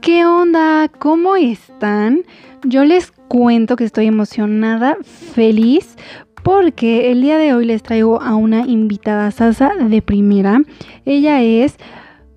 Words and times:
¿Qué 0.00 0.24
onda? 0.24 0.88
¿Cómo 1.00 1.34
están? 1.34 2.22
Yo 2.62 2.84
les 2.84 3.10
cuento 3.10 3.74
que 3.74 3.82
estoy 3.82 4.06
emocionada, 4.06 4.96
feliz, 5.02 5.96
porque 6.44 7.10
el 7.10 7.22
día 7.22 7.36
de 7.36 7.52
hoy 7.52 7.64
les 7.64 7.82
traigo 7.82 8.22
a 8.22 8.36
una 8.36 8.64
invitada 8.64 9.32
sasa 9.32 9.74
de 9.74 10.00
primera. 10.02 10.62
Ella 11.04 11.42
es 11.42 11.76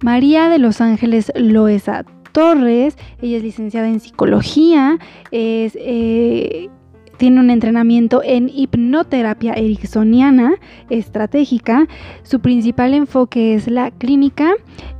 María 0.01 0.49
de 0.49 0.57
Los 0.57 0.81
Ángeles 0.81 1.31
Loesa 1.35 2.03
Torres. 2.31 2.97
Ella 3.21 3.37
es 3.37 3.43
licenciada 3.43 3.89
en 3.89 3.99
psicología, 3.99 4.97
es, 5.29 5.77
eh, 5.79 6.71
tiene 7.17 7.39
un 7.39 7.49
entrenamiento 7.49 8.21
en 8.23 8.49
hipnoterapia 8.49 9.53
ericksoniana 9.53 10.55
estratégica. 10.89 11.87
Su 12.23 12.39
principal 12.39 12.93
enfoque 12.93 13.55
es 13.55 13.67
la 13.67 13.91
clínica 13.91 14.53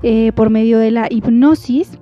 eh, 0.03 0.31
por 0.33 0.49
medio 0.49 0.79
de 0.79 0.91
la 0.91 1.07
hipnosis 1.09 1.97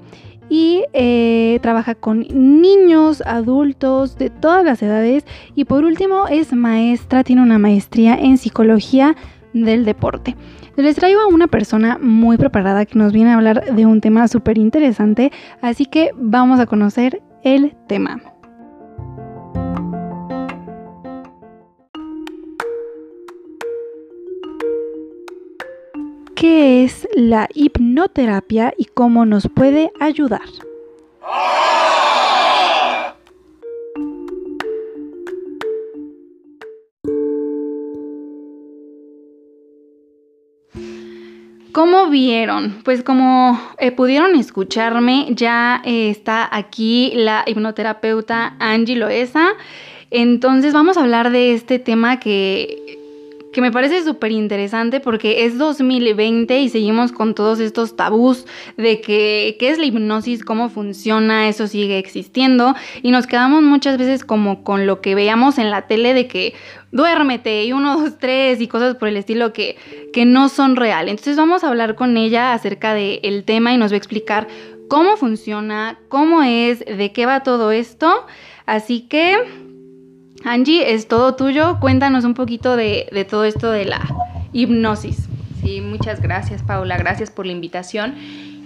y 0.49 0.83
eh, 0.93 1.59
trabaja 1.61 1.95
con 1.95 2.25
niños, 2.29 3.23
adultos 3.25 4.17
de 4.17 4.29
todas 4.29 4.63
las 4.63 4.81
edades 4.81 5.25
y 5.55 5.65
por 5.65 5.83
último 5.83 6.27
es 6.27 6.53
maestra, 6.53 7.23
tiene 7.23 7.41
una 7.41 7.59
maestría 7.59 8.15
en 8.15 8.37
psicología 8.37 9.15
del 9.53 9.85
deporte. 9.85 10.35
Les 10.75 10.95
traigo 10.95 11.21
a 11.21 11.27
una 11.27 11.47
persona 11.47 11.97
muy 12.01 12.37
preparada 12.37 12.85
que 12.85 12.99
nos 12.99 13.13
viene 13.13 13.31
a 13.31 13.35
hablar 13.35 13.73
de 13.73 13.85
un 13.85 14.01
tema 14.01 14.27
súper 14.27 14.57
interesante, 14.57 15.31
así 15.61 15.85
que 15.85 16.11
vamos 16.15 16.59
a 16.59 16.65
conocer 16.65 17.21
el 17.43 17.75
tema. 17.87 18.34
Qué 26.35 26.83
es 26.83 27.07
la 27.15 27.47
hipnoterapia 27.53 28.73
y 28.77 28.85
cómo 28.85 29.25
nos 29.25 29.47
puede 29.47 29.91
ayudar. 29.99 30.41
¿Cómo 41.71 42.07
vieron? 42.09 42.81
Pues 42.85 43.03
como 43.03 43.59
eh, 43.79 43.91
pudieron 43.91 44.35
escucharme, 44.35 45.27
ya 45.31 45.81
eh, 45.83 46.09
está 46.09 46.47
aquí 46.55 47.11
la 47.15 47.43
hipnoterapeuta 47.45 48.55
Angie 48.59 48.95
Loesa. 48.95 49.49
Entonces 50.09 50.73
vamos 50.73 50.95
a 50.95 51.01
hablar 51.01 51.31
de 51.31 51.53
este 51.53 51.79
tema 51.79 52.19
que 52.19 53.04
que 53.55 53.61
me 53.61 53.71
parece 53.71 54.03
súper 54.03 54.33
interesante 54.33 54.99
porque 54.99 55.45
es 55.45 55.57
2020 55.57 56.59
y 56.59 56.67
seguimos 56.67 57.13
con 57.13 57.33
todos 57.33 57.61
estos 57.61 57.95
tabús 57.95 58.45
de 58.75 58.99
que 58.99 59.55
qué 59.57 59.69
es 59.69 59.79
la 59.79 59.85
hipnosis, 59.85 60.43
cómo 60.43 60.67
funciona, 60.67 61.47
eso 61.47 61.65
sigue 61.65 61.97
existiendo 61.97 62.75
y 63.01 63.11
nos 63.11 63.27
quedamos 63.27 63.63
muchas 63.63 63.97
veces 63.97 64.25
como 64.25 64.65
con 64.65 64.85
lo 64.85 64.99
que 64.99 65.15
veamos 65.15 65.57
en 65.57 65.71
la 65.71 65.87
tele 65.87 66.13
de 66.13 66.27
que 66.27 66.53
duérmete 66.91 67.63
y 67.63 67.71
uno, 67.71 67.97
dos, 67.97 68.19
tres 68.19 68.59
y 68.59 68.67
cosas 68.67 68.95
por 68.95 69.07
el 69.07 69.15
estilo 69.15 69.53
que, 69.53 69.77
que 70.11 70.25
no 70.25 70.49
son 70.49 70.75
reales. 70.75 71.11
Entonces 71.11 71.37
vamos 71.37 71.63
a 71.63 71.69
hablar 71.69 71.95
con 71.95 72.17
ella 72.17 72.51
acerca 72.51 72.93
del 72.93 73.45
tema 73.45 73.73
y 73.73 73.77
nos 73.77 73.93
va 73.93 73.95
a 73.95 73.99
explicar 73.99 74.49
cómo 74.89 75.15
funciona, 75.15 75.97
cómo 76.09 76.43
es, 76.43 76.79
de 76.79 77.13
qué 77.13 77.25
va 77.25 77.41
todo 77.41 77.71
esto. 77.71 78.25
Así 78.65 79.07
que 79.07 79.37
Angie, 80.45 80.93
es 80.93 81.07
todo 81.07 81.35
tuyo. 81.35 81.79
Cuéntanos 81.79 82.23
un 82.23 82.35
poquito 82.35 82.75
de, 82.75 83.27
todo 83.27 83.45
esto 83.45 83.71
de 83.71 83.85
la 83.85 84.07
hipnosis. 84.53 85.27
Sí, 85.61 85.81
muchas 85.81 86.21
gracias, 86.21 86.61
Paula. 86.61 86.97
Gracias 86.97 87.31
por 87.31 87.47
la 87.47 87.51
invitación. 87.51 88.13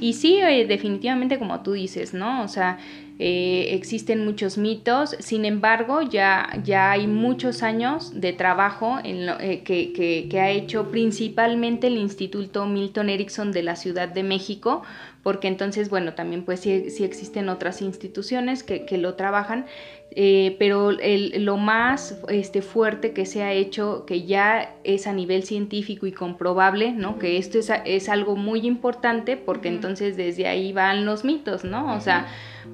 Y 0.01 0.13
sí, 0.13 0.39
eh, 0.41 0.65
definitivamente 0.67 1.39
como 1.39 1.61
tú 1.61 1.71
dices, 1.71 2.13
¿no? 2.13 2.43
O 2.43 2.49
sea, 2.49 2.79
eh, 3.17 3.75
existen 3.75 4.23
muchos 4.23 4.57
mitos, 4.57 5.17
sin 5.19 5.43
embargo, 5.43 6.01
ya, 6.01 6.49
ya 6.63 6.91
hay 6.91 7.05
muchos 7.05 7.63
años 7.63 8.13
de 8.19 8.31
trabajo 8.31 8.97
en 9.03 9.27
eh, 9.41 9.61
que, 9.63 10.39
ha 10.39 10.49
hecho 10.51 10.89
principalmente 10.89 11.87
el 11.87 11.97
Instituto 11.97 12.65
Milton 12.65 13.09
Erickson 13.09 13.51
de 13.51 13.63
la 13.63 13.75
Ciudad 13.75 14.07
de 14.07 14.23
México, 14.23 14.83
porque 15.21 15.49
entonces, 15.49 15.89
bueno, 15.89 16.13
también 16.13 16.43
pues 16.43 16.61
sí, 16.61 16.71
existen 16.71 17.49
otras 17.49 17.81
instituciones 17.81 18.63
que, 18.63 18.85
que 18.85 18.97
lo 18.97 19.15
trabajan, 19.15 19.65
eh, 20.11 20.55
pero 20.57 20.89
el, 20.89 21.45
lo 21.45 21.57
más 21.57 22.19
este, 22.29 22.61
fuerte 22.61 23.13
que 23.13 23.25
se 23.25 23.43
ha 23.43 23.53
hecho, 23.53 24.05
que 24.07 24.23
ya 24.23 24.75
es 24.83 25.05
a 25.05 25.13
nivel 25.13 25.43
científico 25.43 26.07
y 26.07 26.11
comprobable, 26.11 26.91
¿no? 26.91 27.19
Que 27.19 27.37
esto 27.37 27.59
es, 27.59 27.71
es 27.85 28.09
algo 28.09 28.35
muy 28.35 28.65
importante 28.65 29.37
porque 29.37 29.67
entonces 29.67 30.17
desde 30.17 30.47
ahí 30.47 30.73
van 30.73 31.05
los 31.05 31.23
mitos, 31.23 31.63
¿no? 31.63 31.95
O 31.95 31.99
sea, 31.99 32.27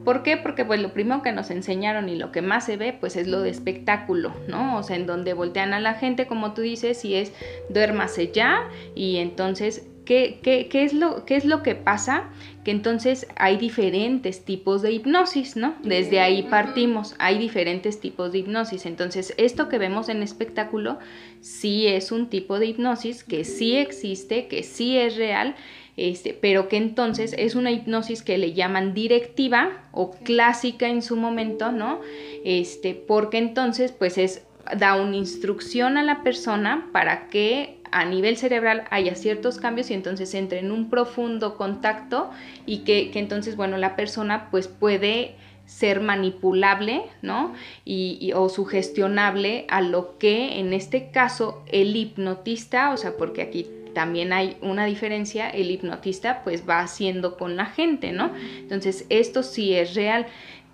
¿por 0.06 0.24
qué? 0.24 0.38
Porque 0.38 0.64
pues 0.64 0.82
lo 0.82 0.94
primero 0.94 1.22
que 1.22 1.34
nos 1.34 1.52
enseñaron 1.52 2.08
y 2.08 2.16
lo 2.16 2.32
que 2.32 2.42
más 2.42 2.66
se 2.66 2.78
ve 2.78 2.96
pues 2.98 3.18
es 3.18 3.28
lo 3.28 3.42
de 3.42 3.50
espectáculo, 3.50 4.34
¿no? 4.48 4.78
O 4.78 4.84
sea, 4.84 4.96
en 4.96 5.06
donde 5.06 5.34
voltean 5.34 5.74
a 5.74 5.82
la 5.82 5.96
gente, 5.96 6.28
como 6.28 6.54
tú 6.54 6.62
dices, 6.62 7.04
y 7.04 7.16
es 7.16 7.34
duérmase 7.70 8.32
ya 8.32 8.70
y 8.96 9.18
entonces 9.18 9.88
¿Qué, 10.06 10.70
es 10.72 10.94
lo, 10.94 11.26
¿Qué 11.26 11.36
es 11.36 11.46
lo 11.46 11.64
que 11.64 11.76
pasa? 11.76 12.30
Que 12.66 12.72
entonces 12.72 13.28
hay 13.36 13.58
diferentes 13.58 14.44
tipos 14.44 14.82
de 14.82 14.92
hipnosis, 14.92 15.56
¿no? 15.56 15.76
Desde 15.84 16.20
ahí 16.20 16.44
partimos, 16.44 17.14
hay 17.20 17.38
diferentes 17.38 18.00
tipos 18.00 18.32
de 18.32 18.40
hipnosis. 18.40 18.88
Entonces, 18.88 19.36
esto 19.38 19.70
que 19.70 19.78
vemos 19.78 20.10
en 20.10 20.24
espectáculo 20.24 20.98
sí 21.42 21.86
es 21.86 22.12
un 22.12 22.28
tipo 22.28 22.58
de 22.58 22.66
hipnosis 22.66 23.24
que 23.24 23.46
sí 23.46 23.76
existe, 23.78 24.48
que 24.48 24.64
sí 24.64 24.98
es 24.98 25.16
real, 25.16 25.56
este, 25.96 26.34
pero 26.34 26.68
que 26.68 26.78
entonces 26.78 27.36
es 27.38 27.54
una 27.54 27.72
hipnosis 27.72 28.24
que 28.24 28.40
le 28.40 28.54
llaman 28.54 28.96
directiva 28.96 29.84
o 29.92 30.12
clásica 30.12 30.90
en 30.90 31.04
su 31.04 31.16
momento, 31.18 31.72
¿no? 31.72 32.02
Este, 32.44 32.96
porque 32.96 33.38
entonces, 33.38 33.92
pues 33.92 34.18
es 34.18 34.44
da 34.76 34.96
una 34.96 35.16
instrucción 35.16 35.98
a 35.98 36.04
la 36.04 36.24
persona 36.24 36.90
para 36.92 37.28
que 37.28 37.75
a 37.96 38.04
nivel 38.04 38.36
cerebral 38.36 38.84
haya 38.90 39.16
ciertos 39.16 39.58
cambios 39.58 39.90
y 39.90 39.94
entonces 39.94 40.34
entre 40.34 40.60
en 40.60 40.70
un 40.70 40.90
profundo 40.90 41.56
contacto 41.56 42.30
y 42.66 42.80
que, 42.80 43.10
entonces, 43.16 43.56
bueno, 43.56 43.78
la 43.78 43.96
persona 43.96 44.50
pues 44.52 44.68
puede 44.68 45.36
ser 45.66 46.02
manipulable, 46.02 47.04
¿no? 47.22 47.54
Y, 47.86 48.34
o 48.36 48.50
sugestionable 48.50 49.66
a 49.70 49.80
lo 49.80 50.18
que 50.18 50.60
en 50.60 50.74
este 50.74 51.10
caso 51.12 51.64
el 51.68 51.96
hipnotista, 51.96 52.92
o 52.92 52.98
sea, 52.98 53.16
porque 53.16 53.42
aquí 53.42 53.66
también 53.94 54.34
hay 54.34 54.58
una 54.62 54.84
diferencia, 54.84 55.50
el 55.50 55.72
hipnotista 55.72 56.44
pues 56.44 56.68
va 56.68 56.82
haciendo 56.82 57.38
con 57.38 57.56
la 57.56 57.66
gente, 57.66 58.12
¿no? 58.12 58.30
Entonces, 58.60 59.06
esto 59.08 59.42
sí 59.42 59.74
es 59.74 59.96
real. 59.96 60.28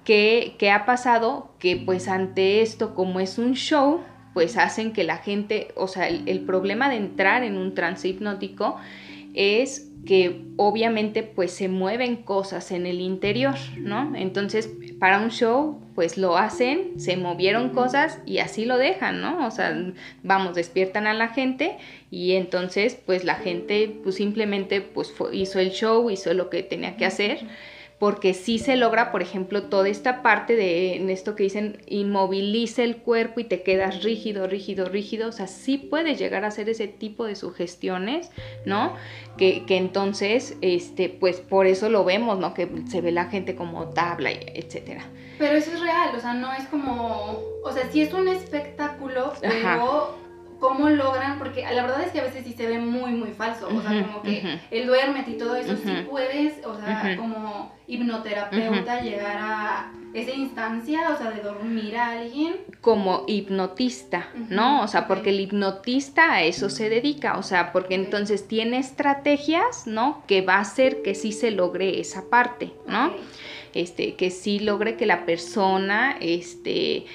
¿Qué, 0.06 0.56
qué 0.58 0.72
ha 0.72 0.88
pasado? 0.88 1.52
Que 1.60 1.76
pues 1.78 2.08
ante 2.08 2.64
esto, 2.64 2.96
como 2.96 3.20
es 3.20 3.38
un 3.38 3.54
show, 3.54 4.02
pues 4.34 4.58
hacen 4.58 4.94
que 4.94 5.04
la 5.04 5.18
gente, 5.18 5.70
o 5.76 5.88
sea, 5.88 6.08
el, 6.08 6.42
problema 6.42 6.90
de 6.90 6.96
entrar 6.96 7.44
en 7.44 7.58
un 7.58 7.74
trance 7.76 8.08
hipnótico 8.08 8.78
es 9.34 9.90
que 10.06 10.46
obviamente 10.58 11.24
pues 11.24 11.52
se 11.52 11.68
mueven 11.68 12.18
cosas 12.18 12.72
en 12.72 12.86
el 12.86 13.02
interior, 13.02 13.56
¿no? 13.78 14.14
Entonces, 14.16 14.70
para 15.00 15.20
un 15.20 15.30
show, 15.30 15.80
pues 15.96 16.18
lo 16.18 16.38
hacen, 16.38 17.00
se 17.00 17.18
movieron 17.18 17.70
cosas 17.70 18.20
y 18.26 18.40
así 18.40 18.66
lo 18.66 18.78
dejan, 18.78 19.22
¿no? 19.22 19.46
O 19.46 19.52
sea, 19.52 19.78
vamos, 20.24 20.56
despiertan 20.56 21.08
a 21.08 21.14
la 21.14 21.30
gente 21.30 21.78
y 22.10 22.34
entonces 22.34 22.98
pues 23.06 23.24
la 23.24 23.36
gente 23.36 23.96
pues 24.04 24.16
simplemente 24.16 24.82
pues 24.82 25.14
hizo 25.34 25.60
el 25.60 25.72
show, 25.72 26.10
hizo 26.10 26.34
lo 26.34 26.50
que 26.50 26.64
tenía 26.64 26.98
que 26.98 27.06
hacer 27.06 27.40
porque 28.02 28.34
sí 28.34 28.58
se 28.58 28.78
logra, 28.78 29.12
por 29.12 29.22
ejemplo, 29.22 29.66
toda 29.66 29.88
esta 29.88 30.24
parte 30.24 30.56
de 30.56 30.96
en 30.96 31.12
esto 31.12 31.36
que 31.36 31.44
dicen 31.44 31.84
inmoviliza 31.86 32.82
el 32.82 32.98
cuerpo 32.98 33.42
y 33.42 33.44
te 33.44 33.62
quedas 33.62 34.02
rígido, 34.02 34.48
rígido, 34.48 34.90
rígido, 34.90 35.30
o 35.30 35.32
sea, 35.32 35.46
sí 35.46 35.78
puedes 35.78 36.18
llegar 36.18 36.44
a 36.44 36.48
hacer 36.48 36.68
ese 36.68 36.88
tipo 36.88 37.26
de 37.26 37.36
sugestiones, 37.36 38.32
¿no? 38.66 38.96
Que, 39.38 39.68
que 39.68 39.78
entonces, 39.78 40.58
este, 40.62 41.10
pues 41.10 41.42
por 41.42 41.68
eso 41.68 41.90
lo 41.90 42.04
vemos, 42.04 42.40
¿no? 42.40 42.56
Que 42.56 42.68
se 42.90 43.02
ve 43.02 43.12
la 43.12 43.26
gente 43.26 43.56
como 43.56 43.90
tabla, 43.90 44.32
etcétera. 44.32 45.06
Pero 45.38 45.56
eso 45.56 45.72
es 45.72 45.80
real, 45.80 46.16
o 46.16 46.20
sea, 46.20 46.34
no 46.34 46.52
es 46.54 46.66
como, 46.70 47.40
o 47.64 47.72
sea, 47.72 47.88
sí 47.92 48.02
es 48.02 48.12
un 48.16 48.28
espectáculo, 48.28 49.32
pero 49.42 50.18
cómo 50.62 50.90
logran, 50.90 51.40
porque 51.40 51.64
la 51.64 51.82
verdad 51.82 52.04
es 52.04 52.12
que 52.12 52.22
a 52.22 52.24
veces 52.24 52.46
sí 52.46 52.54
se 52.54 52.68
ve 52.68 52.78
muy, 52.78 53.12
muy 53.14 53.32
falso, 53.32 53.68
o 53.68 53.82
sea, 53.82 54.06
como 54.06 54.22
que 54.22 54.60
el 54.70 54.86
duérmete 54.86 55.32
y 55.32 55.38
todo 55.38 55.56
eso, 55.56 55.76
sí 55.76 55.92
puedes, 56.08 56.64
o 56.64 56.78
sea, 56.78 57.18
como 57.18 57.74
hipnoterapeuta 57.88 59.02
llegar 59.02 59.38
a 59.40 59.92
esa 60.14 60.32
instancia, 60.32 61.10
o 61.14 61.18
sea, 61.18 61.32
de 61.32 61.42
dormir 61.42 61.98
a 61.98 62.12
alguien. 62.12 62.58
Como 62.80 63.24
hipnotista, 63.28 64.30
¿no? 64.50 64.84
O 64.84 64.88
sea, 64.88 65.08
porque 65.08 65.32
el 65.32 65.40
hipnotista 65.40 66.34
a 66.34 66.44
eso 66.44 66.70
se 66.70 66.90
dedica, 66.90 67.38
o 67.38 67.44
sea, 67.44 67.72
porque 67.72 67.96
entonces 67.96 68.48
tiene 68.48 68.78
estrategias, 68.78 69.88
¿no? 69.88 70.24
Que 70.28 70.42
va 70.42 70.56
a 70.56 70.62
hacer 70.62 71.02
que 71.02 71.16
sí 71.16 71.32
se 71.32 71.50
logre 71.50 72.00
esa 72.00 72.30
parte, 72.30 72.72
¿no? 72.88 73.12
Este, 73.74 74.16
que 74.16 74.30
sí 74.30 74.60
logre 74.60 74.96
que 74.96 75.06
la 75.06 75.26
persona, 75.26 76.18
este, 76.20 77.06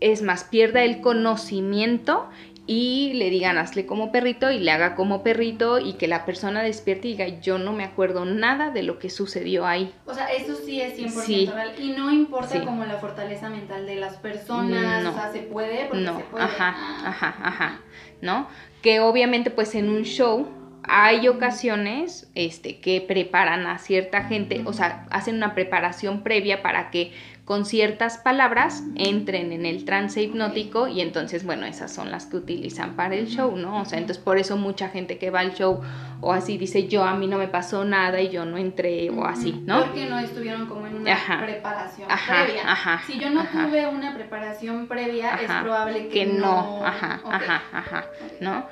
es 0.00 0.22
más, 0.22 0.44
pierda 0.44 0.82
el 0.82 1.00
conocimiento 1.00 2.28
y 2.68 3.14
le 3.14 3.30
digan 3.30 3.56
hazle 3.56 3.86
como 3.86 4.12
perrito 4.12 4.50
y 4.50 4.58
le 4.58 4.70
haga 4.70 4.94
como 4.94 5.22
perrito 5.22 5.78
y 5.78 5.94
que 5.94 6.06
la 6.06 6.26
persona 6.26 6.62
despierte 6.62 7.08
y 7.08 7.12
diga 7.12 7.40
yo 7.40 7.58
no 7.58 7.72
me 7.72 7.82
acuerdo 7.82 8.26
nada 8.26 8.70
de 8.70 8.82
lo 8.82 8.98
que 8.98 9.08
sucedió 9.08 9.66
ahí. 9.66 9.94
O 10.04 10.12
sea, 10.12 10.26
eso 10.26 10.54
sí 10.54 10.78
es 10.78 10.98
100% 10.98 11.54
real 11.54 11.72
y 11.78 11.92
no 11.92 12.12
importa 12.12 12.62
como 12.64 12.84
la 12.84 12.98
fortaleza 12.98 13.48
mental 13.48 13.86
de 13.86 13.96
las 13.96 14.18
personas, 14.18 15.06
o 15.06 15.14
sea, 15.14 15.32
se 15.32 15.40
puede 15.40 15.86
porque 15.86 16.04
no. 16.04 16.18
se 16.18 16.24
puede. 16.24 16.44
Ajá, 16.44 16.76
ajá, 17.06 17.36
ajá, 17.42 17.80
¿no? 18.20 18.46
Que 18.82 19.00
obviamente 19.00 19.50
pues 19.50 19.74
en 19.74 19.88
un 19.88 20.02
show 20.02 20.46
hay 20.82 21.28
ocasiones 21.28 22.30
este, 22.34 22.80
que 22.80 23.00
preparan 23.00 23.66
a 23.66 23.78
cierta 23.78 24.24
gente, 24.24 24.62
o 24.64 24.72
sea, 24.72 25.06
hacen 25.10 25.36
una 25.36 25.54
preparación 25.54 26.22
previa 26.22 26.62
para 26.62 26.90
que 26.90 27.12
con 27.48 27.64
ciertas 27.64 28.18
palabras 28.18 28.82
entren 28.94 29.52
en 29.52 29.64
el 29.64 29.86
trance 29.86 30.22
hipnótico 30.22 30.86
y 30.86 31.00
entonces, 31.00 31.46
bueno, 31.46 31.64
esas 31.64 31.90
son 31.90 32.10
las 32.10 32.26
que 32.26 32.36
utilizan 32.36 32.94
para 32.94 33.14
el 33.14 33.26
show, 33.26 33.56
¿no? 33.56 33.80
O 33.80 33.84
sea, 33.86 33.98
entonces 33.98 34.22
por 34.22 34.36
eso 34.36 34.58
mucha 34.58 34.90
gente 34.90 35.16
que 35.16 35.30
va 35.30 35.40
al 35.40 35.54
show 35.54 35.80
o 36.20 36.34
así 36.34 36.58
dice, 36.58 36.88
yo 36.88 37.04
a 37.04 37.14
mí 37.14 37.26
no 37.26 37.38
me 37.38 37.48
pasó 37.48 37.86
nada 37.86 38.20
y 38.20 38.28
yo 38.28 38.44
no 38.44 38.58
entré 38.58 39.08
o 39.08 39.24
así, 39.24 39.62
¿no? 39.64 39.82
Porque 39.82 40.04
no 40.04 40.18
estuvieron 40.18 40.66
como 40.66 40.88
en 40.88 40.96
una 40.96 41.16
preparación 41.42 42.06
previa. 42.06 42.70
Ajá, 42.70 43.00
si 43.06 43.18
yo 43.18 43.30
no 43.30 43.42
tuve 43.46 43.86
una 43.86 44.14
preparación 44.14 44.86
previa, 44.86 45.36
es 45.36 45.50
probable 45.50 46.08
que, 46.08 46.26
no. 46.26 46.84
Ajá, 46.84 47.22
ajá, 47.24 47.62
ajá, 47.72 48.04
¿no? 48.40 48.66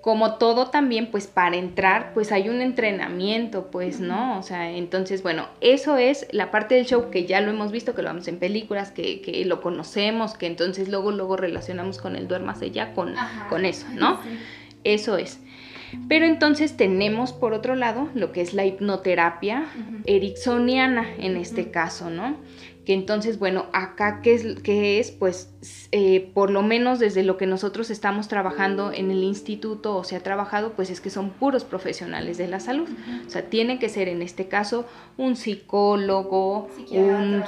Como 0.00 0.36
todo 0.36 0.68
también, 0.68 1.10
pues 1.10 1.26
para 1.26 1.56
entrar, 1.56 2.12
pues 2.14 2.32
hay 2.32 2.48
un 2.48 2.62
entrenamiento, 2.62 3.70
pues, 3.70 4.00
¿no? 4.00 4.38
O 4.38 4.42
sea, 4.42 4.70
entonces, 4.70 5.22
bueno, 5.22 5.46
eso 5.60 5.98
es 5.98 6.26
la 6.32 6.50
parte 6.50 6.74
del 6.74 6.86
show 6.86 7.10
que 7.10 7.26
ya 7.26 7.42
lo 7.42 7.50
hemos 7.50 7.70
visto, 7.70 7.94
que 7.94 8.02
lo 8.02 8.08
vemos 8.08 8.26
en 8.28 8.38
películas, 8.38 8.92
que, 8.92 9.20
que 9.20 9.44
lo 9.44 9.60
conocemos, 9.60 10.34
que 10.34 10.46
entonces 10.46 10.88
luego, 10.88 11.12
luego 11.12 11.36
relacionamos 11.36 11.98
con 11.98 12.16
el 12.16 12.28
duérmase 12.28 12.70
ya 12.70 12.94
con, 12.94 13.14
con 13.50 13.66
eso, 13.66 13.86
¿no? 13.94 14.18
Eso 14.84 15.18
es. 15.18 15.38
Pero 16.08 16.24
entonces 16.24 16.76
tenemos 16.76 17.32
por 17.32 17.52
otro 17.52 17.74
lado 17.74 18.08
lo 18.14 18.32
que 18.32 18.40
es 18.40 18.54
la 18.54 18.64
hipnoterapia 18.64 19.66
ericksoniana 20.06 21.06
en 21.18 21.36
este 21.36 21.70
caso, 21.70 22.10
¿no? 22.10 22.36
Que 22.84 22.94
entonces, 22.94 23.38
bueno, 23.38 23.66
acá 23.72 24.20
qué 24.22 24.34
es, 24.34 24.60
qué 24.62 24.98
es 24.98 25.10
pues 25.10 25.50
eh, 25.92 26.30
por 26.32 26.50
lo 26.50 26.62
menos 26.62 26.98
desde 26.98 27.22
lo 27.22 27.36
que 27.36 27.46
nosotros 27.46 27.90
estamos 27.90 28.28
trabajando 28.28 28.92
en 28.92 29.10
el 29.10 29.22
instituto 29.22 29.94
o 29.96 30.04
se 30.04 30.16
ha 30.16 30.22
trabajado, 30.22 30.72
pues 30.72 30.88
es 30.88 31.02
que 31.02 31.10
son 31.10 31.30
puros 31.30 31.64
profesionales 31.64 32.38
de 32.38 32.48
la 32.48 32.60
salud. 32.60 32.88
O 33.26 33.30
sea, 33.30 33.42
tiene 33.50 33.78
que 33.78 33.90
ser 33.90 34.08
en 34.08 34.22
este 34.22 34.46
caso 34.48 34.86
un 35.18 35.36
psicólogo, 35.36 36.68
un 36.90 37.44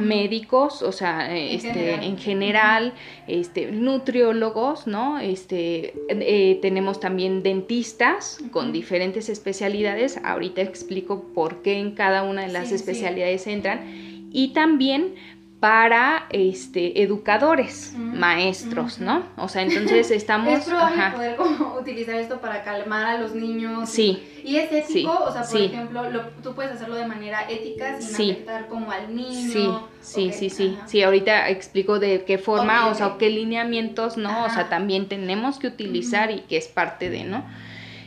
médicos, 0.00 0.82
o 0.82 0.90
sea, 0.90 1.36
en 1.36 1.54
este, 1.54 1.72
general. 1.72 2.04
en 2.04 2.18
general, 2.18 2.92
este, 3.28 3.70
nutriólogos, 3.70 4.88
¿no? 4.88 5.20
Este, 5.20 5.94
eh, 6.08 6.58
tenemos 6.60 6.98
también 6.98 7.44
dentistas 7.44 8.38
con 8.50 8.72
diferentes 8.72 9.28
especialidades. 9.28 10.18
Ahorita 10.24 10.62
explico 10.62 11.26
por 11.34 11.62
qué 11.62 11.78
en 11.78 11.92
cada 11.92 12.24
una 12.24 12.42
de 12.42 12.52
las 12.52 12.72
especialidades 12.72 13.46
entran 13.46 14.13
y 14.34 14.48
también 14.48 15.14
para 15.60 16.26
este 16.28 17.02
educadores, 17.02 17.94
maestros, 17.96 18.98
¿no? 18.98 19.22
O 19.38 19.48
sea, 19.48 19.62
entonces 19.62 20.10
estamos... 20.10 20.58
es 20.58 20.64
probable 20.66 21.10
poder 21.14 21.36
como 21.36 21.78
utilizar 21.80 22.16
esto 22.16 22.38
para 22.38 22.62
calmar 22.62 23.06
a 23.06 23.18
los 23.18 23.34
niños. 23.34 23.88
Sí. 23.88 24.22
Y, 24.44 24.56
es 24.56 24.70
ético, 24.70 25.10
o 25.10 25.32
sea, 25.32 25.42
por 25.42 25.60
ejemplo, 25.60 26.02
tú 26.42 26.54
puedes 26.54 26.72
hacerlo 26.72 26.96
de 26.96 27.06
manera 27.06 27.48
ética 27.48 27.98
sin 28.02 28.32
afectar 28.32 28.68
como 28.68 28.90
al 28.90 29.16
niño. 29.16 29.88
Sí, 30.02 30.30
sí, 30.32 30.32
sí, 30.32 30.50
sí. 30.50 30.78
Sí, 30.86 31.02
ahorita 31.02 31.48
explico 31.48 31.98
de 31.98 32.24
qué 32.26 32.36
forma, 32.36 32.88
o 32.88 32.94
sea, 32.94 33.14
qué 33.18 33.30
lineamientos, 33.30 34.18
¿no? 34.18 34.44
O 34.44 34.50
sea, 34.50 34.68
también 34.68 35.08
tenemos 35.08 35.58
que 35.58 35.68
utilizar 35.68 36.30
y 36.30 36.40
que 36.40 36.58
es 36.58 36.68
parte 36.68 37.08
de, 37.08 37.24
¿no? 37.24 37.42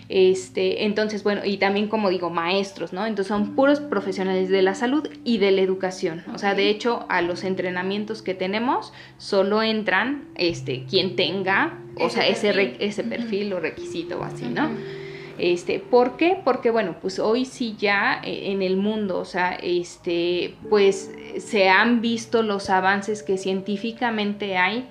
Este, 0.09 0.86
entonces, 0.86 1.24
bueno, 1.24 1.42
y 1.44 1.57
también 1.57 1.88
como 1.88 2.09
digo, 2.09 2.30
maestros, 2.30 2.94
¿no? 2.94 3.06
Entonces 3.06 3.27
son 3.27 3.56
puros 3.56 3.81
profesionales 3.81 4.50
de 4.50 4.62
la 4.62 4.74
salud 4.74 5.09
y 5.25 5.38
de 5.38 5.51
la 5.51 5.62
educación. 5.62 6.24
O 6.33 6.38
sea, 6.38 6.56
de 6.56 6.69
hecho, 6.69 7.06
a 7.09 7.21
los 7.21 7.44
entrenamientos 7.44 8.21
que 8.21 8.33
tenemos 8.33 8.94
solo 9.18 9.62
entran 9.62 10.30
este, 10.36 10.86
quien 10.89 11.15
tenga, 11.18 11.80
o 12.00 12.09
sea, 12.09 12.25
ese, 12.25 12.77
ese 12.80 13.04
perfil 13.04 13.51
o 13.54 13.59
requisito 13.59 14.19
o 14.19 14.24
así, 14.24 14.45
¿no? 14.45 14.69
Este, 15.38 15.80
¿Por 15.80 16.18
qué? 16.18 16.39
Porque, 16.44 16.71
bueno, 16.71 16.95
pues 17.01 17.19
hoy 17.19 17.45
sí 17.45 17.75
ya 17.77 18.21
eh, 18.24 18.51
en 18.51 18.62
el 18.62 18.77
mundo, 18.77 19.19
o 19.19 19.25
sea, 19.25 19.51
este, 19.62 20.56
pues 20.69 21.12
se 21.38 21.69
han 21.69 22.01
visto 22.01 22.42
los 22.42 22.69
avances 22.69 23.24
que 23.24 23.38
científicamente 23.38 24.57
hay, 24.57 24.88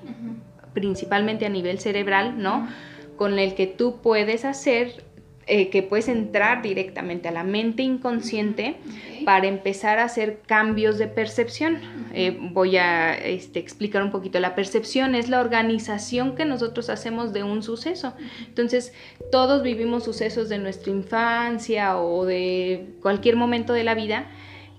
principalmente 0.72 1.46
a 1.46 1.48
nivel 1.48 1.80
cerebral, 1.80 2.40
¿no? 2.40 2.68
Con 3.16 3.38
el 3.38 3.54
que 3.54 3.66
tú 3.66 3.96
puedes 4.02 4.44
hacer 4.44 5.05
eh, 5.48 5.68
que 5.70 5.84
puedes 5.84 6.08
entrar 6.08 6.60
directamente 6.60 7.28
a 7.28 7.30
la 7.30 7.44
mente 7.44 7.84
inconsciente 7.84 8.74
para 9.24 9.46
empezar 9.46 10.00
a 10.00 10.04
hacer 10.04 10.40
cambios 10.44 10.98
de 10.98 11.06
percepción. 11.06 11.78
Eh, 12.14 12.36
voy 12.52 12.78
a 12.78 13.14
este, 13.14 13.60
explicar 13.60 14.02
un 14.02 14.10
poquito. 14.10 14.40
La 14.40 14.56
percepción 14.56 15.14
es 15.14 15.28
la 15.28 15.38
organización 15.38 16.34
que 16.34 16.44
nosotros 16.44 16.90
hacemos 16.90 17.32
de 17.32 17.44
un 17.44 17.62
suceso. 17.62 18.14
Entonces, 18.44 18.92
todos 19.30 19.62
vivimos 19.62 20.02
sucesos 20.02 20.48
de 20.48 20.58
nuestra 20.58 20.90
infancia 20.90 21.96
o 21.96 22.24
de 22.24 22.96
cualquier 23.00 23.36
momento 23.36 23.72
de 23.72 23.84
la 23.84 23.94
vida, 23.94 24.26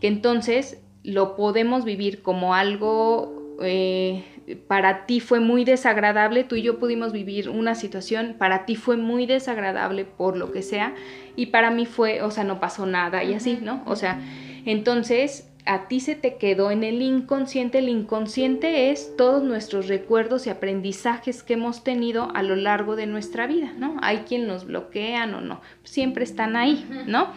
que 0.02 0.08
entonces 0.08 0.82
lo 1.02 1.38
podemos 1.38 1.86
vivir 1.86 2.22
como 2.22 2.54
algo... 2.54 3.56
Eh, 3.62 4.22
para 4.68 5.06
ti 5.06 5.20
fue 5.20 5.40
muy 5.40 5.66
desagradable, 5.66 6.44
tú 6.44 6.56
y 6.56 6.62
yo 6.62 6.80
pudimos 6.80 7.12
vivir 7.12 7.50
una 7.50 7.76
situación, 7.76 8.36
para 8.38 8.66
ti 8.66 8.76
fue 8.76 8.96
muy 8.96 9.26
desagradable 9.26 10.06
por 10.06 10.38
lo 10.38 10.52
que 10.52 10.62
sea, 10.62 10.96
y 11.36 11.48
para 11.48 11.70
mí 11.70 11.86
fue, 11.86 12.22
o 12.22 12.32
sea, 12.32 12.44
no 12.44 12.60
pasó 12.60 12.86
nada 12.86 13.24
y 13.24 13.34
así, 13.34 13.60
¿no? 13.62 13.84
O 13.86 13.96
sea, 13.96 14.22
entonces 14.66 15.50
a 15.66 15.88
ti 15.90 16.00
se 16.00 16.16
te 16.16 16.38
quedó 16.38 16.72
en 16.72 16.84
el 16.84 17.02
inconsciente, 17.02 17.80
el 17.80 17.90
inconsciente 17.90 18.90
es 18.90 19.16
todos 19.18 19.44
nuestros 19.44 19.88
recuerdos 19.88 20.48
y 20.48 20.50
aprendizajes 20.50 21.44
que 21.44 21.54
hemos 21.54 21.84
tenido 21.84 22.32
a 22.34 22.42
lo 22.42 22.56
largo 22.56 22.96
de 22.96 23.06
nuestra 23.06 23.48
vida, 23.48 23.74
¿no? 23.78 23.98
Hay 24.02 24.20
quien 24.20 24.48
nos 24.48 24.66
bloquean 24.66 25.34
o 25.34 25.42
no, 25.42 25.62
siempre 25.84 26.24
están 26.24 26.56
ahí, 26.56 26.88
¿no? 27.06 27.34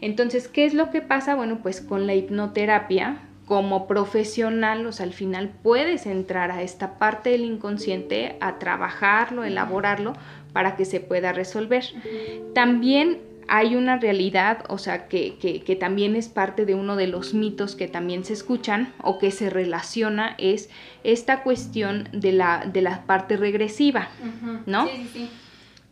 Entonces, 0.00 0.48
¿qué 0.48 0.64
es 0.64 0.74
lo 0.74 0.90
que 0.90 1.02
pasa? 1.02 1.34
Bueno, 1.34 1.60
pues 1.62 1.80
con 1.80 2.06
la 2.06 2.14
hipnoterapia, 2.14 3.18
como 3.46 3.86
profesional, 3.86 4.84
o 4.86 4.92
sea, 4.92 5.06
al 5.06 5.12
final 5.12 5.50
puedes 5.62 6.04
entrar 6.04 6.50
a 6.50 6.62
esta 6.62 6.98
parte 6.98 7.30
del 7.30 7.44
inconsciente, 7.44 8.36
a 8.40 8.58
trabajarlo, 8.58 9.44
elaborarlo, 9.44 10.14
para 10.52 10.76
que 10.76 10.84
se 10.84 11.00
pueda 11.00 11.32
resolver. 11.32 11.84
También 12.54 13.20
hay 13.48 13.76
una 13.76 13.98
realidad, 13.98 14.64
o 14.68 14.78
sea, 14.78 15.06
que, 15.06 15.36
que, 15.38 15.76
también 15.76 16.16
es 16.16 16.28
parte 16.28 16.66
de 16.66 16.74
uno 16.74 16.96
de 16.96 17.06
los 17.06 17.34
mitos 17.34 17.76
que 17.76 17.86
también 17.86 18.24
se 18.24 18.32
escuchan 18.32 18.92
o 19.00 19.18
que 19.18 19.30
se 19.30 19.48
relaciona, 19.48 20.34
es 20.38 20.68
esta 21.04 21.44
cuestión 21.44 22.08
de 22.12 22.32
la, 22.32 22.66
de 22.66 22.82
la 22.82 23.02
parte 23.06 23.36
regresiva, 23.36 24.08
¿no? 24.66 24.88
Sí, 24.88 25.10
sí, 25.12 25.30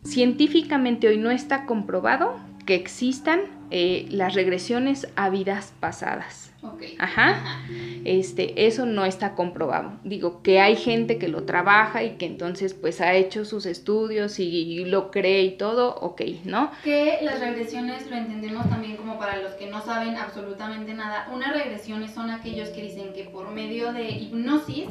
Científicamente 0.03 1.07
hoy 1.07 1.17
no 1.17 1.31
está 1.31 1.65
comprobado 1.65 2.37
que 2.65 2.75
existan 2.75 3.41
eh, 3.71 4.07
las 4.09 4.33
regresiones 4.33 5.07
a 5.15 5.29
vidas 5.29 5.73
pasadas. 5.79 6.51
Ajá. 6.99 7.61
Este, 8.05 8.67
eso 8.67 8.85
no 8.85 9.03
está 9.03 9.33
comprobado. 9.33 9.93
Digo, 10.03 10.43
que 10.43 10.59
hay 10.59 10.75
gente 10.75 11.17
que 11.17 11.27
lo 11.27 11.43
trabaja 11.43 12.03
y 12.03 12.17
que 12.17 12.27
entonces 12.27 12.75
pues 12.75 13.01
ha 13.01 13.13
hecho 13.13 13.45
sus 13.45 13.65
estudios 13.65 14.39
y 14.39 14.85
lo 14.85 15.09
cree 15.09 15.41
y 15.41 15.57
todo, 15.57 15.95
ok, 15.95 16.21
¿no? 16.43 16.69
Que 16.83 17.19
las 17.23 17.39
regresiones 17.39 18.07
lo 18.09 18.15
entendemos 18.15 18.69
también 18.69 18.95
como 18.95 19.17
para 19.17 19.37
los 19.37 19.53
que 19.53 19.67
no 19.67 19.81
saben 19.81 20.15
absolutamente 20.17 20.93
nada. 20.93 21.27
Unas 21.33 21.51
regresiones 21.53 22.11
son 22.11 22.29
aquellos 22.29 22.69
que 22.69 22.83
dicen 22.83 23.11
que 23.13 23.23
por 23.23 23.49
medio 23.49 23.91
de 23.91 24.07
hipnosis 24.09 24.85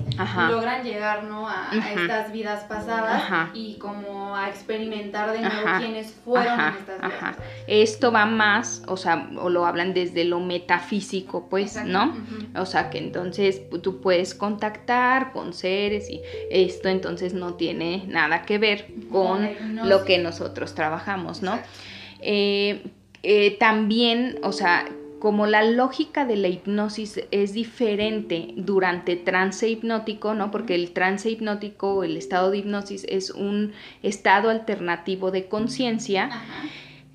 logran 0.51 0.83
llegar, 0.83 1.25
¿no? 1.25 1.49
A, 1.49 1.71
estas 1.95 2.33
vidas 2.33 2.65
pasadas 2.65 3.51
y 3.55 3.77
como 3.79 4.37
a 4.37 4.49
experimentar 4.49 5.31
de 5.33 5.41
nuevo 5.41 5.79
quiénes 5.79 6.13
fueron 6.25 6.59
en 6.59 6.67
estas 6.75 7.01
vidas. 7.01 7.37
Esto 7.69 8.11
va 8.11 8.27
más, 8.27 8.83
o 8.89 8.97
sea, 8.97 9.29
o 9.39 9.49
lo 9.51 9.67
hablan 9.67 9.95
desde 9.95 10.25
lo 10.25 10.41
metafísico, 10.41 11.47
pues 11.49 11.64
¿no? 11.85 12.15
O 12.57 12.67
sea 12.67 12.91
que 12.91 12.99
entonces 12.99 13.63
tú 13.83 14.01
puedes 14.01 14.35
contactar 14.35 15.33
con 15.33 15.53
seres 15.53 16.09
y 16.11 16.21
esto 16.51 16.89
entonces 16.89 17.35
no 17.35 17.55
tiene 17.55 18.05
nada 18.07 18.43
que 18.43 18.59
ver 18.59 18.87
con 19.11 19.49
lo 19.85 20.05
que 20.05 20.19
nosotros 20.19 20.75
trabajamos, 20.75 21.43
¿no? 21.43 21.59
Eh, 22.21 22.83
eh, 23.23 23.57
también, 23.59 24.39
o 24.43 24.53
sea, 24.53 24.87
como 25.25 25.47
la 25.47 25.63
lógica 25.63 26.27
de 26.27 26.37
la 26.37 26.49
hipnosis 26.49 27.19
es 27.31 27.55
diferente 27.55 28.49
durante 28.57 29.17
trance 29.17 29.67
hipnótico, 29.67 30.35
¿no? 30.35 30.51
Porque 30.51 30.75
el 30.75 30.91
trance 30.91 31.31
hipnótico, 31.31 32.05
el 32.05 32.19
estado 32.19 32.51
de 32.51 32.59
hipnosis 32.59 33.07
es 33.09 33.31
un 33.31 33.73
estado 34.03 34.51
alternativo 34.51 35.31
de 35.31 35.47
conciencia 35.47 36.29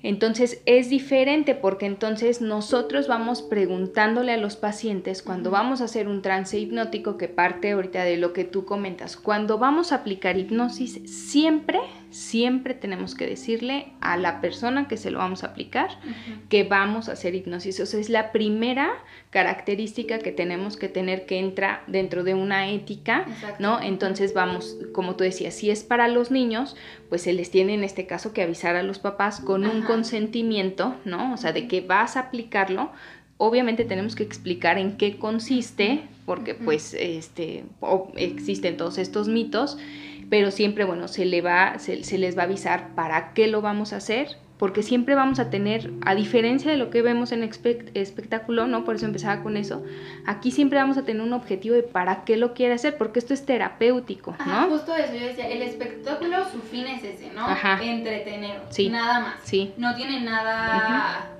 Entonces 0.02 0.62
es 0.64 0.88
diferente 0.88 1.54
porque 1.54 1.84
entonces 1.84 2.40
nosotros 2.40 3.06
vamos 3.06 3.42
preguntándole 3.42 4.32
a 4.32 4.38
los 4.38 4.56
pacientes 4.56 5.22
cuando 5.22 5.50
vamos 5.50 5.80
a 5.80 5.84
hacer 5.84 6.08
un 6.08 6.22
trance 6.22 6.58
hipnótico 6.58 7.18
que 7.18 7.28
parte 7.28 7.72
ahorita 7.72 8.04
de 8.04 8.16
lo 8.16 8.32
que 8.32 8.44
tú 8.44 8.64
comentas, 8.64 9.16
cuando 9.16 9.58
vamos 9.58 9.92
a 9.92 9.96
aplicar 9.96 10.38
hipnosis 10.38 11.00
siempre 11.04 11.80
siempre 12.10 12.74
tenemos 12.74 13.14
que 13.14 13.26
decirle 13.26 13.92
a 14.00 14.16
la 14.16 14.40
persona 14.40 14.88
que 14.88 14.96
se 14.96 15.10
lo 15.10 15.18
vamos 15.18 15.44
a 15.44 15.48
aplicar 15.48 15.90
que 16.48 16.64
vamos 16.64 17.08
a 17.08 17.12
hacer 17.12 17.34
hipnosis. 17.34 17.78
O 17.80 17.86
sea, 17.86 18.00
es 18.00 18.10
la 18.10 18.32
primera 18.32 18.90
característica 19.30 20.18
que 20.18 20.32
tenemos 20.32 20.76
que 20.76 20.88
tener 20.88 21.26
que 21.26 21.38
entra 21.38 21.82
dentro 21.86 22.24
de 22.24 22.34
una 22.34 22.68
ética, 22.70 23.26
¿no? 23.58 23.80
Entonces 23.80 24.34
vamos, 24.34 24.76
como 24.92 25.16
tú 25.16 25.24
decías, 25.24 25.54
si 25.54 25.70
es 25.70 25.84
para 25.84 26.08
los 26.08 26.30
niños, 26.30 26.76
pues 27.08 27.22
se 27.22 27.32
les 27.32 27.50
tiene 27.50 27.74
en 27.74 27.84
este 27.84 28.06
caso 28.06 28.32
que 28.32 28.42
avisar 28.42 28.76
a 28.76 28.82
los 28.82 28.98
papás 28.98 29.40
con 29.40 29.64
un 29.64 29.82
consentimiento, 29.82 30.96
¿no? 31.04 31.32
O 31.32 31.36
sea, 31.36 31.52
de 31.52 31.68
que 31.68 31.80
vas 31.80 32.16
a 32.16 32.20
aplicarlo. 32.20 32.90
Obviamente 33.36 33.84
tenemos 33.84 34.16
que 34.16 34.22
explicar 34.22 34.78
en 34.78 34.96
qué 34.98 35.16
consiste, 35.16 36.02
porque 36.26 36.54
pues 36.54 36.94
este, 36.94 37.64
existen 38.16 38.76
todos 38.76 38.98
estos 38.98 39.28
mitos 39.28 39.78
pero 40.30 40.52
siempre, 40.52 40.84
bueno, 40.84 41.08
se, 41.08 41.26
le 41.26 41.42
va, 41.42 41.78
se, 41.78 42.18
les 42.18 42.38
va 42.38 42.42
a 42.42 42.44
avisar 42.44 42.94
para 42.94 43.34
qué 43.34 43.48
lo 43.48 43.60
vamos 43.60 43.92
a 43.92 43.96
hacer, 43.96 44.36
porque 44.58 44.82
siempre 44.82 45.14
vamos 45.14 45.40
a 45.40 45.50
tener, 45.50 45.90
a 46.06 46.14
diferencia 46.14 46.70
de 46.70 46.76
lo 46.76 46.88
que 46.90 47.02
vemos 47.02 47.32
en 47.32 47.42
espectáculo, 47.42 48.66
¿no? 48.66 48.84
Por 48.84 48.94
eso 48.94 49.06
empezaba 49.06 49.42
con 49.42 49.56
eso, 49.56 49.82
aquí 50.26 50.52
siempre 50.52 50.78
vamos 50.78 50.96
a 50.98 51.02
tener 51.02 51.20
un 51.20 51.32
objetivo 51.32 51.74
de 51.74 51.82
para 51.82 52.24
qué 52.24 52.36
lo 52.36 52.54
quiere 52.54 52.74
hacer, 52.74 52.96
porque 52.96 53.18
esto 53.18 53.34
es 53.34 53.44
terapéutico, 53.44 54.36
¿no? 54.46 54.68
justo 54.68 54.94
eso, 54.94 55.14
yo 55.14 55.26
decía, 55.26 55.48
el 55.48 55.62
espectáculo, 55.62 56.48
su 56.50 56.60
fin 56.60 56.86
es 56.86 57.02
ese, 57.02 57.32
¿no? 57.34 57.46
Ajá. 57.46 57.80
Entretener, 57.82 58.60
sí. 58.70 58.88
nada 58.88 59.20
más. 59.20 59.34
Sí. 59.42 59.74
No 59.76 59.96
tiene 59.96 60.20
nada 60.20 61.36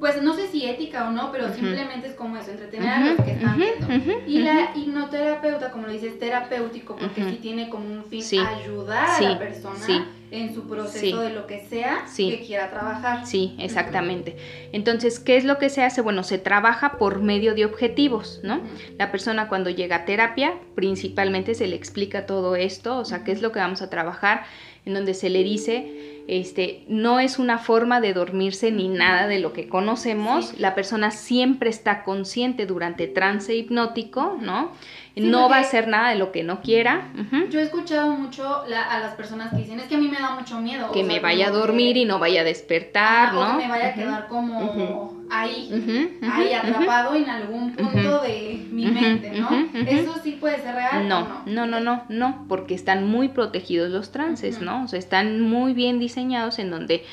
pues 0.00 0.20
no 0.22 0.34
sé 0.34 0.48
si 0.48 0.66
ética 0.66 1.08
o 1.08 1.12
no, 1.12 1.30
pero 1.30 1.52
simplemente 1.52 2.08
es 2.08 2.14
como 2.14 2.36
eso, 2.38 2.50
entretener 2.50 2.88
a 2.88 3.00
los 3.00 3.24
que 3.24 3.32
están 3.32 3.58
viendo. 3.58 3.86
y 4.26 4.38
la 4.38 4.72
hipnoterapeuta, 4.74 5.70
como 5.70 5.86
lo 5.86 5.92
dices, 5.92 6.18
terapéutico, 6.18 6.96
porque 6.96 7.22
sí 7.22 7.38
tiene 7.40 7.68
como 7.68 7.84
un 7.84 8.04
fin 8.06 8.22
ayudar 8.40 9.10
a 9.10 9.20
la 9.20 9.38
persona 9.38 10.08
en 10.30 10.54
su 10.54 10.66
proceso 10.66 11.20
de 11.20 11.30
lo 11.30 11.46
que 11.46 11.60
sea 11.66 12.04
que 12.16 12.40
quiera 12.46 12.70
trabajar. 12.70 13.26
Sí, 13.26 13.56
exactamente. 13.58 14.36
Entonces, 14.72 15.18
¿qué 15.18 15.36
es 15.36 15.44
lo 15.44 15.58
que 15.58 15.68
se 15.68 15.82
hace? 15.82 16.00
Bueno, 16.00 16.22
se 16.22 16.38
trabaja 16.38 16.98
por 16.98 17.20
medio 17.20 17.54
de 17.54 17.64
objetivos, 17.64 18.40
¿no? 18.42 18.60
La 18.96 19.10
persona 19.10 19.48
cuando 19.48 19.70
llega 19.70 19.96
a 19.96 20.04
terapia, 20.04 20.54
principalmente 20.74 21.54
se 21.54 21.66
le 21.66 21.76
explica 21.76 22.26
todo 22.26 22.56
esto, 22.56 22.98
o 22.98 23.04
sea, 23.04 23.24
qué 23.24 23.32
es 23.32 23.42
lo 23.42 23.52
que 23.52 23.58
vamos 23.58 23.82
a 23.82 23.90
trabajar, 23.90 24.44
en 24.84 24.94
donde 24.94 25.14
se 25.14 25.30
le 25.30 25.42
dice 25.44 26.10
este, 26.30 26.84
no 26.86 27.18
es 27.18 27.40
una 27.40 27.58
forma 27.58 28.00
de 28.00 28.14
dormirse 28.14 28.70
ni 28.70 28.86
nada 28.86 29.26
de 29.26 29.40
lo 29.40 29.52
que 29.52 29.68
conocemos. 29.68 30.56
La 30.60 30.76
persona 30.76 31.10
siempre 31.10 31.70
está 31.70 32.04
consciente 32.04 32.66
durante 32.66 33.08
trance 33.08 33.52
hipnótico, 33.56 34.38
¿no? 34.40 34.70
No 35.16 35.48
va 35.48 35.56
a 35.56 35.60
hacer 35.60 35.88
nada 35.88 36.10
de 36.10 36.16
lo 36.16 36.32
que 36.32 36.42
no 36.42 36.60
quiera. 36.60 37.08
Yo 37.50 37.60
he 37.60 37.62
escuchado 37.62 38.12
mucho 38.12 38.62
a 38.64 38.98
las 39.00 39.14
personas 39.14 39.50
que 39.50 39.58
dicen, 39.58 39.80
es 39.80 39.86
que 39.86 39.96
a 39.96 39.98
mí 39.98 40.08
me 40.08 40.18
da 40.18 40.34
mucho 40.34 40.60
miedo. 40.60 40.92
Que 40.92 41.02
me 41.02 41.20
vaya 41.20 41.48
a 41.48 41.50
dormir 41.50 41.96
y 41.96 42.04
no 42.04 42.18
vaya 42.18 42.42
a 42.42 42.44
despertar, 42.44 43.34
¿no? 43.34 43.56
O 43.56 43.58
que 43.58 43.64
me 43.64 43.70
vaya 43.70 43.88
a 43.88 43.94
quedar 43.94 44.28
como 44.28 45.20
ahí, 45.30 46.10
ahí 46.22 46.52
atrapado 46.52 47.14
en 47.14 47.28
algún 47.28 47.72
punto 47.74 48.20
de 48.22 48.66
mi 48.70 48.86
mente, 48.86 49.32
¿no? 49.32 49.48
¿Eso 49.86 50.14
sí 50.22 50.32
puede 50.32 50.58
ser 50.58 50.74
real? 50.74 51.08
No, 51.08 51.42
no, 51.46 51.66
no, 51.66 51.80
no, 51.80 52.04
no, 52.08 52.44
porque 52.48 52.74
están 52.74 53.06
muy 53.06 53.28
protegidos 53.28 53.90
los 53.90 54.12
trances, 54.12 54.60
¿no? 54.60 54.84
O 54.84 54.88
sea, 54.88 54.98
están 54.98 55.40
muy 55.40 55.74
bien 55.74 55.98
diseñados 55.98 56.58
en 56.58 56.70
donde 56.70 57.04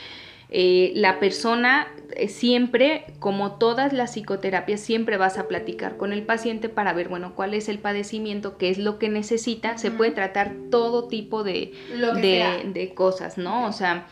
eh, 0.50 0.94
la 0.96 1.20
persona 1.20 1.88
siempre, 2.28 3.06
como 3.20 3.54
todas 3.54 3.94
las 3.94 4.14
psicoterapias, 4.14 4.80
siempre 4.80 5.18
vas 5.18 5.38
a 5.38 5.48
platicar 5.48 5.98
con 5.98 6.14
el 6.14 6.24
paciente 6.24 6.70
para 6.70 6.94
ver, 6.94 7.10
bueno, 7.10 7.34
cuál 7.36 7.54
es 7.54 7.70
el 7.70 7.80
padecimiento, 7.80 8.58
qué 8.58 8.70
es 8.70 8.78
lo 8.78 9.00
que 9.00 9.10
necesita. 9.10 9.78
Se 9.78 9.92
puede 9.92 10.12
tratar 10.12 10.54
todo 10.72 11.08
tipo 11.08 11.44
de, 11.44 11.74
de, 12.22 12.94
cosas, 12.96 13.38
¿no? 13.38 13.66
O 13.68 13.72
sea, 13.72 14.08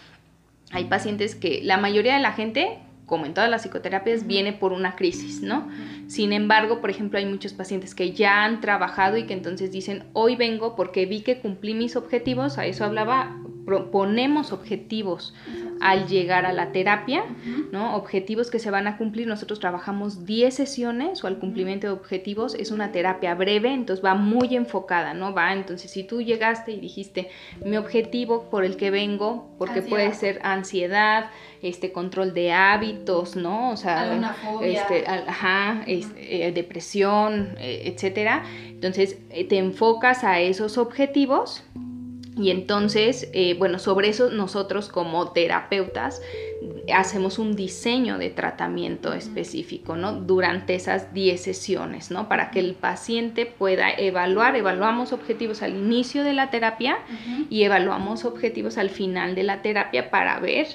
hay 0.72 0.86
pacientes 0.86 1.36
que 1.36 1.62
la 1.64 1.78
mayoría 1.78 2.16
de 2.16 2.22
la 2.22 2.34
gente 2.34 2.80
como 3.06 3.26
en 3.26 3.34
todas 3.34 3.50
las 3.50 3.62
psicoterapias, 3.62 4.26
viene 4.26 4.54
por 4.54 4.74
una 4.74 4.96
crisis, 4.96 5.42
¿no? 5.42 5.70
Sin 6.08 6.34
embargo, 6.34 6.82
por 6.82 6.90
ejemplo, 6.90 7.20
hay 7.20 7.26
muchos 7.26 7.54
pacientes 7.54 7.94
que 7.94 8.14
ya 8.14 8.44
han 8.44 8.62
trabajado 8.62 9.18
y 9.18 9.26
que 9.26 9.34
entonces 9.34 9.72
dicen, 9.72 10.06
hoy 10.14 10.36
vengo 10.36 10.76
porque 10.76 11.06
vi 11.06 11.22
que 11.22 11.40
cumplí 11.40 11.76
mis 11.76 11.96
objetivos, 11.96 12.58
a 12.58 12.66
eso 12.66 12.84
hablaba, 12.84 13.38
ponemos 13.92 14.52
objetivos 14.52 15.34
al 15.82 16.08
llegar 16.08 16.46
a 16.46 16.54
la 16.54 16.72
terapia, 16.72 17.24
¿no? 17.72 17.96
Objetivos 17.96 18.50
que 18.50 18.60
se 18.60 18.72
van 18.72 18.88
a 18.88 18.98
cumplir. 18.98 19.28
Nosotros 19.28 19.60
trabajamos 19.60 20.26
10 20.26 20.54
sesiones 20.54 21.24
o 21.24 21.28
al 21.28 21.38
cumplimiento 21.38 21.88
de 21.88 21.94
objetivos. 21.94 22.56
Es 22.56 22.72
una 22.72 22.92
terapia 22.92 23.36
breve, 23.36 23.74
entonces 23.74 24.04
va 24.04 24.16
muy 24.16 24.56
enfocada, 24.56 25.14
¿no? 25.14 25.34
Va, 25.34 25.54
entonces 25.54 25.92
si 25.92 26.04
tú 26.04 26.22
llegaste 26.22 26.72
y 26.72 26.80
dijiste, 26.80 27.30
mi 27.64 27.78
objetivo 27.78 28.50
por 28.50 28.64
el 28.64 28.78
que 28.78 28.92
vengo, 28.92 29.50
porque 29.58 29.82
puede 29.82 30.14
ser 30.14 30.40
ansiedad, 30.44 31.30
este 31.62 31.92
control 31.92 32.34
de 32.34 32.52
hábitos, 32.52 33.36
¿no? 33.36 33.72
O 33.72 33.78
sea, 33.78 34.34
este, 34.62 35.06
ajá, 35.08 35.84
este, 35.88 36.48
eh, 36.48 36.52
depresión, 36.52 37.56
eh, 37.58 37.84
etcétera. 37.86 38.44
Entonces 38.68 39.18
eh, 39.30 39.46
te 39.46 39.58
enfocas 39.58 40.24
a 40.24 40.40
esos 40.40 40.78
objetivos 40.78 41.64
y 42.38 42.50
entonces, 42.52 43.30
eh, 43.34 43.56
bueno, 43.58 43.80
sobre 43.80 44.10
eso 44.10 44.30
nosotros 44.30 44.90
como 44.90 45.32
terapeutas 45.32 46.22
hacemos 46.94 47.40
un 47.40 47.56
diseño 47.56 48.18
de 48.18 48.30
tratamiento 48.30 49.14
específico, 49.14 49.96
¿no? 49.96 50.14
Durante 50.14 50.76
esas 50.76 51.14
10 51.14 51.42
sesiones, 51.42 52.12
¿no? 52.12 52.28
Para 52.28 52.52
que 52.52 52.60
el 52.60 52.74
paciente 52.74 53.46
pueda 53.46 53.90
evaluar, 53.92 54.56
evaluamos 54.56 55.14
objetivos 55.14 55.62
al 55.62 55.76
inicio 55.76 56.24
de 56.24 56.34
la 56.34 56.50
terapia 56.50 56.98
y 57.50 57.64
evaluamos 57.64 58.26
objetivos 58.26 58.78
al 58.78 58.90
final 58.90 59.36
de 59.36 59.44
la 59.44 59.62
terapia 59.62 60.10
para 60.10 60.40
ver 60.40 60.68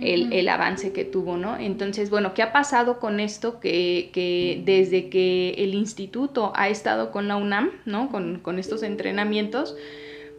el, 0.00 0.48
avance 0.48 0.92
que 0.92 1.04
tuvo, 1.04 1.36
¿no? 1.36 1.56
Entonces, 1.56 2.10
bueno, 2.10 2.32
¿qué 2.34 2.42
ha 2.42 2.52
pasado 2.52 3.00
con 3.00 3.20
esto? 3.20 3.60
Que, 3.60 4.10
que 4.12 4.62
desde 4.64 5.08
que 5.08 5.54
el 5.58 5.74
instituto 5.74 6.52
ha 6.54 6.68
estado 6.68 7.10
con 7.10 7.26
la 7.28 7.36
UNAM, 7.36 7.70
¿no? 7.84 8.08
Con, 8.10 8.38
con 8.38 8.58
estos 8.58 8.82
entrenamientos, 8.82 9.76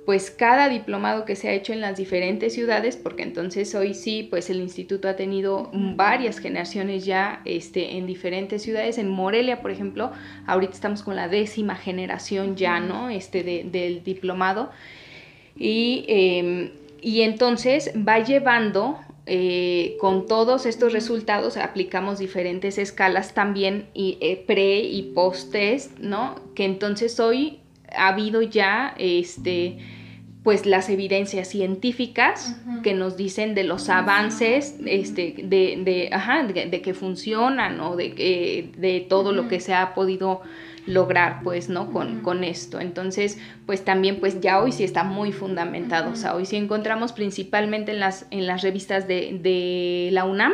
pues 0.10 0.32
cada 0.32 0.70
diplomado 0.70 1.24
que 1.24 1.36
se 1.36 1.50
ha 1.50 1.54
hecho 1.54 1.72
en 1.72 1.82
las 1.82 1.96
diferentes 1.96 2.56
ciudades, 2.56 2.98
porque 2.98 3.22
entonces 3.22 3.76
hoy 3.76 3.94
sí, 3.94 4.28
pues 4.28 4.50
el 4.50 4.60
instituto 4.60 5.08
ha 5.08 5.16
tenido 5.16 5.70
varias 5.72 6.40
generaciones 6.40 7.06
ya 7.06 7.44
este, 7.46 7.96
en 7.96 8.08
diferentes 8.08 8.64
ciudades. 8.64 8.98
En 8.98 9.08
Morelia, 9.08 9.62
por 9.62 9.70
ejemplo, 9.70 10.12
ahorita 10.48 10.74
estamos 10.74 11.04
con 11.04 11.16
la 11.16 11.28
décima 11.28 11.76
generación 11.76 12.56
ya, 12.56 12.80
¿no? 12.80 13.12
Este 13.12 13.44
del 13.44 14.04
diplomado. 14.04 14.72
Y, 15.56 16.06
em, 16.08 16.72
y 17.04 17.22
entonces 17.22 17.92
va 17.96 18.18
llevando 18.18 18.98
eh, 19.28 19.96
con 20.00 20.26
todos 20.26 20.66
estos 20.66 20.92
resultados 20.92 21.56
aplicamos 21.56 22.18
diferentes 22.18 22.80
escalas 22.80 23.36
también 23.36 23.90
y, 23.94 24.18
eh, 24.22 24.44
pre 24.48 24.80
y 24.80 25.12
post 25.14 25.52
test, 25.52 26.00
¿no? 26.00 26.34
Que 26.56 26.66
entonces 26.66 27.20
hoy 27.20 27.60
ha 27.96 28.08
habido 28.08 28.42
ya 28.42 28.96
este 28.98 29.78
pues 30.50 30.66
las 30.66 30.90
evidencias 30.90 31.48
científicas 31.48 32.56
que 32.82 32.96
nos 32.96 33.16
dicen 33.16 33.54
de 33.54 33.64
los 33.64 33.88
avances 33.88 34.78
este, 34.88 35.36
de, 35.44 35.80
de, 35.86 36.10
ajá, 36.12 36.42
de, 36.42 36.82
que 36.82 36.96
funcionan 36.96 37.80
o 37.82 37.96
de, 37.96 38.16
que, 38.16 38.72
de 38.76 39.06
todo 39.08 39.32
lo 39.32 39.48
que 39.48 39.60
se 39.60 39.76
ha 39.76 39.94
podido 39.94 40.42
lograr 40.88 41.42
pues 41.44 41.70
no 41.70 41.92
con, 41.92 42.22
con, 42.22 42.44
esto. 42.44 42.80
Entonces 42.80 43.38
pues 43.68 43.86
también 43.86 44.20
pues 44.20 44.42
ya 44.42 44.60
hoy 44.60 44.72
sí 44.72 44.84
está 44.84 45.04
muy 45.04 45.32
fundamentado. 45.32 46.10
O 46.10 46.16
sea 46.16 46.34
hoy 46.34 46.48
sí 46.48 46.56
encontramos 46.56 47.14
principalmente 47.14 47.92
en 47.92 48.00
las 48.00 48.26
en 48.32 48.48
las 48.48 48.64
revistas 48.64 49.08
de, 49.08 49.38
de 49.40 50.10
la 50.14 50.26
UNAM 50.26 50.54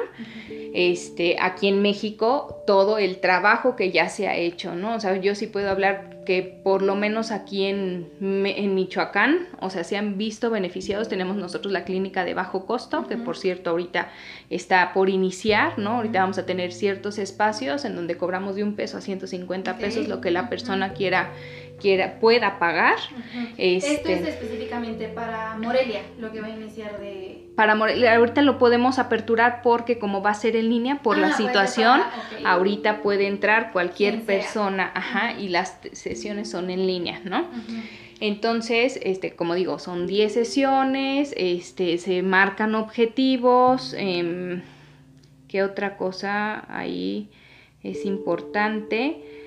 este 0.73 1.37
aquí 1.39 1.69
en 1.69 1.81
México 1.81 2.54
todo 2.65 2.97
el 2.97 3.19
trabajo 3.19 3.75
que 3.75 3.91
ya 3.91 4.09
se 4.09 4.27
ha 4.27 4.35
hecho 4.35 4.75
no 4.75 4.95
o 4.95 4.99
sea 4.99 5.15
yo 5.17 5.35
sí 5.35 5.47
puedo 5.47 5.69
hablar 5.69 6.15
que 6.25 6.59
por 6.63 6.81
lo 6.81 6.95
menos 6.95 7.31
aquí 7.31 7.65
en, 7.65 8.09
en, 8.19 8.75
Michoacán, 8.75 9.47
o 9.61 9.69
sea, 9.69 9.83
se 9.83 9.95
han 9.95 10.17
visto 10.17 10.49
beneficiados. 10.49 11.07
Tenemos 11.07 11.37
nosotros 11.37 11.71
la 11.71 11.85
clínica 11.85 12.25
de 12.25 12.33
bajo 12.33 12.65
costo, 12.65 13.07
que 13.07 13.15
por 13.15 13.37
cierto 13.37 13.69
ahorita 13.69 14.09
está 14.49 14.91
por 14.93 15.09
iniciar, 15.09 15.79
¿no? 15.79 15.91
Ahorita 15.91 16.19
vamos 16.19 16.37
a 16.37 16.45
tener 16.45 16.73
ciertos 16.73 17.19
espacios 17.19 17.85
en 17.85 17.95
donde 17.95 18.17
cobramos 18.17 18.55
de 18.55 18.63
un 18.63 18.75
peso 18.75 18.97
a 18.97 19.01
150 19.01 19.77
pesos 19.77 20.07
lo 20.07 20.19
que 20.19 20.31
la 20.31 20.49
persona 20.49 20.93
quiera 20.93 21.31
quiera, 21.79 22.19
pueda 22.19 22.59
pagar. 22.59 22.95
Esto 23.57 23.87
es 23.87 24.19
este, 24.19 24.29
específicamente 24.29 25.07
para 25.07 25.57
Morelia, 25.57 26.01
lo 26.19 26.31
que 26.31 26.41
va 26.41 26.47
a 26.47 26.51
iniciar 26.51 26.99
de... 26.99 27.49
Para 27.55 27.75
Morelia, 27.75 28.15
ahorita 28.15 28.41
lo 28.41 28.57
podemos 28.57 28.99
aperturar 28.99 29.61
porque 29.61 29.97
como 29.97 30.21
va 30.21 30.31
a 30.31 30.33
ser 30.33 30.55
en 30.55 30.69
línea 30.69 31.01
por 31.01 31.17
la 31.17 31.27
ah, 31.27 31.37
situación, 31.37 32.01
ahorita 32.45 33.01
puede 33.01 33.27
entrar 33.27 33.71
cualquier 33.71 34.23
persona, 34.23 34.91
ajá, 34.93 35.33
y 35.39 35.49
las 35.49 35.79
sesiones 35.93 36.49
son 36.49 36.69
en 36.69 36.85
línea, 36.85 37.21
¿no? 37.23 37.47
Entonces, 38.19 38.99
este, 39.03 39.35
como 39.35 39.55
digo, 39.55 39.79
son 39.79 40.07
10 40.07 40.33
sesiones, 40.33 41.33
este, 41.37 41.97
se 41.97 42.21
marcan 42.23 42.75
objetivos. 42.75 43.93
Em, 43.97 44.61
¿Qué 45.47 45.63
otra 45.63 45.97
cosa 45.97 46.65
ahí 46.67 47.29
es 47.83 48.05
importante? 48.05 49.44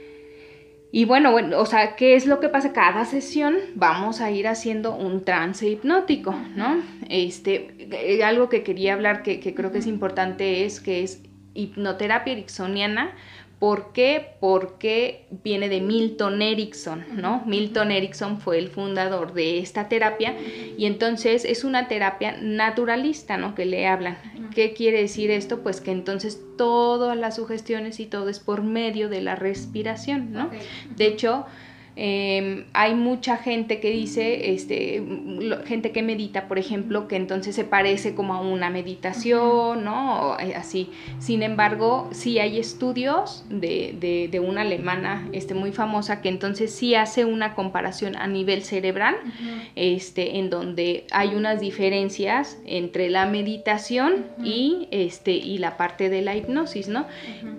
Y 0.90 1.04
bueno, 1.04 1.32
bueno, 1.32 1.58
o 1.60 1.66
sea, 1.66 1.96
¿qué 1.96 2.14
es 2.14 2.26
lo 2.26 2.40
que 2.40 2.48
pasa? 2.48 2.72
Cada 2.72 3.04
sesión 3.04 3.56
vamos 3.74 4.20
a 4.22 4.30
ir 4.30 4.48
haciendo 4.48 4.94
un 4.96 5.22
trance 5.24 5.68
hipnótico, 5.68 6.34
¿no? 6.56 6.82
Este, 7.10 7.74
eh, 7.78 8.24
algo 8.24 8.48
que 8.48 8.62
quería 8.62 8.94
hablar 8.94 9.22
que, 9.22 9.38
que 9.38 9.54
creo 9.54 9.70
que 9.70 9.78
es 9.78 9.86
importante 9.86 10.64
es 10.64 10.80
que 10.80 11.02
es 11.02 11.22
hipnoterapia 11.52 12.32
ericksoniana 12.32 13.12
¿Por 13.58 13.92
qué? 13.92 14.34
Porque 14.38 15.26
viene 15.42 15.68
de 15.68 15.80
Milton 15.80 16.42
Erickson, 16.42 17.04
¿no? 17.16 17.42
Milton 17.44 17.90
Erickson 17.90 18.40
fue 18.40 18.58
el 18.58 18.68
fundador 18.68 19.32
de 19.32 19.58
esta 19.58 19.88
terapia 19.88 20.36
y 20.76 20.86
entonces 20.86 21.44
es 21.44 21.64
una 21.64 21.88
terapia 21.88 22.36
naturalista, 22.40 23.36
¿no? 23.36 23.56
Que 23.56 23.64
le 23.64 23.88
hablan. 23.88 24.16
¿Qué 24.54 24.74
quiere 24.74 25.00
decir 25.00 25.32
esto? 25.32 25.62
Pues 25.62 25.80
que 25.80 25.90
entonces 25.90 26.40
todas 26.56 27.16
las 27.16 27.36
sugestiones 27.36 27.98
y 27.98 28.06
todo 28.06 28.28
es 28.28 28.38
por 28.38 28.62
medio 28.62 29.08
de 29.08 29.22
la 29.22 29.34
respiración, 29.34 30.32
¿no? 30.32 30.50
De 30.96 31.06
hecho, 31.06 31.44
Em, 32.00 32.66
hay 32.74 32.94
mucha 32.94 33.36
gente 33.38 33.80
que 33.80 33.90
dice, 33.90 34.52
este, 34.54 35.02
gente 35.66 35.90
que 35.90 36.04
medita, 36.04 36.46
por 36.46 36.56
ejemplo, 36.56 37.08
que 37.08 37.16
entonces 37.16 37.56
se 37.56 37.64
parece 37.64 38.14
como 38.14 38.34
a 38.34 38.40
una 38.40 38.70
meditación, 38.70 39.82
¿no? 39.82 40.36
Eh, 40.38 40.54
así. 40.54 40.90
Sin 41.18 41.42
embargo, 41.42 42.08
sí 42.12 42.38
hay 42.38 42.60
estudios 42.60 43.44
de, 43.50 44.28
de, 44.30 44.38
una 44.38 44.60
alemana 44.60 45.28
este, 45.32 45.54
muy 45.54 45.72
famosa 45.72 46.20
que 46.20 46.28
entonces 46.28 46.72
sí 46.72 46.94
hace 46.94 47.24
una 47.24 47.56
comparación 47.56 48.14
a 48.14 48.28
nivel 48.28 48.62
cerebral, 48.62 49.16
este, 49.74 50.38
en 50.38 50.50
donde 50.50 51.04
hay 51.10 51.34
unas 51.34 51.60
diferencias 51.60 52.58
entre 52.64 53.10
la 53.10 53.26
meditación 53.26 54.24
y, 54.44 54.86
este, 54.92 55.32
y 55.32 55.58
la 55.58 55.76
parte 55.76 56.10
de 56.10 56.22
la 56.22 56.36
hipnosis, 56.36 56.86
¿no? 56.86 57.08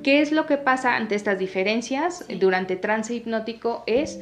¿Qué 0.02 0.22
es 0.22 0.32
lo 0.32 0.46
que 0.46 0.56
pasa 0.56 0.96
ante 0.96 1.16
estas 1.16 1.38
diferencias 1.38 2.26
durante 2.40 2.78
trance 2.78 3.14
hipnótico? 3.14 3.84
Es 3.86 4.22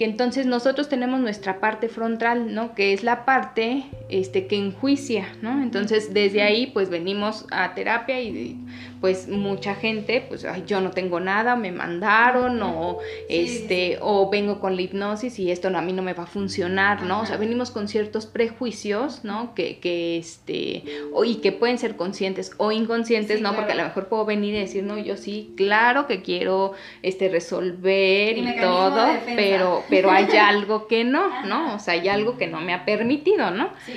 que 0.00 0.06
entonces 0.06 0.46
nosotros 0.46 0.88
tenemos 0.88 1.20
nuestra 1.20 1.60
parte 1.60 1.90
frontal, 1.90 2.54
¿no? 2.54 2.74
Que 2.74 2.94
es 2.94 3.04
la 3.04 3.26
parte 3.26 3.84
este, 4.08 4.46
que 4.46 4.56
enjuicia, 4.56 5.28
¿no? 5.42 5.62
Entonces 5.62 6.14
desde 6.14 6.40
ahí 6.40 6.68
pues 6.68 6.88
venimos 6.88 7.44
a 7.50 7.74
terapia 7.74 8.18
y 8.18 8.56
pues 9.02 9.28
mucha 9.28 9.74
gente, 9.74 10.24
pues 10.26 10.46
Ay, 10.46 10.64
yo 10.66 10.80
no 10.80 10.90
tengo 10.92 11.20
nada, 11.20 11.54
me 11.54 11.70
mandaron 11.70 12.62
o 12.62 12.98
este 13.28 13.98
o 14.00 14.30
vengo 14.30 14.58
con 14.58 14.74
la 14.76 14.80
hipnosis 14.80 15.38
y 15.38 15.50
esto 15.50 15.68
a 15.68 15.82
mí 15.82 15.92
no 15.92 16.00
me 16.00 16.14
va 16.14 16.22
a 16.22 16.26
funcionar, 16.26 17.02
¿no? 17.02 17.20
O 17.20 17.26
sea, 17.26 17.36
venimos 17.36 17.70
con 17.70 17.86
ciertos 17.86 18.24
prejuicios, 18.24 19.22
¿no? 19.22 19.54
Que, 19.54 19.80
que 19.80 20.16
este 20.16 20.82
o, 21.12 21.24
y 21.24 21.36
que 21.36 21.52
pueden 21.52 21.76
ser 21.76 21.96
conscientes 21.96 22.52
o 22.56 22.72
inconscientes, 22.72 23.42
¿no? 23.42 23.54
Porque 23.54 23.72
a 23.72 23.74
lo 23.74 23.84
mejor 23.84 24.08
puedo 24.08 24.24
venir 24.24 24.54
y 24.54 24.60
decir, 24.60 24.82
"No, 24.82 24.96
yo 24.96 25.18
sí, 25.18 25.52
claro 25.58 26.06
que 26.06 26.22
quiero 26.22 26.72
este 27.02 27.28
resolver 27.28 28.38
y, 28.38 28.56
todo, 28.60 29.06
pero 29.36 29.84
pero 29.90 30.10
hay 30.10 30.28
algo 30.38 30.86
que 30.86 31.04
no, 31.04 31.44
¿no? 31.44 31.74
O 31.74 31.78
sea, 31.78 31.94
hay 31.94 32.08
algo 32.08 32.38
que 32.38 32.46
no 32.46 32.60
me 32.60 32.72
ha 32.72 32.84
permitido, 32.84 33.50
¿no? 33.50 33.70
Sí. 33.84 33.94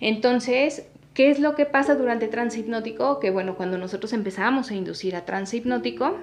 Entonces, 0.00 0.86
¿qué 1.14 1.30
es 1.30 1.38
lo 1.38 1.54
que 1.54 1.66
pasa 1.66 1.94
durante 1.94 2.28
trance 2.28 2.58
hipnótico? 2.58 3.20
Que 3.20 3.30
bueno, 3.30 3.56
cuando 3.56 3.78
nosotros 3.78 4.12
empezamos 4.12 4.70
a 4.70 4.74
inducir 4.74 5.14
a 5.14 5.24
trance 5.24 5.56
hipnótico, 5.56 6.18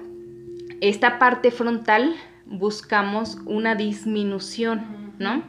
esta 0.80 1.18
parte 1.18 1.50
frontal 1.50 2.14
buscamos 2.46 3.38
una 3.46 3.74
disminución, 3.74 5.14
¿no? 5.18 5.42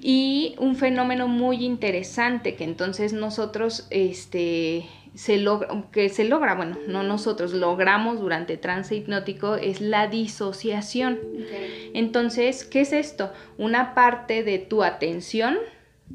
Y 0.00 0.54
un 0.58 0.76
fenómeno 0.76 1.28
muy 1.28 1.64
interesante 1.64 2.56
que 2.56 2.64
entonces 2.64 3.12
nosotros, 3.12 3.86
este, 3.90 4.86
se 5.14 5.36
logra, 5.38 5.68
que 5.92 6.08
se 6.08 6.24
logra, 6.24 6.54
bueno, 6.54 6.76
no 6.88 7.02
nosotros, 7.02 7.52
logramos 7.52 8.20
durante 8.20 8.56
trance 8.56 8.96
hipnótico 8.96 9.54
es 9.54 9.80
la 9.80 10.08
disociación. 10.08 11.20
Entonces, 11.94 12.64
¿qué 12.64 12.80
es 12.80 12.92
esto? 12.92 13.32
Una 13.56 13.94
parte 13.94 14.42
de 14.42 14.58
tu 14.58 14.82
atención, 14.82 15.56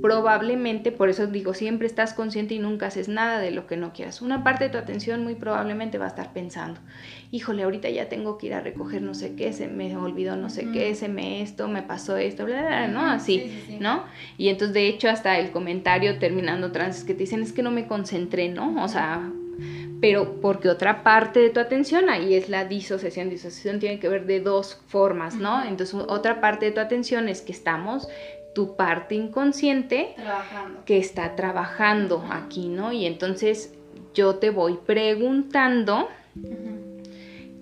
probablemente, 0.02 0.92
por 0.92 1.10
eso 1.10 1.28
digo, 1.28 1.54
siempre 1.54 1.88
estás 1.88 2.14
consciente 2.14 2.54
y 2.54 2.60
nunca 2.60 2.88
haces 2.88 3.10
nada 3.10 3.40
de 3.40 3.52
lo 3.52 3.68
que 3.68 3.76
no 3.76 3.92
quieras. 3.92 4.22
Una 4.22 4.44
parte 4.44 4.66
de 4.66 4.70
tu 4.70 4.78
atención 4.78 5.24
muy 5.24 5.36
probablemente 5.36 5.98
va 5.98 6.06
a 6.06 6.10
estar 6.10 6.32
pensando, 6.32 6.80
híjole, 7.32 7.64
ahorita 7.64 7.90
ya 7.90 8.08
tengo 8.08 8.38
que 8.38 8.48
ir 8.48 8.54
a 8.54 8.62
recoger 8.62 9.02
no 9.02 9.14
sé 9.14 9.36
qué, 9.36 9.52
se 9.52 9.68
me 9.68 9.96
olvidó 9.98 10.36
no 10.36 10.50
sé 10.50 10.72
qué, 10.72 10.96
se 10.96 11.10
me 11.10 11.42
esto, 11.42 11.68
me 11.68 11.82
pasó 11.82 12.18
esto, 12.18 12.46
bla, 12.46 12.62
bla, 12.62 12.68
bla 12.68 12.88
¿no? 12.88 13.02
Así, 13.02 13.78
¿no? 13.80 14.06
Y 14.38 14.50
entonces, 14.50 14.74
de 14.74 14.88
hecho, 14.88 15.10
hasta 15.10 15.38
el 15.38 15.52
comentario 15.52 16.18
terminando 16.18 16.72
trans 16.72 17.04
que 17.04 17.14
te 17.14 17.22
dicen 17.22 17.42
es 17.42 17.52
que 17.52 17.64
no 17.64 17.72
me 17.72 17.88
concentré, 17.88 18.48
¿no? 18.50 18.82
O 18.84 18.88
sea, 18.88 19.30
pero 20.02 20.40
porque 20.40 20.70
otra 20.70 21.04
parte 21.04 21.40
de 21.40 21.50
tu 21.50 21.60
atención 21.60 22.10
ahí 22.10 22.34
es 22.34 22.48
la 22.48 22.64
disociación. 22.66 23.30
Disociación 23.30 23.80
tiene 23.80 24.00
que 24.00 24.08
ver 24.08 24.26
de 24.26 24.40
dos 24.40 24.82
formas, 24.88 25.36
¿no? 25.36 25.64
Entonces, 25.64 25.96
otra 26.08 26.40
parte 26.40 26.68
de 26.68 26.72
tu 26.72 26.80
atención 26.80 27.28
es 27.28 27.42
que 27.42 27.52
estamos 27.52 28.08
tu 28.54 28.76
parte 28.76 29.16
inconsciente 29.16 30.16
que 30.86 30.98
está 30.98 31.36
trabajando 31.36 32.26
aquí, 32.32 32.68
¿no? 32.68 32.92
Y 32.92 33.06
entonces 33.06 33.74
yo 34.14 34.36
te 34.36 34.50
voy 34.50 34.80
preguntando 34.86 36.10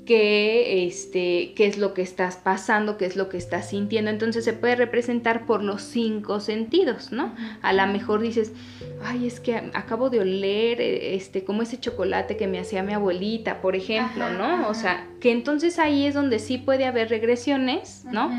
qué, 0.08 0.88
este, 0.88 1.54
qué 1.56 1.68
es 1.68 1.78
lo 1.78 1.94
que 1.94 2.02
estás 2.02 2.38
pasando, 2.38 2.98
qué 2.98 3.06
es 3.06 3.16
lo 3.16 3.28
que 3.30 3.38
estás 3.38 3.70
sintiendo. 3.70 4.10
Entonces 4.10 4.46
se 4.46 4.54
puede 4.54 4.76
representar 4.76 5.46
por 5.46 5.62
los 5.62 5.84
cinco 5.84 6.40
sentidos, 6.40 7.12
¿no? 7.12 7.36
A 7.62 7.74
lo 7.74 7.86
mejor 7.88 8.22
dices, 8.22 8.54
ay, 9.04 9.28
es 9.28 9.40
que 9.40 9.56
acabo 9.74 10.10
de 10.10 10.22
oler 10.22 10.82
eh, 10.82 11.16
este, 11.16 11.44
como 11.44 11.62
ese 11.62 11.80
chocolate 11.80 12.38
que 12.38 12.48
me 12.48 12.60
hacía 12.60 12.82
mi 12.82 12.94
abuelita, 12.94 13.62
por 13.62 13.76
ejemplo, 13.76 14.30
¿no? 14.30 14.70
O 14.70 14.74
sea, 14.74 15.06
que 15.20 15.32
entonces 15.32 15.78
ahí 15.78 16.06
es 16.06 16.14
donde 16.14 16.40
sí 16.40 16.58
puede 16.58 16.86
haber 16.86 17.10
regresiones, 17.10 18.06
¿no? 18.06 18.32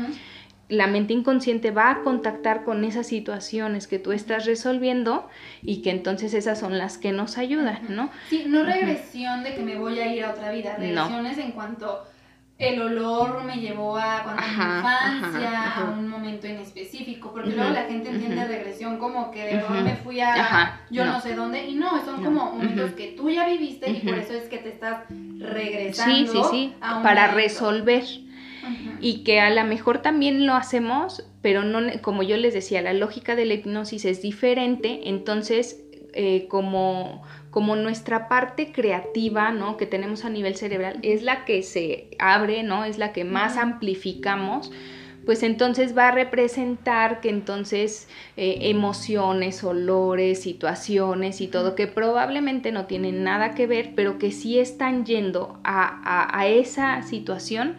La 0.69 0.85
mente 0.85 1.13
inconsciente 1.13 1.71
va 1.71 1.89
a 1.89 2.01
contactar 2.03 2.63
con 2.63 2.85
esas 2.85 3.07
situaciones 3.07 3.87
que 3.87 3.97
tú 3.97 4.11
estás 4.11 4.45
resolviendo 4.45 5.27
y 5.63 5.81
que 5.81 5.89
entonces 5.89 6.35
esas 6.35 6.59
son 6.59 6.77
las 6.77 6.99
que 6.99 7.11
nos 7.11 7.39
ayudan, 7.39 7.81
¿no? 7.89 8.11
Sí, 8.29 8.45
no 8.47 8.63
regresión 8.63 9.43
de 9.43 9.55
que 9.55 9.61
me 9.61 9.77
voy 9.77 9.99
a 9.99 10.13
ir 10.13 10.23
a 10.23 10.31
otra 10.31 10.51
vida, 10.51 10.75
regresiones 10.77 11.39
en 11.39 11.51
cuanto 11.53 12.03
el 12.59 12.81
olor 12.81 13.45
me 13.45 13.55
llevó 13.55 13.97
a 13.97 14.21
cuando 14.21 14.41
mi 14.43 14.47
infancia, 14.49 15.75
a 15.75 15.83
un 15.85 16.07
momento 16.07 16.45
en 16.45 16.57
específico, 16.57 17.31
porque 17.31 17.51
luego 17.51 17.71
la 17.71 17.83
gente 17.83 18.09
entiende 18.09 18.45
regresión 18.45 18.97
como 18.99 19.31
que 19.31 19.45
de 19.45 19.61
dónde 19.61 19.81
me 19.81 19.95
fui 19.95 20.19
a 20.19 20.81
yo 20.91 21.05
no. 21.05 21.21
sé 21.21 21.35
dónde, 21.35 21.65
y 21.65 21.75
no, 21.75 22.03
son 22.05 22.23
como 22.23 22.51
momentos 22.51 22.91
que 22.91 23.13
tú 23.17 23.29
ya 23.29 23.47
viviste 23.47 23.89
y 23.89 24.01
por 24.01 24.19
eso 24.19 24.33
es 24.33 24.49
que 24.49 24.57
te 24.57 24.69
estás 24.69 25.05
regresando. 25.39 26.13
Sí, 26.13 26.27
sí, 26.27 26.41
sí, 26.51 26.73
para 26.79 27.31
resolver 27.31 28.03
y 29.01 29.23
que 29.23 29.39
a 29.39 29.49
lo 29.49 29.63
mejor 29.63 30.01
también 30.01 30.45
lo 30.45 30.53
hacemos, 30.53 31.25
pero 31.41 31.63
no, 31.63 31.79
como 32.01 32.23
yo 32.23 32.37
les 32.37 32.53
decía, 32.53 32.81
la 32.81 32.93
lógica 32.93 33.35
de 33.35 33.45
la 33.45 33.55
hipnosis 33.55 34.05
es 34.05 34.21
diferente, 34.21 35.09
entonces 35.09 35.81
eh, 36.13 36.47
como, 36.47 37.23
como 37.51 37.75
nuestra 37.75 38.27
parte 38.27 38.71
creativa, 38.71 39.51
¿no? 39.51 39.77
Que 39.77 39.85
tenemos 39.85 40.25
a 40.25 40.29
nivel 40.29 40.55
cerebral 40.55 40.99
es 41.03 41.21
la 41.23 41.45
que 41.45 41.61
se 41.63 42.09
abre, 42.17 42.63
¿no? 42.63 42.83
Es 42.83 42.97
la 42.97 43.13
que 43.13 43.23
más 43.23 43.57
amplificamos 43.57 44.71
pues 45.25 45.43
entonces 45.43 45.95
va 45.95 46.07
a 46.07 46.11
representar 46.11 47.21
que 47.21 47.29
entonces 47.29 48.07
eh, 48.35 48.57
emociones, 48.61 49.63
olores, 49.63 50.41
situaciones 50.41 51.39
y 51.41 51.47
todo 51.47 51.75
que 51.75 51.85
probablemente 51.85 52.71
no 52.71 52.85
tienen 52.85 53.23
nada 53.23 53.53
que 53.53 53.67
ver, 53.67 53.93
pero 53.95 54.17
que 54.17 54.31
sí 54.31 54.57
están 54.57 55.05
yendo 55.05 55.59
a, 55.63 56.35
a 56.35 56.47
esa 56.47 57.03
situación 57.03 57.75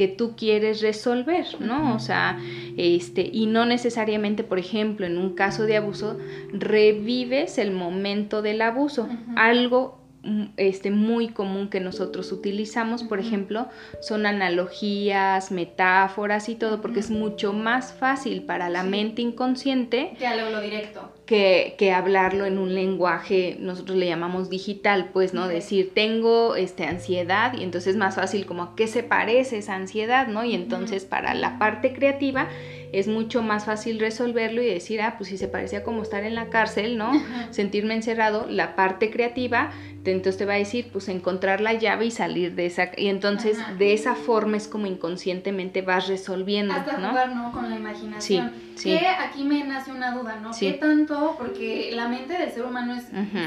que 0.00 0.08
tú 0.08 0.34
quieres 0.34 0.80
resolver, 0.80 1.44
¿no? 1.60 1.94
O 1.94 1.98
sea, 1.98 2.38
este, 2.78 3.28
y 3.30 3.44
no 3.44 3.66
necesariamente, 3.66 4.44
por 4.44 4.58
ejemplo, 4.58 5.04
en 5.04 5.18
un 5.18 5.34
caso 5.34 5.64
de 5.64 5.76
abuso, 5.76 6.16
revives 6.54 7.58
el 7.58 7.70
momento 7.70 8.40
del 8.40 8.62
abuso, 8.62 9.10
algo 9.36 10.00
Mm, 10.22 10.48
este, 10.58 10.90
muy 10.90 11.28
común 11.28 11.70
que 11.70 11.80
nosotros 11.80 12.30
utilizamos, 12.30 13.04
por 13.04 13.20
ejemplo, 13.20 13.68
son 14.02 14.26
analogías, 14.26 15.50
metáforas 15.50 16.50
y 16.50 16.56
todo, 16.56 16.82
porque 16.82 17.00
es 17.00 17.10
mucho 17.10 17.54
más 17.54 17.94
fácil 17.94 18.42
para 18.42 18.68
la 18.68 18.82
mente 18.82 19.22
inconsciente 19.22 20.14
que 20.18 20.26
hablarlo 20.26 20.60
directo. 20.60 21.10
Que, 21.30 21.76
que, 21.78 21.92
hablarlo 21.92 22.44
en 22.44 22.58
un 22.58 22.74
lenguaje, 22.74 23.56
nosotros 23.60 23.96
le 23.96 24.08
llamamos 24.08 24.50
digital, 24.50 25.10
pues, 25.12 25.32
¿no? 25.32 25.46
Decir, 25.46 25.92
tengo 25.94 26.56
este, 26.56 26.86
ansiedad 26.86 27.52
y 27.56 27.62
entonces 27.62 27.92
es 27.92 27.96
más 27.96 28.16
fácil 28.16 28.46
como 28.46 28.64
a 28.64 28.74
qué 28.74 28.88
se 28.88 29.04
parece 29.04 29.58
esa 29.58 29.76
ansiedad, 29.76 30.26
¿no? 30.26 30.42
Y 30.42 30.54
entonces 30.54 31.04
para 31.04 31.34
la 31.34 31.56
parte 31.56 31.92
creativa 31.92 32.48
es 32.92 33.08
mucho 33.08 33.42
más 33.42 33.64
fácil 33.64 34.00
resolverlo 34.00 34.62
y 34.62 34.66
decir, 34.66 35.00
ah, 35.00 35.14
pues 35.16 35.30
si 35.30 35.38
se 35.38 35.48
parecía 35.48 35.82
como 35.82 36.02
estar 36.02 36.24
en 36.24 36.34
la 36.34 36.48
cárcel, 36.48 36.96
¿no? 36.96 37.12
Sentirme 37.50 37.94
encerrado, 37.94 38.46
la 38.48 38.76
parte 38.76 39.10
creativa, 39.10 39.70
entonces 40.04 40.38
te 40.38 40.46
va 40.46 40.54
a 40.54 40.56
decir, 40.56 40.88
pues 40.92 41.08
encontrar 41.08 41.60
la 41.60 41.74
llave 41.74 42.06
y 42.06 42.10
salir 42.10 42.54
de 42.54 42.66
esa, 42.66 42.90
y 42.96 43.08
entonces 43.08 43.58
de 43.78 43.92
esa 43.92 44.14
forma 44.14 44.56
es 44.56 44.66
como 44.66 44.86
inconscientemente 44.86 45.82
vas 45.82 46.08
resolviendo, 46.08 46.72
Hasta 46.74 46.96
jugar, 46.96 47.34
¿no? 47.34 47.52
Con 47.52 47.68
la 47.68 47.76
imaginación. 47.76 48.52
Sí, 48.74 48.90
Que 48.90 49.06
aquí 49.06 49.44
me 49.44 49.62
nace 49.64 49.92
una 49.92 50.14
duda, 50.14 50.36
¿no? 50.40 50.50
¿Qué 50.58 50.72
tanto? 50.72 51.36
Porque 51.38 51.90
la 51.92 52.08
mente 52.08 52.32
del 52.32 52.50
ser 52.50 52.64
humano 52.64 52.94
es 52.94 53.04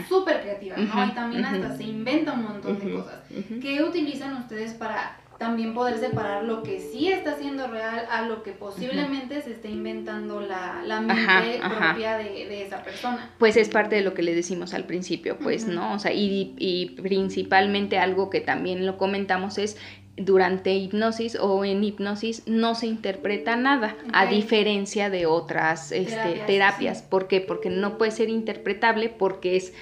súper 0.07 0.41
creativa, 0.41 0.77
¿no? 0.77 1.05
y 1.05 1.11
también 1.11 1.45
hasta 1.45 1.75
se 1.75 1.83
inventa 1.83 2.33
un 2.33 2.43
montón 2.43 2.79
de 2.79 2.93
cosas. 2.93 3.19
¿Qué 3.61 3.81
utilizan 3.81 4.37
ustedes 4.37 4.73
para 4.73 5.17
también 5.37 5.73
poder 5.73 5.97
separar 5.97 6.43
lo 6.43 6.63
que 6.63 6.79
sí 6.79 7.11
está 7.11 7.35
siendo 7.35 7.67
real 7.67 8.05
a 8.09 8.23
lo 8.23 8.43
que 8.43 8.51
posiblemente 8.51 9.41
se 9.41 9.51
esté 9.51 9.69
inventando 9.69 10.41
la, 10.41 10.81
la 10.85 11.01
mente 11.01 11.59
propia 11.59 12.17
de, 12.17 12.63
esa 12.63 12.83
persona. 12.83 13.31
Pues 13.39 13.57
es 13.57 13.69
parte 13.69 13.95
de 13.95 14.01
lo 14.01 14.13
que 14.13 14.21
le 14.21 14.35
decimos 14.35 14.73
al 14.73 14.85
principio, 14.85 15.37
pues, 15.37 15.67
¿no? 15.67 15.93
O 15.93 15.99
sea, 15.99 16.13
y, 16.13 16.55
y 16.57 17.01
principalmente 17.01 17.97
algo 17.97 18.29
que 18.29 18.41
también 18.41 18.85
lo 18.85 18.97
comentamos 18.97 19.57
es 19.57 19.77
durante 20.15 20.75
hipnosis 20.75 21.35
o 21.39 21.65
en 21.65 21.83
hipnosis 21.83 22.43
no 22.45 22.75
se 22.75 22.85
interpreta 22.85 23.55
nada, 23.55 23.95
a 24.13 24.27
diferencia 24.27 25.09
de 25.09 25.25
otras 25.25 25.91
este, 25.91 26.43
terapias. 26.45 27.01
¿Por 27.01 27.27
qué? 27.27 27.41
Porque 27.41 27.71
no 27.71 27.97
puede 27.97 28.11
ser 28.11 28.29
interpretable 28.29 29.09
porque 29.09 29.55
es 29.55 29.73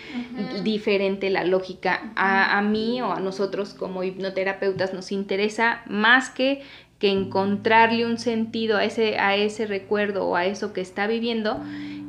diferente 0.63 1.29
la 1.29 1.43
lógica. 1.43 2.13
A, 2.15 2.57
a, 2.57 2.61
mí 2.61 3.01
o 3.01 3.11
a 3.11 3.19
nosotros 3.19 3.73
como 3.73 4.03
hipnoterapeutas 4.03 4.93
nos 4.93 5.11
interesa 5.11 5.81
más 5.85 6.29
que 6.29 6.61
que 7.01 7.09
encontrarle 7.09 8.05
un 8.05 8.19
sentido 8.19 8.77
a 8.77 8.85
ese, 8.85 9.17
a 9.17 9.35
ese 9.35 9.65
recuerdo 9.65 10.27
o 10.27 10.35
a 10.35 10.45
eso 10.45 10.71
que 10.71 10.81
está 10.81 11.07
viviendo 11.07 11.59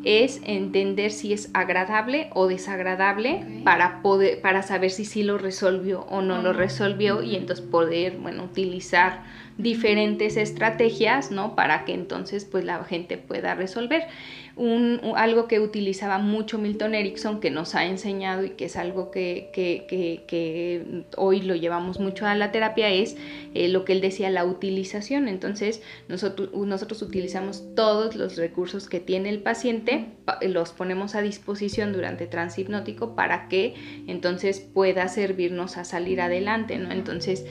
es 0.04 0.42
entender 0.44 1.12
si 1.12 1.32
es 1.32 1.48
agradable 1.54 2.28
o 2.34 2.46
desagradable 2.46 3.62
para 3.64 4.02
poder 4.02 4.42
para 4.42 4.62
saber 4.62 4.90
si 4.90 5.06
sí 5.06 5.22
lo 5.22 5.38
resolvió 5.38 6.02
o 6.10 6.20
no 6.20 6.42
lo 6.42 6.52
resolvió 6.52 7.22
y 7.22 7.36
entonces 7.36 7.64
poder 7.64 8.18
bueno 8.18 8.44
utilizar 8.44 9.22
diferentes 9.56 10.36
estrategias 10.36 11.30
no 11.30 11.54
para 11.54 11.86
que 11.86 11.94
entonces 11.94 12.44
pues 12.44 12.64
la 12.64 12.84
gente 12.84 13.16
pueda 13.16 13.54
resolver 13.54 14.02
un, 14.56 15.00
algo 15.16 15.48
que 15.48 15.60
utilizaba 15.60 16.18
mucho 16.18 16.58
Milton 16.58 16.94
Erickson, 16.94 17.40
que 17.40 17.50
nos 17.50 17.74
ha 17.74 17.86
enseñado 17.86 18.44
y 18.44 18.50
que 18.50 18.66
es 18.66 18.76
algo 18.76 19.10
que, 19.10 21.04
hoy 21.16 21.42
lo 21.42 21.54
llevamos 21.54 21.98
mucho 22.00 22.26
a 22.26 22.34
la 22.34 22.52
terapia, 22.52 22.90
es 22.90 23.16
eh, 23.54 23.68
lo 23.68 23.84
que 23.84 23.92
él 23.92 24.00
decía, 24.00 24.30
la 24.30 24.44
utilización. 24.44 25.28
Entonces, 25.28 25.82
nosotros, 26.08 26.50
nosotros 26.54 27.02
utilizamos 27.02 27.74
todos 27.74 28.16
los 28.16 28.36
recursos 28.36 28.88
que 28.88 29.00
tiene 29.00 29.30
el 29.30 29.42
paciente, 29.42 30.06
los 30.42 30.72
ponemos 30.72 31.14
a 31.14 31.22
disposición 31.22 31.92
durante 31.92 32.26
transhipnótico 32.26 33.14
para 33.14 33.48
que 33.48 33.74
entonces 34.06 34.60
pueda 34.60 35.08
servirnos 35.08 35.76
a 35.76 35.84
salir 35.84 36.20
adelante, 36.20 36.78
¿no? 36.78 36.92
Entonces, 36.92 37.46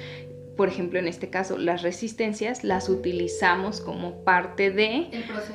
por 0.57 0.67
ejemplo, 0.67 0.99
en 0.99 1.07
este 1.07 1.29
caso, 1.29 1.57
las 1.57 1.81
resistencias 1.81 2.63
las 2.63 2.89
utilizamos 2.89 3.79
como 3.81 4.23
parte 4.23 4.69
de, 4.69 5.07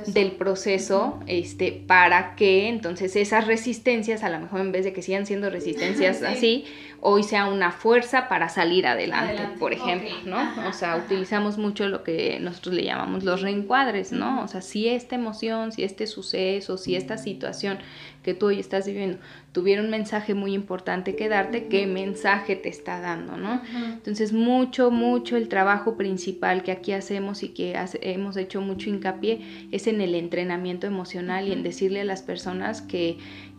del 0.06 0.32
proceso 0.32 1.20
este, 1.26 1.70
para 1.72 2.35
que 2.35 2.68
entonces 2.68 3.14
esas 3.14 3.46
resistencias, 3.46 4.22
a 4.22 4.30
lo 4.30 4.40
mejor 4.40 4.61
en 4.61 4.72
vez 4.72 4.85
de 4.85 4.92
que 4.92 5.02
sigan 5.02 5.26
siendo 5.26 5.50
resistencias 5.56 6.22
así, 6.22 6.64
hoy 7.00 7.22
sea 7.22 7.46
una 7.46 7.70
fuerza 7.72 8.28
para 8.28 8.48
salir 8.48 8.87
adelante, 8.87 9.42
por 9.59 9.72
ejemplo, 9.72 10.11
¿no? 10.24 10.68
o 10.68 10.72
sea, 10.72 10.96
utilizamos 10.96 11.59
mucho 11.59 11.88
lo 11.88 12.02
que 12.02 12.38
nosotros 12.40 12.74
le 12.74 12.85
llamamos 12.85 13.24
los 13.24 13.42
reencuadres, 13.42 14.12
¿no? 14.12 14.42
O 14.42 14.48
sea, 14.48 14.61
si 14.61 14.88
esta 14.88 15.14
emoción, 15.14 15.72
si 15.72 15.85
este 15.85 16.06
suceso, 16.06 16.78
si 16.78 16.96
esta 16.96 17.18
situación 17.18 17.78
que 18.22 18.35
tú 18.35 18.46
hoy 18.46 18.59
estás 18.59 18.87
viviendo 18.87 19.18
tuviera 19.52 19.80
un 19.80 19.88
mensaje 19.88 20.35
muy 20.35 20.52
importante 20.52 21.16
que 21.16 21.30
darte, 21.30 21.68
¿qué 21.68 21.87
mensaje 21.87 22.56
te 22.56 22.68
está 22.68 23.00
dando, 23.00 23.38
no? 23.38 23.62
Entonces, 23.74 24.35
mucho, 24.35 24.90
mucho 24.90 25.38
el 25.38 25.48
trabajo 25.48 25.96
principal 25.96 26.62
que 26.62 26.72
aquí 26.72 26.92
hacemos 26.92 27.42
y 27.42 27.48
que 27.48 27.74
hemos 28.02 28.37
hecho 28.37 28.61
mucho 28.61 28.90
hincapié 28.90 29.68
es 29.72 29.87
en 29.87 30.02
el 30.02 30.14
entrenamiento 30.14 30.87
emocional 30.87 31.48
y 31.48 31.52
en 31.52 31.62
decirle 31.62 32.02
a 32.02 32.04
las 32.04 32.20
personas 32.20 32.82
que 32.82 33.16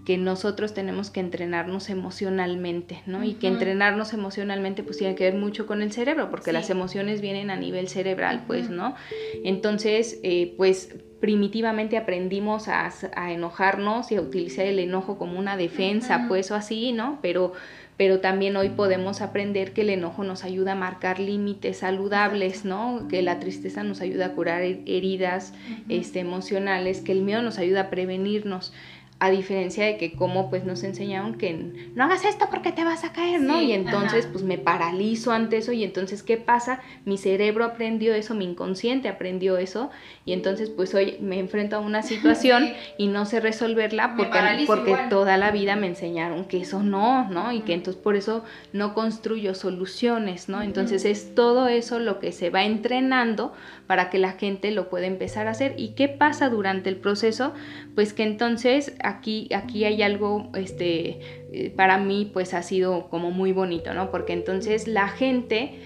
que 0.07 0.17
nosotros 0.17 0.73
tenemos 0.73 1.09
que 1.09 1.19
entrenarnos 1.19 1.89
emocionalmente, 1.89 3.01
¿no? 3.07 3.25
Y 3.25 3.33
que 3.33 3.47
entrenarnos 3.47 4.13
emocionalmente 4.13 4.81
pues 4.81 4.97
tiene 4.97 5.15
que 5.15 5.25
ver 5.25 5.35
mucho 5.35 5.67
con 5.67 5.81
el 5.81 5.91
cerebro, 5.91 6.29
porque 6.29 6.53
las 6.53 6.69
emociones 6.69 7.19
vienen 7.19 7.49
a 7.49 7.57
nivel 7.57 7.89
cerebral, 7.89 8.45
pues, 8.47 8.69
¿no? 8.69 8.95
Entonces, 9.43 10.21
eh, 10.23 10.53
pues 10.55 10.95
primitivamente 11.19 11.97
aprendimos 11.97 12.69
a, 12.69 12.89
enojarnos 13.31 14.09
y 14.13 14.15
a 14.15 14.21
utilizar 14.21 14.65
el 14.65 14.79
enojo 14.79 15.17
como 15.17 15.37
una 15.37 15.57
defensa, 15.57 16.25
pues 16.29 16.51
o 16.51 16.55
así, 16.55 16.93
¿no? 16.93 17.19
Pero, 17.21 17.51
pero 17.97 18.21
también 18.21 18.55
hoy 18.55 18.69
podemos 18.69 19.19
aprender 19.21 19.73
que 19.73 19.81
el 19.81 19.89
enojo 19.89 20.23
nos 20.23 20.45
ayuda 20.45 20.71
a 20.71 20.75
marcar 20.75 21.19
límites 21.19 21.79
saludables, 21.79 22.63
¿no? 22.63 23.09
Que 23.09 23.21
la 23.23 23.39
tristeza 23.39 23.83
nos 23.83 23.99
ayuda 23.99 24.27
a 24.27 24.31
curar 24.35 24.61
heridas 24.61 25.53
este, 25.89 26.21
emocionales, 26.21 27.01
que 27.01 27.11
el 27.11 27.23
miedo 27.23 27.41
nos 27.41 27.57
ayuda 27.57 27.81
a 27.81 27.89
prevenirnos 27.89 28.71
a 29.19 29.31
diferencia 29.31 29.85
de 29.85 29.97
que 29.97 30.13
como 30.13 30.49
pues 30.49 30.63
nos 30.63 30.83
enseñaron 30.83 31.35
que 31.35 31.53
no 31.95 32.03
hagas 32.03 32.23
esto 32.23 32.47
porque 32.51 32.71
te 32.71 32.83
vas 32.83 33.03
a 33.03 33.13
caer, 33.13 33.41
¿no? 33.41 33.61
y 33.61 33.71
entonces 33.71 34.27
pues 34.27 34.43
me 34.43 34.57
paralizo 34.57 35.31
ante 35.31 35.57
eso 35.57 35.71
y 35.71 35.83
entonces 35.83 36.21
¿qué 36.21 36.37
pasa? 36.37 36.81
Mi 37.05 37.17
cerebro 37.17 37.65
aprendió 37.65 38.13
eso, 38.13 38.35
mi 38.35 38.45
inconsciente 38.45 39.09
aprendió 39.09 39.57
eso 39.57 39.89
y 40.23 40.33
entonces 40.33 40.69
pues 40.69 40.93
hoy 40.93 41.17
me 41.19 41.39
enfrento 41.39 41.77
a 41.77 41.79
una 41.79 42.03
situación 42.03 42.69
y 42.97 43.07
no 43.07 43.25
sé 43.25 43.39
resolverla 43.39 44.15
porque, 44.15 44.65
porque 44.67 44.95
toda 45.09 45.37
la 45.37 45.51
vida 45.51 45.75
me 45.75 45.87
enseñaron 45.87 46.45
que 46.45 46.61
eso 46.61 46.83
no, 46.83 47.27
¿no? 47.29 47.51
Y 47.51 47.61
que 47.61 47.73
entonces 47.73 48.01
por 48.01 48.15
eso 48.15 48.43
no 48.73 48.93
construyo 48.93 49.55
soluciones, 49.55 50.49
¿no? 50.49 50.61
Entonces 50.61 51.05
es 51.05 51.33
todo 51.33 51.67
eso 51.67 51.99
lo 51.99 52.19
que 52.19 52.31
se 52.31 52.49
va 52.49 52.63
entrenando 52.63 53.53
para 53.87 54.09
que 54.09 54.19
la 54.19 54.33
gente 54.33 54.71
lo 54.71 54.89
pueda 54.89 55.07
empezar 55.07 55.47
a 55.47 55.51
hacer. 55.51 55.73
¿Y 55.77 55.89
qué 55.89 56.07
pasa 56.07 56.49
durante 56.49 56.89
el 56.89 56.97
proceso? 56.97 57.53
Pues 57.97 58.13
que 58.13 58.21
entonces 58.21 58.93
aquí, 59.03 59.49
aquí 59.55 59.83
hay 59.83 60.03
algo, 60.03 60.51
este, 60.53 61.19
eh, 61.51 61.73
para 61.75 61.97
mí 61.97 62.29
pues 62.31 62.53
ha 62.53 62.61
sido 62.61 63.09
como 63.09 63.31
muy 63.31 63.53
bonito, 63.53 63.95
¿no? 63.95 64.11
Porque 64.11 64.33
entonces 64.33 64.87
la 64.87 65.07
gente... 65.07 65.79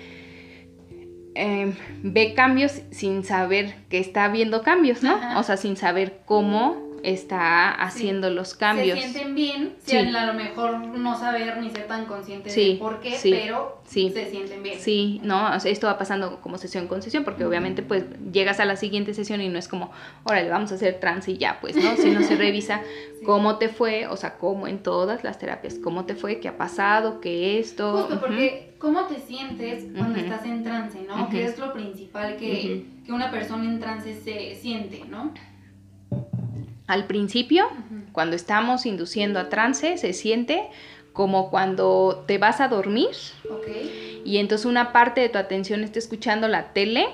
Em, 1.36 1.74
ve 2.04 2.34
cambios 2.34 2.82
sin 2.92 3.24
saber 3.24 3.74
que 3.88 4.00
está 4.00 4.28
viendo 4.28 4.62
cambios, 4.62 5.04
¿no? 5.04 5.40
O 5.40 5.44
sea, 5.44 5.56
sin 5.56 5.78
saber 5.78 6.20
cómo 6.26 6.91
está 7.04 7.72
haciendo 7.72 8.30
los 8.30 8.56
cambios. 8.56 8.98
Se 9.00 9.10
sienten 9.10 9.36
bien, 9.36 9.76
sí. 9.84 9.98
a 9.98 10.26
lo 10.26 10.34
mejor 10.34 10.80
no 10.80 11.18
saber 11.18 11.58
ni 11.58 11.70
ser 11.70 11.88
tan 11.88 12.06
conscientes 12.06 12.56
de 12.56 12.76
por 12.80 13.00
qué, 13.00 13.18
pero 13.22 13.82
se 13.86 14.30
sienten 14.30 14.64
bien. 14.64 14.80
Sí, 14.80 15.20
no, 15.24 15.56
esto 15.56 15.88
va 15.88 15.98
pasando 15.98 16.40
como 16.42 16.58
sesión 16.58 16.88
con 16.88 17.02
sesión, 17.02 17.24
porque 17.24 17.46
obviamente 17.46 17.84
pues 17.84 18.06
llegas 18.32 18.60
a 18.60 18.66
la 18.66 18.76
siguiente 18.76 19.14
sesión 19.14 19.42
y 19.42 19.50
no 19.50 19.60
es 19.60 19.68
como, 19.68 19.92
órale, 20.24 20.50
vamos 20.50 20.72
a 20.72 20.76
hacer 20.76 21.00
trance 21.00 21.32
y 21.32 21.38
ya, 21.38 21.60
pues, 21.62 21.76
¿no? 21.76 21.96
Sino 21.98 22.22
se 22.24 22.36
revisa 22.38 22.82
cómo 23.26 23.58
te 23.58 23.70
fue, 23.70 24.08
o 24.08 24.18
sea, 24.18 24.38
cómo 24.38 24.68
en 24.68 24.80
todas 24.80 25.24
las 25.24 25.40
terapias, 25.40 25.76
cómo 25.76 26.06
te 26.06 26.16
fue, 26.16 26.40
qué 26.40 26.48
ha 26.48 26.58
pasado, 26.58 27.22
qué 27.22 27.60
esto. 27.60 28.04
Justo 28.04 28.20
porque, 28.20 28.74
¿cómo 28.80 29.06
te 29.06 29.20
sientes 29.20 29.86
cuando 29.96 30.20
estás 30.20 30.46
en 30.46 30.64
trance, 30.64 31.00
no? 31.08 31.30
¿Qué 31.30 31.46
es 31.46 31.58
lo 31.60 31.74
principal 31.74 32.38
que, 32.38 32.86
que 33.06 33.12
una 33.12 33.32
persona 33.32 33.66
en 33.66 33.80
trance 33.80 34.20
se 34.22 34.56
siente, 34.56 35.04
no? 35.10 35.34
Al 36.92 37.06
principio, 37.06 37.70
cuando 38.12 38.36
estamos 38.36 38.86
induciendo 38.86 39.40
a 39.40 39.48
trance, 39.48 39.98
se 39.98 40.12
siente 40.12 40.68
como 41.14 41.50
cuando 41.50 42.26
te 42.28 42.38
vas 42.38 42.60
a 42.60 42.68
dormir 42.68 43.16
y 44.26 44.40
entonces 44.40 44.66
una 44.66 44.92
parte 44.92 45.22
de 45.22 45.30
tu 45.30 45.38
atención 45.38 45.86
está 45.86 46.00
escuchando 46.00 46.50
la 46.50 46.74
tele 46.74 47.08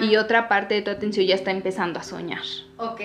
y 0.00 0.14
otra 0.14 0.46
parte 0.46 0.74
de 0.74 0.82
tu 0.82 0.92
atención 0.92 1.26
ya 1.26 1.34
está 1.34 1.50
empezando 1.50 1.98
a 1.98 2.04
soñar. 2.04 2.42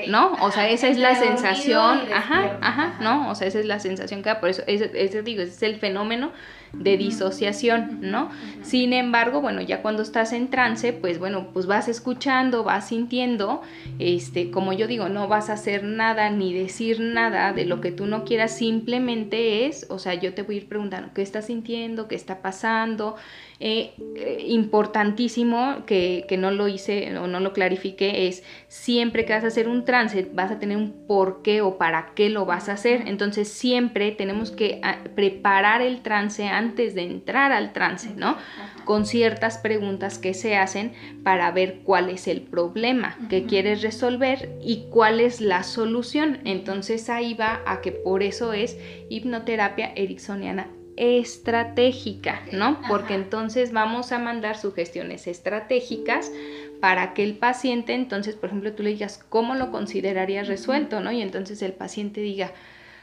¿No? 0.07 0.33
O 0.41 0.51
sea, 0.51 0.67
esa 0.69 0.87
es 0.87 0.97
la 0.97 1.13
sensación, 1.15 2.01
ajá, 2.11 2.57
ajá, 2.61 2.97
¿no? 3.01 3.29
O 3.29 3.35
sea, 3.35 3.47
esa 3.47 3.59
es 3.59 3.65
la 3.65 3.79
sensación 3.79 4.23
que 4.23 4.29
da, 4.29 4.39
por 4.39 4.49
eso, 4.49 4.63
ese, 4.65 5.21
digo, 5.21 5.43
ese 5.43 5.51
es 5.51 5.63
el 5.63 5.75
fenómeno 5.79 6.31
de 6.73 6.97
disociación, 6.97 7.99
¿no? 8.01 8.29
Sin 8.63 8.93
embargo, 8.93 9.41
bueno, 9.41 9.61
ya 9.61 9.81
cuando 9.83 10.01
estás 10.01 10.33
en 10.33 10.49
trance, 10.49 10.91
pues 10.93 11.19
bueno, 11.19 11.49
pues 11.53 11.67
vas 11.67 11.87
escuchando, 11.87 12.63
vas 12.63 12.87
sintiendo, 12.87 13.61
este, 13.99 14.49
como 14.49 14.73
yo 14.73 14.87
digo, 14.87 15.07
no 15.07 15.27
vas 15.27 15.49
a 15.51 15.53
hacer 15.53 15.83
nada 15.83 16.31
ni 16.31 16.53
decir 16.53 16.99
nada 16.99 17.53
de 17.53 17.65
lo 17.65 17.79
que 17.79 17.91
tú 17.91 18.07
no 18.07 18.23
quieras, 18.25 18.55
simplemente 18.55 19.67
es, 19.67 19.85
o 19.89 19.99
sea, 19.99 20.15
yo 20.15 20.33
te 20.33 20.41
voy 20.41 20.55
a 20.55 20.57
ir 20.59 20.67
preguntando 20.67 21.09
qué 21.13 21.21
estás 21.21 21.45
sintiendo, 21.45 22.07
qué 22.07 22.15
está 22.15 22.41
pasando, 22.41 23.17
eh, 23.61 23.91
eh, 24.15 24.45
importantísimo 24.47 25.83
que, 25.85 26.23
que, 26.29 26.37
no 26.37 26.49
lo 26.49 26.69
hice 26.69 27.17
o 27.17 27.27
no 27.27 27.41
lo 27.41 27.51
clarifique 27.51 28.29
es 28.29 28.41
siempre 28.69 29.25
que 29.25 29.33
vas 29.33 29.43
a 29.43 29.47
hacer 29.47 29.67
un 29.67 29.83
trance 29.83 30.29
vas 30.33 30.49
a 30.49 30.59
tener 30.59 30.77
un 30.77 31.05
por 31.07 31.41
qué 31.41 31.59
o 31.59 31.77
para 31.77 32.13
qué 32.15 32.29
lo 32.29 32.45
vas 32.45 32.69
a 32.69 32.73
hacer. 32.73 33.03
Entonces 33.07 33.49
siempre 33.49 34.11
tenemos 34.11 34.51
que 34.51 34.79
ah, 34.81 34.99
preparar 35.13 35.81
el 35.81 36.01
trance 36.01 36.47
antes 36.47 36.95
de 36.95 37.01
entrar 37.01 37.51
al 37.51 37.73
trance, 37.73 38.11
¿no? 38.15 38.37
Con 38.85 39.05
ciertas 39.05 39.57
preguntas 39.57 40.19
que 40.19 40.33
se 40.33 40.55
hacen 40.55 40.93
para 41.23 41.51
ver 41.51 41.81
cuál 41.83 42.09
es 42.09 42.29
el 42.29 42.41
problema 42.41 43.17
que 43.29 43.43
quieres 43.43 43.81
resolver 43.81 44.57
y 44.61 44.85
cuál 44.89 45.19
es 45.19 45.41
la 45.41 45.63
solución. 45.63 46.39
Entonces 46.45 47.09
ahí 47.09 47.33
va 47.33 47.61
a 47.65 47.81
que 47.81 47.91
por 47.91 48.23
eso 48.23 48.53
es 48.53 48.77
hipnoterapia 49.09 49.91
ericksoniana 49.97 50.67
estratégica, 50.99 52.41
¿no? 52.51 52.81
Porque 52.89 53.13
entonces 53.13 53.71
vamos 53.71 54.11
a 54.11 54.19
mandar 54.19 54.57
sugestiones 54.57 55.27
estratégicas 55.27 56.29
para 56.81 57.13
que 57.13 57.23
el 57.23 57.37
paciente, 57.37 57.93
entonces, 57.93 58.35
por 58.35 58.49
ejemplo, 58.49 58.73
tú 58.73 58.83
le 58.83 58.91
digas, 58.91 59.23
¿cómo 59.29 59.55
lo 59.55 59.71
considerarías 59.71 60.49
resuelto? 60.49 60.99
¿no? 60.99 61.11
Y 61.13 61.21
entonces 61.21 61.61
el 61.61 61.71
paciente 61.71 62.19
diga, 62.19 62.51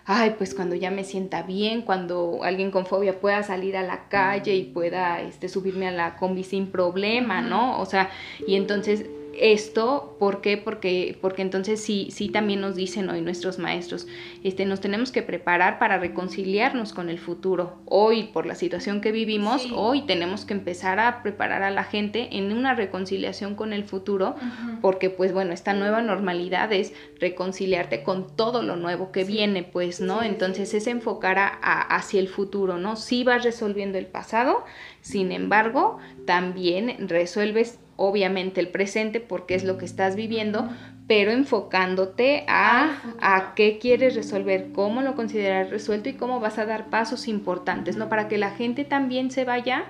ay, 0.05 0.35
pues 0.37 0.55
cuando 0.55 0.75
ya 0.75 0.91
me 0.91 1.05
sienta 1.05 1.43
bien, 1.43 1.81
cuando 1.81 2.41
alguien 2.43 2.71
con 2.71 2.85
fobia 2.85 3.19
pueda 3.19 3.43
salir 3.43 3.79
a 3.79 3.83
la 3.83 4.09
calle 4.09 4.55
y 4.55 4.65
pueda 4.65 5.23
este, 5.23 5.49
subirme 5.49 5.89
a 5.89 5.91
la 5.91 6.17
combi 6.17 6.45
sin 6.45 6.67
problema, 6.67 7.41
¿no? 7.41 7.81
O 7.81 7.87
sea, 7.87 8.11
y 8.47 8.57
entonces 8.57 9.07
esto, 9.41 10.17
¿por 10.19 10.41
qué? 10.41 10.57
Porque, 10.57 11.19
porque 11.21 11.43
entonces 11.43 11.81
sí, 11.81 12.09
sí 12.11 12.29
también 12.29 12.61
nos 12.61 12.77
dicen 12.77 13.09
hoy 13.11 13.21
nuestros 13.21 13.59
maestros, 13.59 14.07
este, 14.43 14.65
nos 14.65 14.81
tenemos 14.81 15.13
que 15.13 15.23
preparar 15.23 15.79
para 15.79 15.99
reconciliarnos 15.99 16.93
con 16.93 17.09
el 17.09 17.19
futuro. 17.19 17.79
Hoy, 17.87 18.25
por 18.25 18.47
la 18.47 18.55
situación 18.55 19.01
que 19.01 19.13
vivimos, 19.13 19.69
hoy 19.75 20.03
tenemos 20.03 20.45
que 20.45 20.55
empezar 20.55 21.01
a 21.01 21.23
preparar 21.23 21.63
a 21.63 21.71
la 21.71 21.85
gente 21.85 22.29
en 22.33 22.53
una 22.53 22.75
reconciliación 22.75 23.55
con 23.55 23.73
el 23.73 23.85
futuro, 23.85 24.37
porque 24.83 25.11
pues 25.11 25.33
bueno, 25.33 25.53
esta 25.53 25.75
nueva 25.75 26.03
normalidad 26.03 26.73
es 26.73 26.93
reconciliarte 27.19 28.03
con 28.03 28.37
todo 28.37 28.63
lo 28.63 28.77
nuevo 28.77 29.13
que 29.13 29.25
viene, 29.25 29.63
pues, 29.63 30.01
¿no? 30.01 30.23
entonces 30.23 30.75
es 30.75 30.87
enfocar 30.87 31.39
a, 31.39 31.49
hacia 31.49 32.21
el 32.21 32.29
futuro, 32.29 32.79
¿no? 32.79 32.97
Sí 32.97 33.25
vas 33.25 33.45
resolviendo 33.45 33.99
el 33.99 34.07
pasado, 34.07 34.65
sin 35.01 35.33
embargo, 35.33 35.99
también 36.27 37.09
resuelves 37.09 37.79
obviamente 37.97 38.61
el 38.61 38.69
presente 38.69 39.21
porque 39.21 39.55
es 39.55 39.65
lo 39.65 39.79
que 39.79 39.85
estás 39.85 40.17
viviendo, 40.17 40.69
pero 41.07 41.31
enfocándote 41.31 42.45
a, 42.49 42.97
a 43.21 43.55
qué 43.55 43.79
quieres 43.79 44.15
resolver, 44.15 44.69
cómo 44.73 45.03
lo 45.03 45.15
consideras 45.15 45.71
resuelto 45.71 46.09
y 46.09 46.15
cómo 46.15 46.41
vas 46.41 46.59
a 46.59 46.67
dar 46.67 46.91
pasos 46.91 47.29
importantes, 47.29 47.97
¿no? 47.97 48.09
Para 48.09 48.29
que 48.29 48.39
la 48.39 48.51
gente 48.51 48.85
también 48.85 49.31
se 49.31 49.45
vaya 49.45 49.87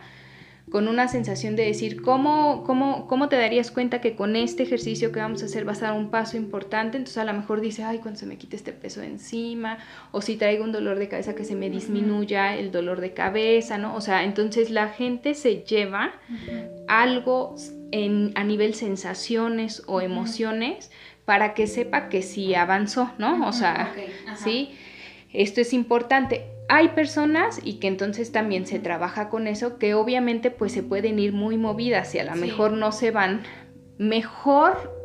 con 0.70 0.88
una 0.88 1.06
sensación 1.06 1.54
de 1.54 1.64
decir, 1.64 2.02
¿cómo, 2.02 2.64
cómo, 2.64 3.06
¿cómo 3.06 3.28
te 3.28 3.36
darías 3.36 3.70
cuenta 3.70 4.00
que 4.00 4.16
con 4.16 4.34
este 4.34 4.64
ejercicio 4.64 5.12
que 5.12 5.20
vamos 5.20 5.42
a 5.42 5.46
hacer 5.46 5.64
vas 5.64 5.82
a 5.82 5.86
dar 5.86 5.96
un 5.96 6.10
paso 6.10 6.36
importante? 6.36 6.96
Entonces 6.96 7.18
a 7.18 7.24
lo 7.24 7.32
mejor 7.32 7.60
dice, 7.60 7.84
ay, 7.84 7.98
cuando 7.98 8.18
se 8.18 8.26
me 8.26 8.36
quite 8.36 8.56
este 8.56 8.72
peso 8.72 9.00
de 9.00 9.06
encima, 9.06 9.78
o 10.10 10.20
si 10.20 10.36
traigo 10.36 10.64
un 10.64 10.72
dolor 10.72 10.98
de 10.98 11.08
cabeza 11.08 11.36
que 11.36 11.44
se 11.44 11.54
me 11.54 11.70
disminuya 11.70 12.56
el 12.56 12.72
dolor 12.72 13.00
de 13.00 13.12
cabeza, 13.12 13.78
¿no? 13.78 13.94
O 13.94 14.00
sea, 14.00 14.24
entonces 14.24 14.70
la 14.70 14.88
gente 14.88 15.34
se 15.34 15.62
lleva 15.62 16.14
algo 16.88 17.54
en, 17.92 18.32
a 18.34 18.44
nivel 18.44 18.74
sensaciones 18.74 19.82
o 19.86 20.00
emociones 20.00 20.90
para 21.24 21.54
que 21.54 21.66
sepa 21.66 22.08
que 22.08 22.22
sí 22.22 22.54
avanzó, 22.54 23.10
¿no? 23.18 23.46
O 23.48 23.52
sea, 23.52 23.92
sí, 24.36 24.74
esto 25.32 25.60
es 25.60 25.72
importante. 25.72 26.46
Hay 26.68 26.88
personas 26.88 27.60
y 27.62 27.74
que 27.74 27.88
entonces 27.88 28.32
también 28.32 28.66
se 28.66 28.78
trabaja 28.78 29.28
con 29.28 29.46
eso 29.46 29.78
que 29.78 29.94
obviamente 29.94 30.50
pues 30.50 30.72
se 30.72 30.82
pueden 30.82 31.18
ir 31.18 31.32
muy 31.32 31.58
movidas 31.58 32.14
y 32.14 32.18
a 32.18 32.24
lo 32.24 32.34
mejor 32.36 32.72
no 32.72 32.92
se 32.92 33.10
van 33.10 33.42
mejor 33.98 34.95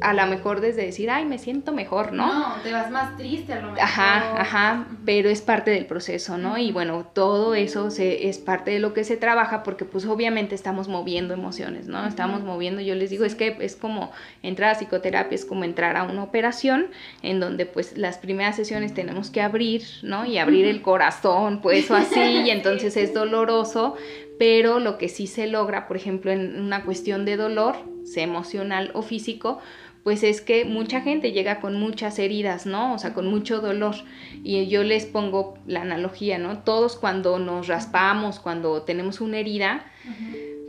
a 0.00 0.12
lo 0.12 0.26
mejor 0.26 0.60
desde 0.60 0.84
decir, 0.84 1.10
ay, 1.10 1.24
me 1.24 1.38
siento 1.38 1.72
mejor, 1.72 2.12
¿no? 2.12 2.26
No, 2.26 2.54
te 2.62 2.70
vas 2.70 2.90
más 2.90 3.16
triste 3.16 3.54
a 3.54 3.60
lo 3.60 3.68
mejor. 3.68 3.80
Ajá, 3.80 4.40
ajá, 4.40 4.86
pero 5.06 5.30
es 5.30 5.40
parte 5.40 5.70
del 5.70 5.86
proceso, 5.86 6.36
¿no? 6.36 6.58
Y 6.58 6.70
bueno, 6.70 7.06
todo 7.14 7.54
eso 7.54 7.90
se, 7.90 8.28
es 8.28 8.38
parte 8.38 8.72
de 8.72 8.78
lo 8.78 8.92
que 8.92 9.04
se 9.04 9.16
trabaja 9.16 9.62
porque 9.62 9.86
pues 9.86 10.04
obviamente 10.04 10.54
estamos 10.54 10.88
moviendo 10.88 11.32
emociones, 11.32 11.86
¿no? 11.86 12.06
Estamos 12.06 12.42
moviendo, 12.42 12.82
yo 12.82 12.94
les 12.94 13.08
digo, 13.08 13.24
es 13.24 13.34
que 13.34 13.56
es 13.60 13.74
como 13.74 14.12
entrar 14.42 14.74
a 14.74 14.78
psicoterapia, 14.78 15.34
es 15.34 15.46
como 15.46 15.64
entrar 15.64 15.96
a 15.96 16.02
una 16.02 16.22
operación 16.22 16.88
en 17.22 17.40
donde 17.40 17.64
pues 17.64 17.96
las 17.96 18.18
primeras 18.18 18.56
sesiones 18.56 18.92
tenemos 18.92 19.30
que 19.30 19.40
abrir, 19.40 19.82
¿no? 20.02 20.26
Y 20.26 20.36
abrir 20.36 20.66
el 20.66 20.82
corazón, 20.82 21.62
pues 21.62 21.90
o 21.90 21.96
así, 21.96 22.20
y 22.46 22.50
entonces 22.50 22.96
es 22.98 23.14
doloroso, 23.14 23.96
pero 24.38 24.78
lo 24.78 24.98
que 24.98 25.08
sí 25.08 25.26
se 25.26 25.46
logra, 25.46 25.88
por 25.88 25.96
ejemplo, 25.96 26.30
en 26.30 26.60
una 26.60 26.84
cuestión 26.84 27.24
de 27.24 27.36
dolor, 27.36 27.76
sea 28.04 28.24
emocional 28.24 28.90
o 28.94 29.02
físico, 29.02 29.58
pues 30.06 30.22
es 30.22 30.40
que 30.40 30.64
mucha 30.64 31.00
gente 31.00 31.32
llega 31.32 31.58
con 31.58 31.80
muchas 31.80 32.20
heridas, 32.20 32.64
¿no? 32.64 32.94
O 32.94 32.98
sea, 33.00 33.12
con 33.12 33.26
mucho 33.26 33.60
dolor. 33.60 33.96
Y 34.44 34.64
yo 34.68 34.84
les 34.84 35.04
pongo 35.04 35.58
la 35.66 35.80
analogía, 35.80 36.38
¿no? 36.38 36.60
Todos 36.60 36.94
cuando 36.94 37.40
nos 37.40 37.66
raspamos, 37.66 38.38
cuando 38.38 38.82
tenemos 38.82 39.20
una 39.20 39.38
herida, 39.38 39.84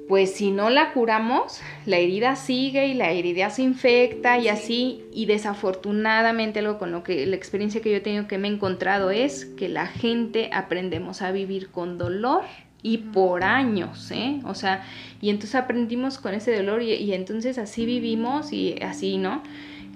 pues 0.08 0.34
si 0.34 0.50
no 0.50 0.72
la 0.72 0.92
curamos, 0.92 1.62
la 1.86 1.98
herida 1.98 2.36
sigue 2.36 2.88
y 2.88 2.96
la 2.96 3.12
herida 3.12 3.52
se 3.52 3.62
infecta 3.62 4.40
y 4.40 4.48
así. 4.48 5.04
Y 5.14 5.28
desafortunadamente 5.28 6.58
algo 6.58 6.80
con 6.80 6.92
lo 6.92 7.04
que 7.04 7.24
la 7.28 7.36
experiencia 7.36 7.80
que 7.80 7.92
yo 7.92 7.98
he 7.98 8.02
tenido 8.02 8.28
que 8.28 8.40
me 8.40 8.48
he 8.48 8.52
encontrado 8.52 9.12
es 9.12 9.46
que 9.46 9.70
la 9.70 9.86
gente 9.86 10.50
aprendemos 10.52 11.22
a 11.22 11.32
vivir 11.32 11.70
con 11.70 12.00
dolor 12.00 12.42
y 12.88 13.00
por 13.00 13.44
años, 13.44 14.12
¿eh? 14.12 14.40
O 14.46 14.56
sea, 14.56 14.86
y 15.20 15.30
entonces 15.30 15.56
aprendimos 15.56 16.20
con 16.20 16.34
ese 16.34 16.56
dolor 16.56 16.82
y, 16.82 17.12
entonces 17.14 17.58
así 17.58 17.86
vivimos 17.86 18.54
y 18.54 18.76
así, 18.82 19.18
¿no? 19.18 19.44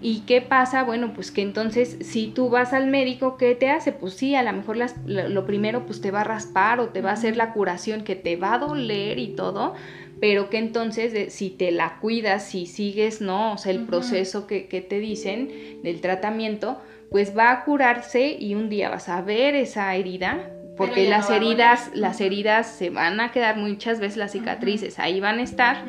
¿Y 0.01 0.23
qué 0.27 0.41
pasa? 0.41 0.84
Bueno, 0.84 1.13
pues 1.13 1.32
que 1.32 1.41
entonces 1.41 1.95
si 2.01 2.27
tú 2.27 2.49
vas 2.49 2.73
al 2.73 2.88
médico, 2.88 3.38
¿qué 3.38 3.56
te 3.56 3.69
hace? 3.69 3.93
Pues 3.93 4.15
sí, 4.15 4.36
a 4.36 4.43
lo 4.43 4.51
mejor 4.51 4.77
lo, 5.06 5.45
primero 5.45 5.86
pues 5.86 6.01
te 6.01 6.12
va 6.12 6.21
a 6.21 6.23
raspar 6.25 6.82
o 6.82 6.89
te 6.89 7.01
va 7.01 7.12
a 7.12 7.13
hacer 7.13 7.38
la 7.38 7.54
curación 7.54 8.04
que 8.04 8.17
te 8.17 8.36
va 8.36 8.56
a 8.56 8.60
doler 8.60 9.19
y 9.19 9.36
todo, 9.36 9.73
pero 10.19 10.49
que 10.49 10.58
entonces 10.58 11.32
si 11.34 11.49
te 11.49 11.71
la 11.71 11.97
cuidas, 12.01 12.43
si 12.43 12.65
sigues, 12.65 13.21
¿no? 13.21 13.54
O 13.54 13.58
sea, 13.58 13.71
el 13.71 13.86
proceso 13.86 14.47
que, 14.47 14.67
que 14.67 14.82
te 14.82 14.99
dicen 14.99 15.80
del 15.82 16.01
tratamiento, 16.01 16.77
pues 17.10 17.38
va 17.38 17.51
a 17.51 17.63
curarse 17.63 18.36
y 18.38 18.56
un 18.56 18.67
día 18.67 18.89
vas 18.89 19.08
a 19.08 19.21
ver 19.21 19.56
esa 19.56 19.95
herida 19.95 20.51
porque 20.88 21.10
las 21.10 21.30
heridas, 21.30 21.91
las 21.94 22.22
heridas 22.22 22.67
se 22.67 22.89
van 22.89 23.20
a 23.20 23.32
quedar 23.32 23.58
muchas 23.58 24.00
veces 24.00 24.17
las 24.17 24.32
cicatrices, 24.32 25.00
ahí 25.00 25.20
van 25.20 25.39
a 25.39 25.44
estar, 25.44 25.86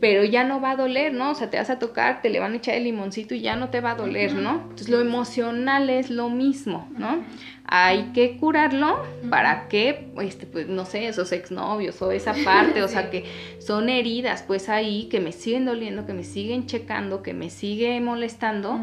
pero 0.00 0.24
ya 0.24 0.44
no 0.44 0.60
va 0.60 0.72
a 0.72 0.76
doler, 0.76 1.12
¿no? 1.12 1.30
O 1.30 1.34
sea, 1.34 1.50
te 1.50 1.56
vas 1.56 1.70
a 1.70 1.78
tocar, 1.78 2.22
te 2.22 2.30
le 2.30 2.40
van 2.40 2.52
a 2.52 2.56
echar 2.56 2.74
el 2.74 2.84
limoncito 2.84 3.34
y 3.34 3.40
ya 3.40 3.56
no 3.56 3.68
te 3.70 3.80
va 3.80 3.92
a 3.92 3.94
doler, 3.94 4.34
¿no? 4.34 4.62
Entonces 4.62 4.88
lo 4.88 5.00
emocional 5.00 5.90
es 5.90 6.10
lo 6.10 6.28
mismo, 6.30 6.88
¿no? 6.96 7.22
Hay 7.66 8.10
que 8.12 8.36
curarlo 8.36 9.02
para 9.30 9.68
que, 9.68 10.08
este, 10.20 10.44
pues, 10.44 10.68
no 10.68 10.84
sé, 10.84 11.08
esos 11.08 11.32
exnovios 11.32 12.00
o 12.02 12.12
esa 12.12 12.34
parte, 12.44 12.82
o 12.82 12.88
sea, 12.88 13.10
que 13.10 13.24
son 13.58 13.88
heridas, 13.88 14.44
pues 14.46 14.68
ahí, 14.68 15.04
que 15.10 15.18
me 15.18 15.32
siguen 15.32 15.64
doliendo, 15.64 16.04
que 16.04 16.12
me 16.12 16.24
siguen 16.24 16.66
checando, 16.66 17.22
que 17.22 17.32
me 17.32 17.48
sigue 17.48 17.98
molestando, 18.02 18.80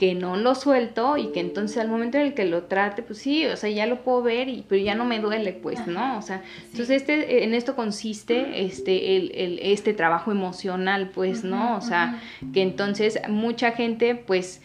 que 0.00 0.14
no 0.14 0.36
lo 0.36 0.56
suelto 0.56 1.16
y 1.16 1.28
que 1.28 1.38
entonces 1.38 1.78
al 1.78 1.88
momento 1.88 2.18
en 2.18 2.24
el 2.24 2.34
que 2.34 2.44
lo 2.44 2.64
trate, 2.64 3.02
pues 3.02 3.20
sí, 3.20 3.46
o 3.46 3.56
sea, 3.56 3.70
ya 3.70 3.86
lo 3.86 4.02
puedo 4.02 4.22
ver, 4.22 4.48
y, 4.48 4.64
pero 4.68 4.82
ya 4.82 4.96
no 4.96 5.04
me 5.04 5.20
duele, 5.20 5.52
pues, 5.52 5.86
¿no? 5.86 6.18
O 6.18 6.22
sea, 6.22 6.42
entonces 6.72 7.02
este, 7.02 7.44
en 7.44 7.54
esto 7.54 7.76
consiste 7.76 8.64
este, 8.64 9.16
el, 9.16 9.30
el, 9.34 9.58
este 9.62 9.94
trabajo 9.94 10.32
emocional, 10.32 11.10
pues, 11.14 11.44
¿no? 11.44 11.76
O 11.76 11.80
sea, 11.80 12.20
que 12.52 12.62
entonces 12.62 13.20
mucha 13.28 13.70
gente, 13.70 14.16
pues, 14.16 14.60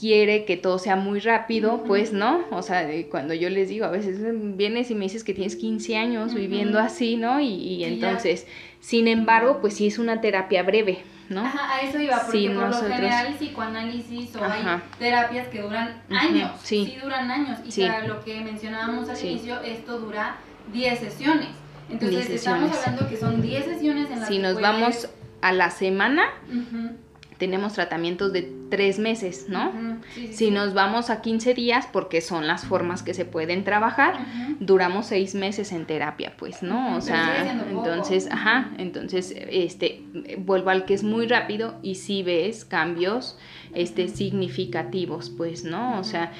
quiere 0.00 0.46
que 0.46 0.56
todo 0.56 0.78
sea 0.78 0.96
muy 0.96 1.20
rápido, 1.20 1.84
pues 1.84 2.12
no, 2.12 2.44
o 2.50 2.62
sea, 2.62 2.88
cuando 3.10 3.34
yo 3.34 3.50
les 3.50 3.68
digo, 3.68 3.84
a 3.84 3.90
veces 3.90 4.18
vienes 4.56 4.90
y 4.90 4.94
me 4.94 5.04
dices 5.04 5.22
que 5.22 5.34
tienes 5.34 5.56
15 5.56 5.96
años 5.98 6.34
viviendo 6.34 6.78
así, 6.78 7.16
¿no? 7.16 7.38
Y, 7.38 7.84
entonces, 7.84 8.46
sin 8.80 9.08
embargo, 9.08 9.58
pues 9.60 9.74
sí 9.74 9.86
es 9.86 9.98
una 9.98 10.22
terapia 10.22 10.62
breve, 10.62 11.02
¿no? 11.28 11.42
Ajá, 11.42 11.76
a 11.76 11.80
eso 11.82 12.00
iba, 12.00 12.18
porque 12.24 12.50
por 12.50 12.70
lo 12.70 12.72
general 12.72 13.34
psicoanálisis 13.34 14.34
o 14.36 14.44
hay 14.44 14.62
terapias 14.98 15.48
que 15.48 15.60
duran 15.60 16.02
años, 16.08 16.52
sí. 16.62 16.96
duran 17.02 17.30
años, 17.30 17.58
y 17.64 17.86
para 17.86 18.06
lo 18.06 18.24
que 18.24 18.40
mencionábamos 18.40 19.06
al 19.08 19.22
inicio, 19.22 19.60
esto 19.60 19.98
dura 19.98 20.36
10 20.72 20.98
sesiones. 20.98 21.48
Entonces, 21.90 22.30
estamos 22.30 22.74
hablando 22.74 23.06
que 23.06 23.18
son 23.18 23.42
10 23.42 23.64
sesiones 23.66 24.10
en 24.10 24.20
las 24.20 24.28
si 24.28 24.38
nos 24.38 24.60
vamos 24.60 25.10
a 25.42 25.52
la 25.52 25.70
semana, 25.70 26.22
tenemos 27.40 27.72
tratamientos 27.72 28.34
de 28.34 28.52
tres 28.68 28.98
meses, 28.98 29.46
¿no? 29.48 29.72
si 30.30 30.50
nos 30.50 30.74
vamos 30.74 31.08
a 31.08 31.22
15 31.22 31.54
días, 31.54 31.88
porque 31.90 32.20
son 32.20 32.46
las 32.46 32.66
formas 32.66 33.02
que 33.02 33.14
se 33.14 33.24
pueden 33.24 33.64
trabajar, 33.64 34.26
duramos 34.60 35.06
seis 35.06 35.34
meses 35.34 35.72
en 35.72 35.86
terapia, 35.86 36.34
pues, 36.36 36.62
¿no? 36.62 36.96
O 36.96 37.00
sea, 37.00 37.64
entonces, 37.70 38.28
ajá, 38.30 38.70
entonces, 38.78 39.34
este, 39.36 40.02
vuelvo 40.38 40.70
al 40.70 40.84
que 40.84 40.94
es 40.94 41.02
muy 41.02 41.26
rápido 41.26 41.74
y 41.82 41.94
si 41.96 42.22
ves 42.22 42.64
cambios, 42.64 43.38
este, 43.74 44.08
significativos, 44.08 45.30
pues, 45.30 45.64
¿no? 45.64 45.98
O 45.98 46.04
sea, 46.04 46.32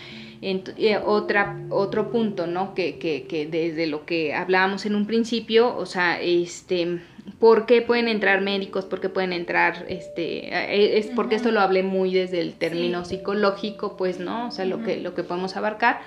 eh, 0.43 1.01
otra, 1.05 1.59
otro 1.71 2.11
punto, 2.11 2.47
¿no? 2.47 2.75
Que, 2.75 2.99
que, 2.99 3.27
que 3.27 3.47
desde 3.47 3.87
lo 3.87 4.05
que 4.05 4.35
hablábamos 4.35 4.85
en 4.85 4.95
un 4.95 5.07
principio, 5.07 5.75
o 5.77 5.87
sea, 5.87 6.21
este 6.21 7.01
por 7.39 7.67
qué 7.67 7.83
pueden 7.83 8.09
entrar 8.09 8.41
médicos, 8.41 8.85
por 8.85 9.01
qué 9.01 9.09
pueden 9.09 9.33
entrar, 9.33 9.87
este, 9.89 10.49
eh, 10.49 10.99
es 10.99 11.07
porque 11.07 11.37
esto 11.37 11.51
lo 11.51 11.61
hablé 11.61 11.83
muy 11.83 12.13
desde 12.13 12.41
el 12.41 12.55
término 12.55 13.05
psicológico, 13.05 13.97
pues, 13.97 14.19
¿no? 14.19 14.49
O 14.49 14.51
sea, 14.51 14.65
lo, 14.65 14.83
que, 14.83 14.99
lo 14.99 15.15
que 15.15 15.23
podemos 15.23 15.57
abarcar. 15.57 16.01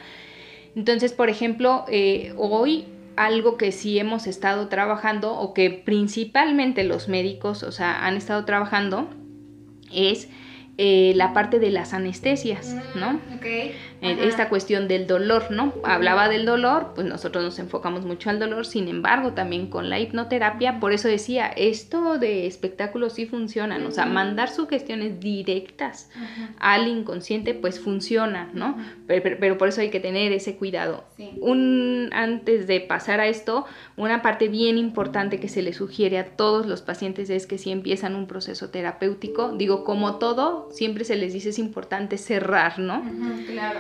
Entonces, 0.76 1.14
por 1.14 1.30
ejemplo, 1.30 1.86
eh, 1.88 2.34
hoy 2.38 2.86
algo 3.16 3.58
que 3.58 3.72
sí 3.72 4.00
hemos 4.00 4.28
estado 4.28 4.68
trabajando 4.70 5.34
o 5.34 5.54
que 5.54 5.70
principalmente 5.70 6.84
los 6.84 7.08
médicos, 7.08 7.64
o 7.64 7.72
sea, 7.72 8.06
han 8.06 8.16
estado 8.16 8.46
trabajando 8.46 9.08
es 9.92 10.30
eh, 10.78 11.14
la 11.16 11.34
parte 11.34 11.60
de 11.60 11.70
las 11.70 11.94
anestesias, 11.94 12.76
¿no? 12.96 13.20
Okay. 13.38 13.76
Eh, 14.04 14.28
esta 14.28 14.50
cuestión 14.50 14.88
del 14.88 15.08
dolor, 15.08 15.50
¿no? 15.50 15.74
Hablaba 15.84 16.28
del 16.28 16.46
dolor, 16.46 16.92
pues 16.94 17.08
nosotros 17.08 17.44
nos 17.44 17.60
enfocamos 17.60 18.06
mucho 18.06 18.30
al 18.30 18.40
dolor, 18.40 18.66
sin 18.66 18.88
embargo, 18.88 19.32
también 19.32 19.68
con 19.68 19.90
la 19.90 20.00
hipnoterapia, 20.00 20.80
por 20.80 20.92
eso 20.92 21.08
decía, 21.08 21.48
esto 21.48 22.18
de 22.18 22.46
espectáculos 22.46 23.14
sí 23.14 23.26
funcionan, 23.26 23.86
o 23.86 23.92
sea, 23.92 24.06
mandar 24.06 24.50
sugestiones 24.50 25.20
directas 25.20 26.10
al 26.60 26.88
inconsciente, 26.88 27.54
pues 27.54 27.80
funciona, 27.80 28.50
¿no? 28.54 28.78
Pero, 29.08 29.58
por 29.58 29.70
eso 29.70 29.82
hay 29.82 29.90
que 29.90 30.00
tener 30.00 30.32
ese 30.32 30.56
cuidado. 30.56 31.06
Un, 31.40 32.10
antes 32.14 32.68
de 32.68 32.82
pasar 32.82 33.20
a 33.20 33.28
esto, 33.28 33.66
una 33.96 34.22
parte 34.22 34.48
bien 34.48 34.78
importante 34.78 35.40
que 35.40 35.48
se 35.48 35.62
le 35.62 35.74
sugiere 35.74 36.18
a 36.18 36.36
todos 36.36 36.66
los 36.66 36.82
pacientes 36.82 37.30
es 37.30 37.48
que 37.48 37.58
si 37.58 37.72
empiezan 37.72 38.16
un 38.16 38.28
proceso 38.28 38.70
terapéutico, 38.70 39.54
digo, 39.54 39.84
como 39.84 40.16
todo, 40.16 40.70
siempre 40.72 41.06
se 41.06 41.16
les 41.16 41.34
dice 41.34 41.50
es 41.50 41.60
importante 41.60 42.18
cerrar, 42.18 42.80
¿no? 42.80 43.04
claro 43.48 43.80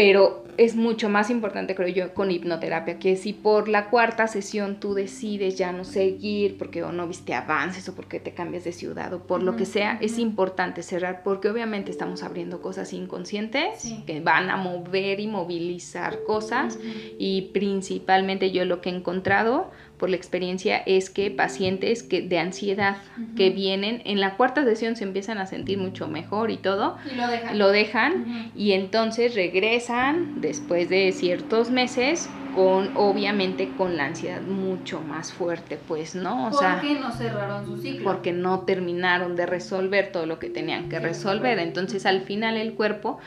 pero 0.00 0.44
es 0.56 0.76
mucho 0.76 1.10
más 1.10 1.28
importante, 1.28 1.74
creo 1.74 1.88
yo, 1.88 2.14
con 2.14 2.30
hipnoterapia, 2.30 2.98
que 2.98 3.16
si 3.16 3.34
por 3.34 3.68
la 3.68 3.90
cuarta 3.90 4.28
sesión 4.28 4.80
tú 4.80 4.94
decides 4.94 5.58
ya 5.58 5.72
no 5.72 5.84
seguir 5.84 6.56
porque 6.56 6.82
o 6.82 6.90
no 6.90 7.06
viste 7.06 7.34
avances 7.34 7.86
o 7.90 7.94
porque 7.94 8.18
te 8.18 8.32
cambias 8.32 8.64
de 8.64 8.72
ciudad 8.72 9.12
o 9.12 9.26
por 9.26 9.42
lo 9.42 9.56
que 9.56 9.66
sea, 9.66 9.98
es 10.00 10.18
importante 10.18 10.82
cerrar 10.82 11.22
porque 11.22 11.50
obviamente 11.50 11.90
estamos 11.90 12.22
abriendo 12.22 12.62
cosas 12.62 12.94
inconscientes 12.94 13.92
que 14.06 14.20
van 14.20 14.48
a 14.48 14.56
mover 14.56 15.20
y 15.20 15.26
movilizar 15.26 16.22
cosas 16.26 16.78
y 17.18 17.50
principalmente 17.52 18.52
yo 18.52 18.64
lo 18.64 18.80
que 18.80 18.88
he 18.88 18.94
encontrado 18.94 19.70
por 20.00 20.08
la 20.08 20.16
experiencia 20.16 20.78
es 20.78 21.10
que 21.10 21.30
pacientes 21.30 22.02
que 22.02 22.22
de 22.22 22.38
ansiedad 22.38 22.96
que 23.36 23.50
vienen 23.50 24.02
en 24.06 24.18
la 24.18 24.36
cuarta 24.36 24.64
sesión 24.64 24.96
se 24.96 25.04
empiezan 25.04 25.38
a 25.38 25.46
sentir 25.46 25.78
mucho 25.78 26.08
mejor 26.08 26.50
y 26.50 26.56
todo 26.56 26.96
y 27.04 27.14
lo 27.14 27.26
dejan, 27.28 27.58
lo 27.58 27.68
dejan 27.68 28.52
y 28.56 28.72
entonces 28.72 29.34
regresan 29.34 30.32
después 30.34 30.88
de 30.88 31.12
ciertos 31.12 31.70
meses 31.70 32.34
con 32.50 32.90
obviamente 32.94 33.74
con 33.76 33.96
la 33.96 34.06
ansiedad 34.06 34.42
mucho 34.42 35.02
más 35.02 35.32
fuerte 35.32 35.76
pues 35.76 36.14
no 36.16 36.48
o 36.48 36.52
sea 36.52 36.80
porque 36.80 36.98
no 36.98 37.12
cerraron 37.12 37.66
su 37.66 37.76
ciclo 37.76 38.04
porque 38.04 38.32
no 38.32 38.60
terminaron 38.60 39.36
de 39.36 39.46
resolver 39.46 40.10
todo 40.12 40.26
lo 40.26 40.38
que 40.38 40.50
tenían 40.50 40.88
que 40.88 40.98
resolver. 40.98 41.58
Entonces 41.58 42.06
al 42.06 42.22
final 42.22 42.56
el 42.56 42.74
cuerpo 42.74 43.18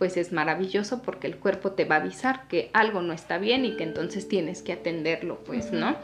pues 0.00 0.16
es 0.16 0.32
maravilloso 0.32 1.02
porque 1.02 1.26
el 1.26 1.36
cuerpo 1.36 1.72
te 1.72 1.84
va 1.84 1.96
a 1.96 1.98
avisar 1.98 2.48
que 2.48 2.70
algo 2.72 3.02
no 3.02 3.12
está 3.12 3.36
bien 3.36 3.66
y 3.66 3.76
que 3.76 3.84
entonces 3.84 4.26
tienes 4.28 4.62
que 4.62 4.72
atenderlo, 4.72 5.40
pues, 5.44 5.72
¿no? 5.72 5.94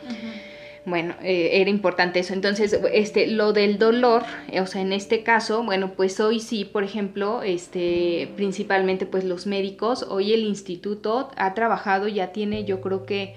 Bueno, 0.84 1.14
eh, 1.22 1.62
era 1.62 1.70
importante 1.70 2.20
eso. 2.20 2.34
Entonces, 2.34 2.78
este, 2.92 3.26
lo 3.26 3.54
del 3.54 3.78
dolor, 3.78 4.22
eh, 4.52 4.60
o 4.60 4.66
sea, 4.66 4.82
en 4.82 4.92
este 4.92 5.22
caso, 5.22 5.64
bueno, 5.64 5.94
pues 5.96 6.20
hoy 6.20 6.40
sí, 6.40 6.66
por 6.66 6.84
ejemplo, 6.84 7.42
este, 7.42 8.28
principalmente 8.36 9.06
pues 9.06 9.24
los 9.24 9.46
médicos, 9.46 10.04
hoy 10.10 10.34
el 10.34 10.40
instituto 10.40 11.30
ha 11.38 11.54
trabajado, 11.54 12.06
ya 12.06 12.32
tiene, 12.32 12.66
yo 12.66 12.82
creo 12.82 13.06
que, 13.06 13.34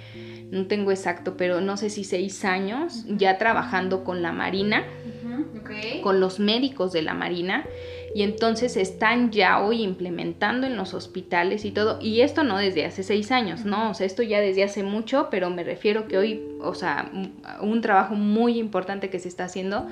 no 0.52 0.66
tengo 0.68 0.92
exacto, 0.92 1.38
pero 1.38 1.62
no 1.62 1.78
sé 1.78 1.90
si 1.90 2.04
seis 2.04 2.44
años, 2.44 3.06
ya 3.08 3.38
trabajando 3.38 4.04
con 4.04 4.22
la 4.22 4.34
Marina, 4.34 4.84
con 6.04 6.20
los 6.20 6.40
médicos 6.40 6.92
de 6.92 7.04
la 7.04 7.14
Marina 7.14 7.66
y 8.14 8.24
entonces 8.24 8.78
están 8.78 9.32
ya 9.32 9.62
hoy 9.62 9.84
implementando 9.84 10.68
en 10.68 10.76
los 10.76 10.94
hospitales 10.94 11.66
y 11.66 11.72
todo, 11.72 12.00
y 12.02 12.22
esto 12.22 12.44
no 12.44 12.58
desde 12.58 12.86
hace 12.86 13.04
seis 13.04 13.32
años, 13.32 13.66
¿no? 13.66 13.92
O 13.92 13.94
sea, 13.94 14.06
esto 14.06 14.24
ya 14.24 14.40
desde 14.40 14.64
hace 14.64 14.84
mucho, 14.84 15.28
pero 15.30 15.50
me 15.50 15.64
refiero 15.64 16.08
que 16.08 16.18
hoy, 16.18 16.42
o 16.62 16.74
sea, 16.74 17.12
un 17.62 17.82
trabajo 17.82 18.16
muy 18.16 18.58
importante 18.58 19.10
que 19.10 19.20
se 19.20 19.28
está 19.28 19.46
haciendo 19.46 19.88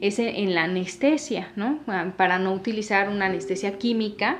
es 0.00 0.18
en 0.20 0.54
la 0.54 0.64
anestesia, 0.64 1.50
¿no? 1.56 1.80
Ah, 1.88 2.12
para 2.16 2.38
no 2.38 2.52
utilizar 2.54 3.08
una 3.08 3.26
anestesia 3.26 3.78
química 3.78 4.38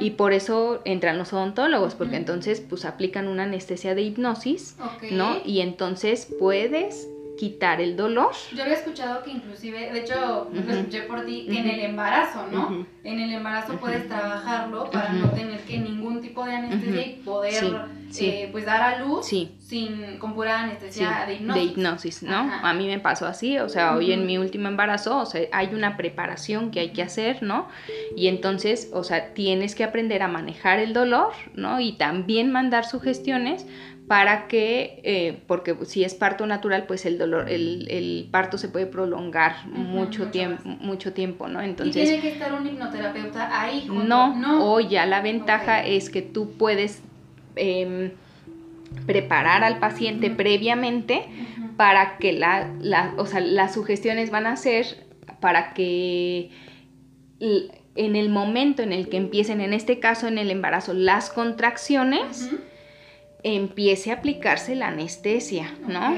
y 0.00 0.10
por 0.10 0.32
eso 0.32 0.82
entran 0.84 1.16
los 1.18 1.32
odontólogos, 1.32 1.94
porque 1.94 2.16
entonces 2.16 2.60
pues 2.60 2.84
aplican 2.84 3.26
una 3.26 3.44
anestesia 3.44 3.94
de 3.94 4.02
hipnosis, 4.02 4.76
¿no? 5.10 5.38
Y 5.44 5.60
entonces 5.60 6.28
puedes 6.38 7.08
quitar 7.38 7.80
el 7.80 7.96
dolor. 7.96 8.32
Yo 8.54 8.62
había 8.62 8.74
escuchado 8.74 9.22
que 9.22 9.30
inclusive, 9.30 9.92
de 9.92 10.00
hecho, 10.00 10.50
lo 10.52 10.72
escuché 10.72 11.02
por 11.02 11.24
ti, 11.24 11.46
que 11.48 11.58
en 11.60 11.68
el 11.68 11.80
embarazo, 11.80 12.46
¿no? 12.52 12.86
En 13.04 13.20
el 13.20 13.32
embarazo 13.32 13.76
puedes 13.76 14.06
trabajarlo 14.08 14.90
para 14.90 15.12
no 15.12 15.30
tener 15.30 15.60
que 15.60 15.78
ningún 15.78 16.20
tipo 16.20 16.44
de 16.44 16.56
anestesia 16.56 17.06
y 17.06 17.12
poder 17.24 17.88
eh, 18.20 18.48
pues 18.52 18.64
dar 18.64 18.82
a 18.82 18.98
luz 18.98 19.26
sin 19.26 20.18
con 20.18 20.34
pura 20.34 20.62
anestesia 20.62 21.24
de 21.26 21.34
hipnosis. 21.34 21.54
De 21.54 21.62
hipnosis, 21.62 22.22
¿no? 22.22 22.50
A 22.62 22.74
mí 22.74 22.86
me 22.86 22.98
pasó 22.98 23.26
así, 23.26 23.58
o 23.58 23.68
sea, 23.68 23.94
hoy 23.94 24.12
en 24.12 24.26
mi 24.26 24.38
último 24.38 24.68
embarazo, 24.68 25.18
o 25.18 25.26
sea, 25.26 25.42
hay 25.52 25.68
una 25.74 25.96
preparación 25.96 26.70
que 26.70 26.80
hay 26.80 26.90
que 26.90 27.02
hacer, 27.02 27.42
¿no? 27.42 27.68
Y 28.16 28.26
entonces, 28.26 28.90
o 28.92 29.04
sea, 29.04 29.34
tienes 29.34 29.74
que 29.74 29.84
aprender 29.84 30.22
a 30.22 30.28
manejar 30.28 30.78
el 30.80 30.92
dolor, 30.92 31.32
¿no? 31.54 31.80
Y 31.80 31.92
también 31.92 32.50
mandar 32.50 32.84
sugestiones 32.84 33.66
para 34.08 34.48
que, 34.48 35.00
eh, 35.04 35.42
porque 35.46 35.76
si 35.84 36.02
es 36.02 36.14
parto 36.14 36.46
natural, 36.46 36.84
pues 36.88 37.04
el 37.04 37.18
dolor, 37.18 37.50
el, 37.50 37.86
el 37.90 38.26
parto 38.30 38.56
se 38.56 38.70
puede 38.70 38.86
prolongar 38.86 39.66
mucho, 39.66 40.28
tiempo, 40.28 40.62
mucho 40.66 41.12
tiempo, 41.12 41.46
¿no? 41.46 41.60
Entonces, 41.60 42.04
¿Y 42.04 42.06
tiene 42.06 42.22
que 42.22 42.32
estar 42.32 42.54
un 42.54 42.66
hipnoterapeuta 42.66 43.60
ahí? 43.60 43.86
No, 43.86 44.34
no, 44.34 44.72
o 44.72 44.80
ya 44.80 45.04
la 45.04 45.20
ventaja 45.20 45.84
es 45.84 46.08
que 46.08 46.22
tú 46.22 46.52
puedes 46.52 47.02
em, 47.56 48.12
preparar 49.06 49.62
al 49.62 49.78
paciente 49.78 50.30
previamente 50.30 51.26
para 51.76 52.16
que 52.16 52.32
la, 52.32 52.72
la, 52.80 53.12
o 53.18 53.26
sea, 53.26 53.40
las 53.40 53.74
sugestiones 53.74 54.30
van 54.30 54.46
a 54.46 54.56
ser 54.56 55.06
para 55.40 55.74
que 55.74 56.50
en 57.94 58.16
el 58.16 58.30
momento 58.30 58.82
en 58.82 58.92
el 58.92 59.08
que 59.08 59.16
empiecen, 59.16 59.60
en 59.60 59.72
este 59.72 59.98
caso 59.98 60.28
en 60.28 60.38
el 60.38 60.50
embarazo, 60.50 60.94
las 60.94 61.30
contracciones, 61.30 62.50
empiece 63.44 64.10
a 64.10 64.14
aplicarse 64.14 64.74
la 64.74 64.88
anestesia, 64.88 65.72
¿no? 65.86 66.12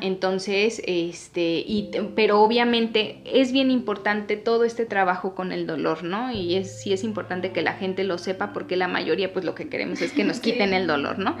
Entonces, 0.00 0.80
este, 0.86 1.62
y, 1.66 1.90
pero 2.14 2.40
obviamente 2.40 3.20
es 3.24 3.52
bien 3.52 3.70
importante 3.70 4.36
todo 4.36 4.64
este 4.64 4.86
trabajo 4.86 5.34
con 5.34 5.52
el 5.52 5.66
dolor, 5.66 6.04
¿no? 6.04 6.32
Y 6.32 6.54
es, 6.54 6.80
sí 6.80 6.92
es 6.92 7.04
importante 7.04 7.52
que 7.52 7.60
la 7.60 7.74
gente 7.74 8.04
lo 8.04 8.16
sepa 8.16 8.52
porque 8.54 8.76
la 8.76 8.88
mayoría 8.88 9.32
pues 9.32 9.44
lo 9.44 9.54
que 9.54 9.68
queremos 9.68 10.00
es 10.00 10.12
que 10.12 10.24
nos 10.24 10.40
quiten 10.40 10.72
el 10.72 10.86
dolor, 10.86 11.18
¿no? 11.18 11.36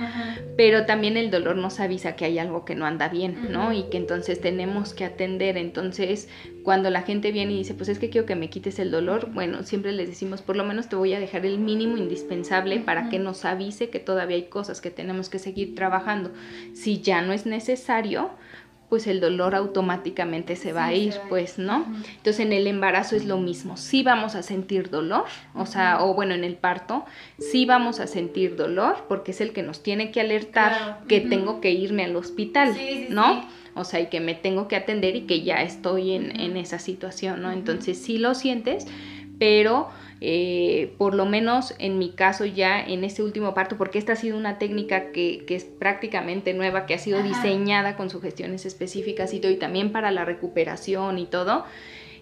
Pero 0.56 0.84
también 0.84 1.16
el 1.16 1.30
dolor 1.30 1.56
nos 1.56 1.80
avisa 1.80 2.14
que 2.14 2.26
hay 2.26 2.38
algo 2.38 2.66
que 2.66 2.74
no 2.74 2.84
anda 2.84 3.08
bien, 3.08 3.50
¿no? 3.50 3.72
Y 3.72 3.84
que 3.84 3.96
entonces 3.96 4.40
tenemos 4.40 4.92
que 4.92 5.06
atender, 5.06 5.56
entonces 5.56 6.28
cuando 6.68 6.90
la 6.90 7.00
gente 7.00 7.32
viene 7.32 7.54
y 7.54 7.56
dice, 7.56 7.72
pues 7.72 7.88
es 7.88 7.98
que 7.98 8.10
quiero 8.10 8.26
que 8.26 8.36
me 8.36 8.50
quites 8.50 8.78
el 8.78 8.90
dolor, 8.90 9.30
bueno, 9.32 9.62
siempre 9.62 9.90
les 9.92 10.06
decimos, 10.06 10.42
por 10.42 10.54
lo 10.54 10.64
menos 10.64 10.90
te 10.90 10.96
voy 10.96 11.14
a 11.14 11.18
dejar 11.18 11.46
el 11.46 11.58
mínimo 11.58 11.96
indispensable 11.96 12.78
para 12.78 13.08
que 13.08 13.18
nos 13.18 13.46
avise 13.46 13.88
que 13.88 14.00
todavía 14.00 14.36
hay 14.36 14.50
cosas 14.50 14.82
que 14.82 14.90
tenemos 14.90 15.30
que 15.30 15.38
seguir 15.38 15.74
trabajando. 15.74 16.30
Si 16.74 17.00
ya 17.00 17.22
no 17.22 17.32
es 17.32 17.46
necesario, 17.46 18.32
pues 18.90 19.06
el 19.06 19.18
dolor 19.18 19.54
automáticamente 19.54 20.56
se 20.56 20.74
va 20.74 20.84
a 20.84 20.92
ir, 20.92 21.14
pues, 21.30 21.58
¿no? 21.58 21.86
Entonces 22.16 22.40
en 22.40 22.52
el 22.52 22.66
embarazo 22.66 23.16
es 23.16 23.24
lo 23.24 23.38
mismo, 23.38 23.78
sí 23.78 24.02
vamos 24.02 24.34
a 24.34 24.42
sentir 24.42 24.90
dolor, 24.90 25.24
o 25.54 25.64
sea, 25.64 26.04
o 26.04 26.12
bueno, 26.12 26.34
en 26.34 26.44
el 26.44 26.56
parto, 26.56 27.06
sí 27.38 27.64
vamos 27.64 27.98
a 27.98 28.06
sentir 28.06 28.56
dolor 28.56 29.06
porque 29.08 29.30
es 29.30 29.40
el 29.40 29.54
que 29.54 29.62
nos 29.62 29.82
tiene 29.82 30.10
que 30.10 30.20
alertar 30.20 31.00
que 31.08 31.22
tengo 31.22 31.62
que 31.62 31.70
irme 31.70 32.04
al 32.04 32.14
hospital, 32.14 32.76
¿no? 33.08 33.56
O 33.78 33.84
sea, 33.84 34.00
y 34.00 34.06
que 34.06 34.20
me 34.20 34.34
tengo 34.34 34.68
que 34.68 34.76
atender 34.76 35.16
y 35.16 35.22
que 35.22 35.42
ya 35.42 35.62
estoy 35.62 36.12
en, 36.12 36.56
esa 36.56 36.78
situación, 36.78 37.42
¿no? 37.42 37.52
Entonces 37.52 37.98
sí 37.98 38.18
lo 38.18 38.34
sientes, 38.34 38.86
pero 39.38 39.88
eh, 40.20 40.94
por 40.98 41.14
lo 41.14 41.26
menos 41.26 41.74
en 41.78 41.98
mi 41.98 42.10
caso 42.10 42.44
ya 42.44 42.80
en 42.80 43.04
este 43.04 43.22
último 43.22 43.54
parto, 43.54 43.76
porque 43.76 43.98
esta 43.98 44.14
ha 44.14 44.16
sido 44.16 44.36
una 44.36 44.58
técnica 44.58 45.12
que, 45.12 45.44
es 45.48 45.64
prácticamente 45.64 46.54
nueva, 46.54 46.86
que 46.86 46.94
ha 46.94 46.98
sido 46.98 47.22
diseñada 47.22 47.96
con 47.96 48.10
sugestiones 48.10 48.66
específicas 48.66 49.32
y 49.32 49.40
todo, 49.40 49.52
y 49.52 49.56
también 49.56 49.92
para 49.92 50.10
la 50.10 50.24
recuperación 50.24 51.18
y 51.18 51.26
todo, 51.26 51.64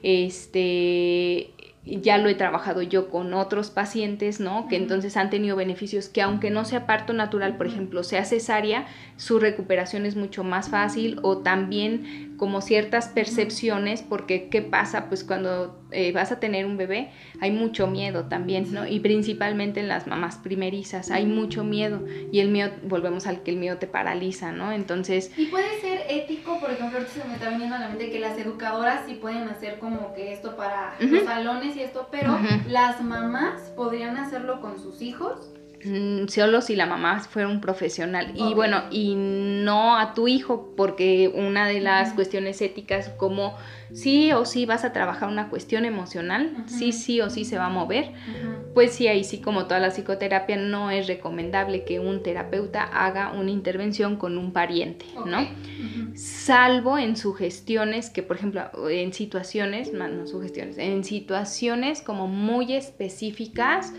este, 0.02 1.50
ya 1.86 2.18
lo 2.18 2.28
he 2.28 2.34
trabajado 2.34 2.82
yo 2.82 3.08
con 3.08 3.32
otros 3.32 3.70
pacientes, 3.70 4.40
¿no? 4.40 4.66
Que 4.68 4.76
entonces 4.76 5.16
han 5.16 5.30
tenido 5.30 5.54
beneficios 5.54 6.08
que 6.08 6.20
aunque 6.20 6.50
no 6.50 6.64
sea 6.64 6.84
parto 6.84 7.12
natural, 7.12 7.56
por 7.56 7.68
ejemplo, 7.68 8.02
sea 8.02 8.24
cesárea, 8.24 8.86
su 9.16 9.38
recuperación 9.38 10.04
es 10.04 10.16
mucho 10.16 10.42
más 10.42 10.68
fácil 10.68 11.20
o 11.22 11.38
también 11.38 12.34
como 12.38 12.60
ciertas 12.60 13.08
percepciones, 13.08 14.02
porque 14.02 14.48
¿qué 14.48 14.62
pasa? 14.62 15.08
Pues 15.08 15.22
cuando 15.22 15.80
eh, 15.90 16.12
vas 16.12 16.32
a 16.32 16.40
tener 16.40 16.66
un 16.66 16.76
bebé 16.76 17.10
hay 17.40 17.50
mucho 17.50 17.86
miedo 17.86 18.24
también, 18.24 18.72
¿no? 18.72 18.86
Y 18.86 19.00
principalmente 19.00 19.80
en 19.80 19.88
las 19.88 20.06
mamás 20.06 20.36
primerizas 20.36 21.10
hay 21.10 21.26
mucho 21.26 21.64
miedo 21.64 22.02
y 22.32 22.40
el 22.40 22.48
miedo, 22.48 22.72
volvemos 22.84 23.26
al 23.26 23.42
que 23.42 23.50
el 23.50 23.56
miedo 23.56 23.76
te 23.78 23.86
paraliza, 23.86 24.52
¿no? 24.52 24.72
Entonces... 24.72 25.30
Y 25.36 25.46
puede 25.46 25.80
ser 25.80 26.04
ético, 26.08 26.58
por 26.60 26.70
ejemplo, 26.70 26.98
ahorita 26.98 27.22
se 27.22 27.28
me 27.28 27.34
está 27.34 27.50
viniendo 27.50 27.76
a 27.76 27.80
la 27.80 27.88
mente 27.88 28.10
que 28.10 28.20
las 28.20 28.38
educadoras 28.38 29.02
sí 29.06 29.14
pueden 29.14 29.48
hacer 29.48 29.78
como 29.78 30.14
que 30.14 30.32
esto 30.32 30.56
para 30.56 30.94
los 30.98 31.24
salones 31.24 31.76
y 31.76 31.80
esto, 31.80 32.08
pero 32.10 32.38
las 32.68 33.02
mamás 33.02 33.72
podrían 33.76 34.16
hacerlo 34.16 34.60
con 34.60 34.78
sus 34.78 35.02
hijos 35.02 35.55
solo 36.28 36.60
si 36.60 36.76
la 36.76 36.86
mamá 36.86 37.20
fuera 37.20 37.48
un 37.48 37.60
profesional. 37.60 38.32
Y 38.34 38.54
bueno, 38.54 38.84
y 38.90 39.14
no 39.16 39.96
a 39.96 40.14
tu 40.14 40.28
hijo, 40.28 40.72
porque 40.76 41.32
una 41.34 41.66
de 41.66 41.80
las 41.80 42.12
cuestiones 42.12 42.60
éticas, 42.62 43.08
como 43.10 43.56
sí 43.92 44.32
o 44.32 44.44
sí 44.44 44.66
vas 44.66 44.84
a 44.84 44.92
trabajar 44.92 45.28
una 45.28 45.48
cuestión 45.48 45.84
emocional, 45.84 46.64
sí, 46.66 46.92
sí 46.92 47.20
o 47.20 47.30
sí 47.30 47.44
se 47.44 47.58
va 47.58 47.66
a 47.66 47.70
mover, 47.70 48.12
pues 48.74 48.92
sí, 48.92 49.08
ahí 49.08 49.24
sí, 49.24 49.40
como 49.40 49.64
toda 49.64 49.80
la 49.80 49.90
psicoterapia, 49.90 50.56
no 50.56 50.90
es 50.90 51.06
recomendable 51.06 51.84
que 51.84 52.00
un 52.00 52.22
terapeuta 52.22 52.82
haga 52.82 53.32
una 53.32 53.50
intervención 53.50 54.16
con 54.16 54.38
un 54.38 54.52
pariente, 54.52 55.06
¿no? 55.24 55.46
Salvo 56.14 56.98
en 56.98 57.16
sugestiones 57.16 58.10
que, 58.10 58.22
por 58.22 58.36
ejemplo, 58.36 58.70
en 58.88 59.12
situaciones, 59.12 59.92
no 59.92 60.26
sugestiones, 60.26 60.78
en 60.78 61.04
situaciones 61.04 62.02
como 62.02 62.26
muy 62.26 62.74
específicas, 62.74 63.92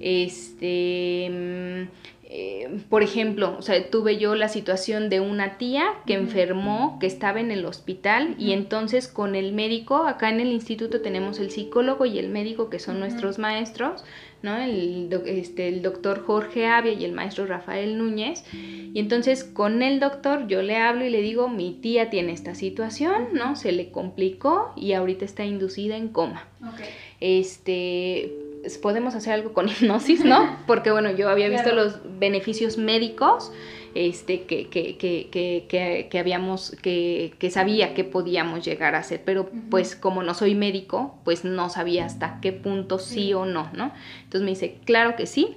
este, 0.00 1.28
mm, 1.30 2.08
eh, 2.30 2.80
por 2.90 3.02
ejemplo, 3.02 3.56
o 3.58 3.62
sea, 3.62 3.88
tuve 3.90 4.18
yo 4.18 4.34
la 4.34 4.50
situación 4.50 5.08
de 5.08 5.20
una 5.20 5.56
tía 5.56 5.86
que 6.04 6.12
enfermó, 6.12 6.98
que 7.00 7.06
estaba 7.06 7.40
en 7.40 7.50
el 7.50 7.64
hospital 7.64 8.34
y 8.38 8.52
entonces 8.52 9.08
con 9.08 9.34
el 9.34 9.54
médico, 9.54 10.06
acá 10.06 10.28
en 10.28 10.40
el 10.40 10.52
instituto 10.52 11.00
tenemos 11.00 11.40
el 11.40 11.50
psicólogo 11.50 12.04
y 12.04 12.18
el 12.18 12.28
médico 12.28 12.68
que 12.68 12.80
son 12.80 13.00
nuestros 13.00 13.38
maestros, 13.38 14.04
¿no? 14.42 14.58
El, 14.58 15.08
este, 15.24 15.68
el 15.68 15.80
doctor 15.80 16.22
Jorge 16.22 16.66
Avia 16.66 16.92
y 16.92 17.06
el 17.06 17.12
maestro 17.12 17.46
Rafael 17.46 17.96
Núñez. 17.96 18.44
Y 18.52 18.98
entonces 19.00 19.42
con 19.42 19.80
el 19.80 19.98
doctor 19.98 20.46
yo 20.48 20.60
le 20.60 20.76
hablo 20.76 21.06
y 21.06 21.10
le 21.10 21.22
digo, 21.22 21.48
mi 21.48 21.78
tía 21.80 22.10
tiene 22.10 22.32
esta 22.32 22.54
situación, 22.54 23.28
¿no? 23.32 23.56
Se 23.56 23.72
le 23.72 23.90
complicó 23.90 24.74
y 24.76 24.92
ahorita 24.92 25.24
está 25.24 25.46
inducida 25.46 25.96
en 25.96 26.08
coma. 26.08 26.46
Este, 27.20 28.47
podemos 28.82 29.14
hacer 29.14 29.32
algo 29.32 29.52
con 29.52 29.68
hipnosis, 29.70 30.24
¿no? 30.24 30.58
Porque 30.66 30.90
bueno, 30.90 31.10
yo 31.10 31.28
había 31.28 31.48
visto 31.48 31.74
los 31.74 32.00
beneficios 32.18 32.78
médicos 32.78 33.52
este, 33.94 34.42
que, 34.42 34.68
que, 34.68 34.96
que, 34.96 36.08
que 36.10 36.18
habíamos, 36.18 36.76
que, 36.82 37.50
sabía 37.50 37.94
que 37.94 38.04
podíamos 38.04 38.64
llegar 38.64 38.94
a 38.94 38.98
hacer, 38.98 39.22
pero 39.24 39.50
pues 39.70 39.96
como 39.96 40.22
no 40.22 40.34
soy 40.34 40.54
médico, 40.54 41.18
pues 41.24 41.44
no 41.44 41.68
sabía 41.68 42.04
hasta 42.04 42.40
qué 42.40 42.52
punto 42.52 42.98
sí 42.98 43.32
o 43.34 43.44
no, 43.44 43.70
¿no? 43.72 43.92
Entonces 44.24 44.42
me 44.42 44.50
dice, 44.50 44.78
claro 44.84 45.16
que 45.16 45.26
sí. 45.26 45.56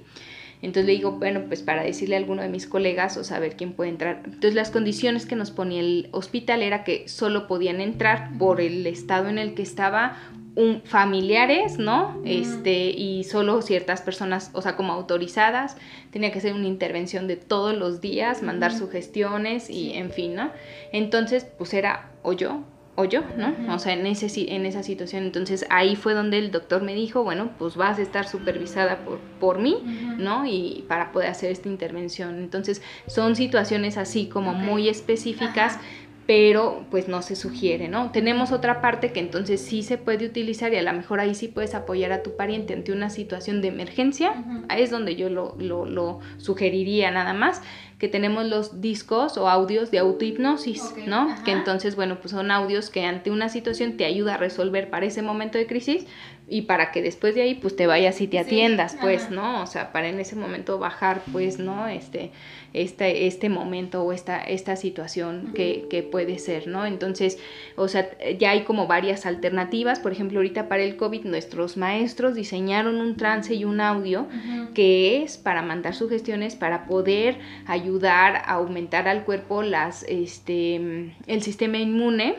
Entonces 0.62 0.86
le 0.86 0.92
digo, 0.92 1.12
bueno, 1.12 1.42
pues 1.48 1.60
para 1.62 1.82
decirle 1.82 2.14
a 2.14 2.18
alguno 2.18 2.42
de 2.42 2.48
mis 2.48 2.66
colegas 2.66 3.16
o 3.16 3.24
saber 3.24 3.56
quién 3.56 3.72
puede 3.72 3.90
entrar. 3.90 4.22
Entonces 4.24 4.54
las 4.54 4.70
condiciones 4.70 5.26
que 5.26 5.34
nos 5.34 5.50
ponía 5.50 5.80
el 5.80 6.08
hospital 6.12 6.62
era 6.62 6.84
que 6.84 7.08
solo 7.08 7.48
podían 7.48 7.80
entrar 7.80 8.30
por 8.38 8.60
el 8.60 8.86
estado 8.86 9.28
en 9.28 9.38
el 9.38 9.54
que 9.54 9.62
estaba 9.62 10.16
un, 10.54 10.82
familiares, 10.84 11.78
¿no? 11.78 12.20
Este, 12.24 12.90
y 12.90 13.24
solo 13.24 13.60
ciertas 13.62 14.02
personas, 14.02 14.50
o 14.52 14.62
sea, 14.62 14.76
como 14.76 14.92
autorizadas, 14.92 15.76
tenía 16.10 16.30
que 16.30 16.40
ser 16.40 16.54
una 16.54 16.68
intervención 16.68 17.26
de 17.26 17.36
todos 17.36 17.76
los 17.76 18.00
días, 18.00 18.42
mandar 18.42 18.72
sugestiones 18.72 19.68
y 19.68 19.94
en 19.94 20.10
fin, 20.10 20.34
¿no? 20.34 20.50
Entonces, 20.92 21.44
pues 21.58 21.74
era 21.74 22.10
o 22.22 22.32
yo 22.34 22.62
o 23.02 23.04
yo, 23.04 23.22
¿no? 23.36 23.74
O 23.74 23.78
sea, 23.78 23.92
en, 23.92 24.06
ese, 24.06 24.54
en 24.54 24.66
esa 24.66 24.82
situación. 24.82 25.24
Entonces 25.24 25.66
ahí 25.70 25.96
fue 25.96 26.14
donde 26.14 26.38
el 26.38 26.50
doctor 26.50 26.82
me 26.82 26.94
dijo, 26.94 27.22
bueno, 27.22 27.50
pues 27.58 27.76
vas 27.76 27.98
a 27.98 28.02
estar 28.02 28.26
supervisada 28.26 29.04
por, 29.04 29.18
por 29.40 29.58
mí, 29.58 29.82
¿no? 30.18 30.46
Y 30.46 30.84
para 30.88 31.12
poder 31.12 31.28
hacer 31.28 31.50
esta 31.50 31.68
intervención. 31.68 32.38
Entonces 32.38 32.82
son 33.06 33.36
situaciones 33.36 33.96
así 33.96 34.26
como 34.26 34.54
muy 34.54 34.88
específicas 34.88 35.78
pero 36.26 36.86
pues 36.90 37.08
no 37.08 37.20
se 37.20 37.34
sugiere, 37.34 37.88
¿no? 37.88 38.10
Tenemos 38.12 38.52
otra 38.52 38.80
parte 38.80 39.12
que 39.12 39.20
entonces 39.20 39.60
sí 39.60 39.82
se 39.82 39.98
puede 39.98 40.24
utilizar 40.24 40.72
y 40.72 40.76
a 40.76 40.82
lo 40.82 40.92
mejor 40.92 41.20
ahí 41.20 41.34
sí 41.34 41.48
puedes 41.48 41.74
apoyar 41.74 42.12
a 42.12 42.22
tu 42.22 42.36
pariente 42.36 42.74
ante 42.74 42.92
una 42.92 43.10
situación 43.10 43.60
de 43.60 43.68
emergencia, 43.68 44.44
ahí 44.68 44.82
es 44.82 44.90
donde 44.90 45.16
yo 45.16 45.28
lo, 45.28 45.56
lo, 45.58 45.84
lo, 45.84 46.20
sugeriría 46.36 47.10
nada 47.10 47.32
más, 47.32 47.60
que 48.02 48.08
tenemos 48.08 48.44
los 48.46 48.80
discos 48.80 49.36
o 49.36 49.48
audios 49.48 49.92
de 49.92 50.00
autohipnosis, 50.00 50.92
¿no? 51.06 51.36
Que 51.44 51.52
entonces, 51.52 51.94
bueno, 51.94 52.18
pues 52.20 52.32
son 52.32 52.50
audios 52.50 52.90
que 52.90 53.04
ante 53.04 53.30
una 53.30 53.48
situación 53.48 53.96
te 53.96 54.04
ayuda 54.04 54.34
a 54.34 54.38
resolver 54.38 54.90
para 54.90 55.06
ese 55.06 55.22
momento 55.22 55.56
de 55.56 55.68
crisis 55.68 56.08
y 56.48 56.62
para 56.62 56.90
que 56.90 57.00
después 57.00 57.36
de 57.36 57.42
ahí 57.42 57.54
pues 57.54 57.76
te 57.76 57.86
vayas 57.86 58.20
y 58.20 58.26
te 58.26 58.40
atiendas, 58.40 58.96
pues, 59.00 59.30
¿no? 59.30 59.62
O 59.62 59.68
sea, 59.68 59.92
para 59.92 60.08
en 60.08 60.18
ese 60.18 60.34
momento 60.34 60.80
bajar, 60.80 61.22
pues, 61.30 61.60
¿no? 61.60 61.86
Este, 61.86 62.32
este, 62.74 63.26
este 63.26 63.48
momento 63.48 64.02
o 64.02 64.12
esta, 64.12 64.40
esta 64.42 64.76
situación 64.76 65.52
que, 65.54 65.86
que, 65.90 66.02
puede 66.02 66.38
ser, 66.38 66.68
¿no? 66.68 66.86
Entonces, 66.86 67.38
o 67.76 67.88
sea, 67.88 68.10
ya 68.38 68.50
hay 68.50 68.62
como 68.62 68.86
varias 68.86 69.26
alternativas, 69.26 70.00
por 70.00 70.12
ejemplo, 70.12 70.38
ahorita 70.38 70.68
para 70.68 70.82
el 70.82 70.96
COVID 70.96 71.24
nuestros 71.24 71.76
maestros 71.76 72.34
diseñaron 72.34 72.96
un 72.96 73.16
trance 73.16 73.54
y 73.54 73.64
un 73.64 73.80
audio 73.80 74.26
que 74.74 75.22
es 75.22 75.38
para 75.38 75.62
mandar 75.62 75.94
sugestiones, 75.94 76.54
para 76.54 76.86
poder 76.86 77.38
ayudar 77.66 78.36
a 78.36 78.54
aumentar 78.54 79.08
al 79.08 79.24
cuerpo 79.24 79.62
las, 79.62 80.02
este, 80.04 81.12
el 81.26 81.42
sistema 81.42 81.78
inmune. 81.78 82.36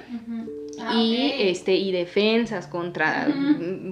Ah, 0.79 0.95
y 0.95 1.35
este 1.37 1.75
y 1.75 1.91
defensas 1.91 2.65
contra 2.65 3.27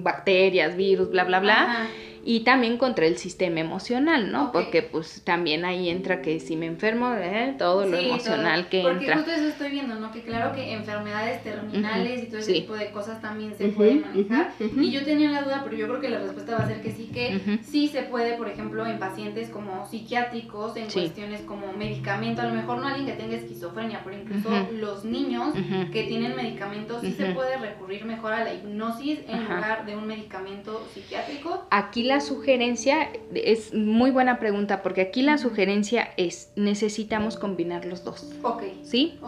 bacterias, 0.02 0.76
virus, 0.76 1.10
bla 1.10 1.22
bla 1.22 1.38
bla 1.38 1.88
y 2.24 2.40
también 2.40 2.78
contra 2.78 3.06
el 3.06 3.18
sistema 3.18 3.60
emocional, 3.60 4.30
¿no? 4.30 4.52
Porque 4.52 4.82
pues 4.82 5.22
también 5.22 5.64
ahí 5.64 5.88
entra 5.88 6.22
que 6.22 6.38
si 6.40 6.56
me 6.56 6.66
enfermo, 6.66 7.12
¿eh? 7.14 7.54
todo 7.58 7.86
lo 7.86 7.96
emocional 7.96 8.68
que 8.68 8.82
Porque 8.82 9.00
entra. 9.00 9.16
Porque 9.16 9.30
justo 9.30 9.40
eso 9.40 9.48
estoy 9.48 9.70
viendo, 9.70 9.94
¿no? 9.96 10.12
Que 10.12 10.22
claro 10.22 10.54
que 10.54 10.72
enfermedades 10.72 11.42
terminales 11.42 12.22
y 12.22 12.26
todo 12.26 12.38
ese 12.38 12.52
tipo 12.52 12.74
de 12.74 12.90
cosas 12.90 13.20
también 13.20 13.54
se 13.56 13.68
pueden 13.68 14.02
manejar. 14.02 14.52
y 14.58 14.90
yo 14.90 15.04
tenía 15.04 15.30
la 15.30 15.42
duda, 15.42 15.62
pero 15.64 15.76
yo 15.76 15.88
creo 15.88 16.00
que 16.00 16.08
la 16.10 16.18
respuesta 16.18 16.56
va 16.56 16.64
a 16.64 16.68
ser 16.68 16.80
que 16.80 16.92
sí, 16.92 17.10
que 17.12 17.58
sí 17.62 17.88
se 17.88 18.02
puede, 18.02 18.36
por 18.36 18.48
ejemplo, 18.48 18.86
en 18.86 18.98
pacientes 18.98 19.48
como 19.48 19.86
psiquiátricos, 19.88 20.76
en 20.76 20.90
cuestiones 20.90 21.40
como 21.42 21.72
medicamento, 21.72 22.42
a 22.42 22.46
lo 22.46 22.54
mejor 22.54 22.78
no 22.78 22.86
alguien 22.86 23.06
que 23.06 23.20
tenga 23.20 23.36
esquizofrenia, 23.36 24.02
pero 24.04 24.16
incluso 24.16 24.50
los 24.72 25.04
niños 25.04 25.54
que 25.92 26.04
tienen 26.04 26.36
medicamentos, 26.36 27.00
sí 27.00 27.12
se 27.12 27.32
puede 27.32 27.56
recurrir 27.56 28.04
mejor 28.04 28.32
a 28.32 28.44
la 28.44 28.54
hipnosis 28.54 29.20
en 29.26 29.42
lugar 29.42 29.86
de 29.86 29.96
un 29.96 30.06
medicamento 30.06 30.86
psiquiátrico. 30.92 31.66
Aquí 31.70 32.04
la 32.04 32.11
sugerencia 32.20 33.08
es 33.34 33.72
muy 33.74 34.10
buena 34.10 34.38
pregunta 34.38 34.82
porque 34.82 35.00
aquí 35.00 35.22
la 35.22 35.38
sugerencia 35.38 36.10
es 36.16 36.52
necesitamos 36.56 37.36
combinar 37.36 37.84
los 37.84 38.04
dos. 38.04 38.32
Ok. 38.42 38.62
¿Sí? 38.82 39.18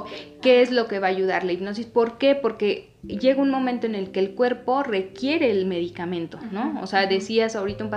¿Qué 0.42 0.62
es 0.62 0.70
lo 0.70 0.86
que 0.86 0.98
va 0.98 1.08
a 1.08 1.10
ayudar 1.10 1.44
la 1.44 1.52
hipnosis? 1.52 1.86
¿Por 1.86 2.18
qué? 2.18 2.34
Porque 2.34 2.90
llega 3.06 3.40
un 3.40 3.50
momento 3.50 3.86
en 3.86 3.94
el 3.94 4.10
que 4.10 4.20
el 4.20 4.34
cuerpo 4.34 4.82
requiere 4.82 5.50
el 5.50 5.66
medicamento, 5.66 6.38
¿no? 6.52 6.80
O 6.82 6.86
sea, 6.86 7.06
decías 7.06 7.56
ahorita 7.56 7.84
un, 7.84 7.90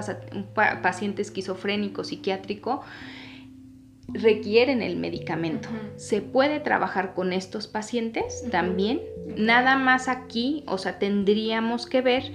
paciente 0.81 1.21
esquizofrénico, 1.21 2.03
psiquiátrico, 2.03 2.83
requieren 4.07 4.81
el 4.81 4.95
medicamento. 4.95 5.69
¿Se 5.95 6.21
puede 6.21 6.59
trabajar 6.59 7.13
con 7.13 7.33
estos 7.33 7.67
pacientes 7.67 8.45
también? 8.51 9.01
Nada 9.35 9.75
más 9.77 10.07
aquí, 10.07 10.63
o 10.67 10.77
sea, 10.77 10.99
tendríamos 10.99 11.85
que 11.85 12.01
ver 12.01 12.31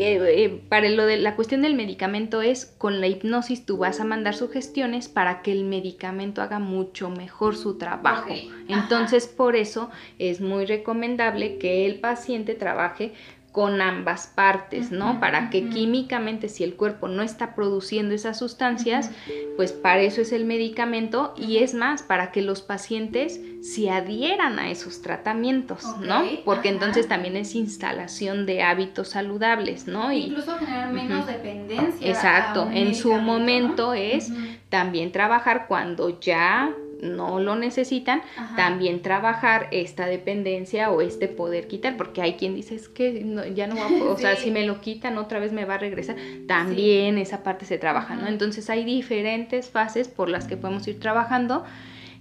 eh, 0.00 0.44
eh, 0.44 0.62
para 0.68 0.88
lo 0.88 1.06
de 1.06 1.16
la 1.16 1.34
cuestión 1.34 1.62
del 1.62 1.74
medicamento 1.74 2.40
es 2.40 2.66
con 2.66 3.00
la 3.00 3.08
hipnosis 3.08 3.66
tú 3.66 3.78
vas 3.78 3.98
a 3.98 4.04
mandar 4.04 4.34
sugestiones 4.34 5.08
para 5.08 5.42
que 5.42 5.50
el 5.50 5.64
medicamento 5.64 6.40
haga 6.40 6.60
mucho 6.60 7.10
mejor 7.10 7.56
su 7.56 7.78
trabajo. 7.78 8.32
Entonces 8.68 9.26
por 9.26 9.56
eso 9.56 9.90
es 10.20 10.40
muy 10.40 10.66
recomendable 10.66 11.58
que 11.58 11.84
el 11.84 11.98
paciente 11.98 12.54
trabaje 12.54 13.12
con 13.52 13.80
ambas 13.80 14.26
partes, 14.26 14.90
¿no? 14.90 15.20
Para 15.20 15.50
que 15.50 15.68
químicamente 15.68 16.48
si 16.48 16.64
el 16.64 16.74
cuerpo 16.74 17.08
no 17.08 17.22
está 17.22 17.54
produciendo 17.54 18.14
esas 18.14 18.38
sustancias, 18.38 19.10
pues 19.56 19.72
para 19.72 20.02
eso 20.02 20.20
es 20.20 20.32
el 20.32 20.44
medicamento 20.44 21.34
y 21.36 21.58
es 21.58 21.74
más, 21.74 22.02
para 22.02 22.30
que 22.30 22.42
los 22.42 22.62
pacientes 22.62 23.40
se 23.62 23.90
adhieran 23.90 24.58
a 24.58 24.70
esos 24.70 25.02
tratamientos, 25.02 25.84
¿no? 26.00 26.22
Porque 26.44 26.68
entonces 26.68 27.08
también 27.08 27.36
es 27.36 27.54
instalación 27.54 28.46
de 28.46 28.62
hábitos 28.62 29.08
saludables, 29.08 29.86
¿no? 29.86 30.12
Incluso 30.12 30.56
generar 30.58 30.92
menos 30.92 31.26
dependencia. 31.26 32.08
Exacto, 32.08 32.68
en 32.72 32.94
su 32.94 33.14
momento 33.14 33.94
es 33.94 34.30
también 34.68 35.10
trabajar 35.10 35.66
cuando 35.66 36.20
ya 36.20 36.72
no 37.02 37.40
lo 37.40 37.56
necesitan, 37.56 38.22
también 38.56 39.02
trabajar 39.02 39.68
esta 39.70 40.06
dependencia 40.06 40.90
o 40.90 41.00
este 41.00 41.28
poder 41.28 41.68
quitar, 41.68 41.96
porque 41.96 42.22
hay 42.22 42.34
quien 42.34 42.54
dice 42.54 42.74
es 42.74 42.88
que 42.88 43.24
ya 43.54 43.66
no 43.66 43.76
va 43.76 43.86
a, 43.86 44.12
o 44.12 44.16
sea, 44.18 44.36
si 44.36 44.50
me 44.50 44.66
lo 44.66 44.80
quitan 44.80 45.18
otra 45.18 45.38
vez 45.38 45.52
me 45.52 45.64
va 45.64 45.74
a 45.74 45.78
regresar, 45.78 46.16
también 46.46 47.18
esa 47.18 47.42
parte 47.42 47.64
se 47.66 47.78
trabaja, 47.78 48.16
¿no? 48.16 48.26
Entonces 48.26 48.68
hay 48.70 48.84
diferentes 48.84 49.70
fases 49.70 50.08
por 50.08 50.28
las 50.28 50.46
que 50.46 50.56
podemos 50.56 50.86
ir 50.88 50.98
trabajando. 51.00 51.64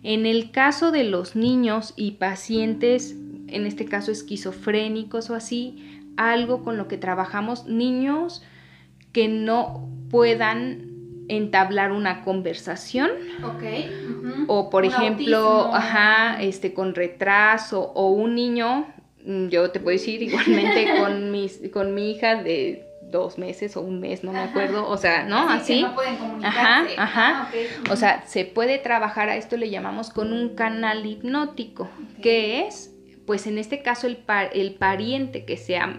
En 0.04 0.26
el 0.26 0.52
caso 0.52 0.92
de 0.92 1.04
los 1.04 1.36
niños 1.36 1.94
y 1.96 2.12
pacientes, 2.12 3.16
en 3.48 3.66
este 3.66 3.86
caso 3.86 4.12
esquizofrénicos 4.12 5.30
o 5.30 5.36
así, 5.36 6.02
algo 6.18 6.64
con 6.64 6.78
lo 6.78 6.88
que 6.88 6.98
trabajamos, 6.98 7.66
niños 7.66 8.44
que 9.12 9.28
no 9.28 9.90
puedan 10.10 10.87
entablar 11.30 11.92
una 11.92 12.24
conversación. 12.24 13.10
O 14.48 14.70
por 14.70 14.86
ejemplo, 14.86 15.72
ajá, 15.74 16.42
este 16.42 16.74
con 16.74 16.96
retraso 16.96 17.92
o 17.96 18.08
un 18.12 18.36
niño, 18.36 18.86
mm, 19.26 19.48
yo 19.48 19.72
te 19.72 19.80
puedo 19.80 19.98
decir 19.98 20.22
igualmente 20.22 20.88
con 21.00 21.32
mis 21.32 21.62
con 21.74 21.94
mi 21.94 22.12
hija 22.12 22.42
de 22.42 22.84
dos 23.12 23.38
meses 23.38 23.78
o 23.78 23.82
un 23.82 24.00
mes, 24.02 24.24
no 24.26 24.34
me 24.34 24.40
acuerdo, 24.40 24.88
o 24.90 24.98
sea, 24.98 25.24
¿no? 25.24 25.50
Así. 25.50 25.82
no 25.82 25.96
pueden 25.96 26.18
comunicarse. 26.18 26.60
Ajá, 26.60 26.86
ajá. 26.98 27.42
Ah, 27.44 27.50
ok. 27.86 27.92
O 27.92 27.96
sea, 27.96 28.24
se 28.28 28.44
puede 28.44 28.80
trabajar 28.80 29.30
a 29.30 29.38
esto 29.38 29.56
le 29.56 29.70
llamamos 29.70 30.10
con 30.10 30.34
un 30.34 30.56
canal 30.56 31.06
hipnótico, 31.06 31.90
que 32.22 32.68
es, 32.68 32.92
pues 33.26 33.48
en 33.48 33.58
este 33.60 33.82
caso 33.82 34.08
el, 34.08 34.18
pa- 34.18 34.44
el 34.46 34.76
pariente 34.76 35.46
que 35.46 35.56
sea 35.56 35.98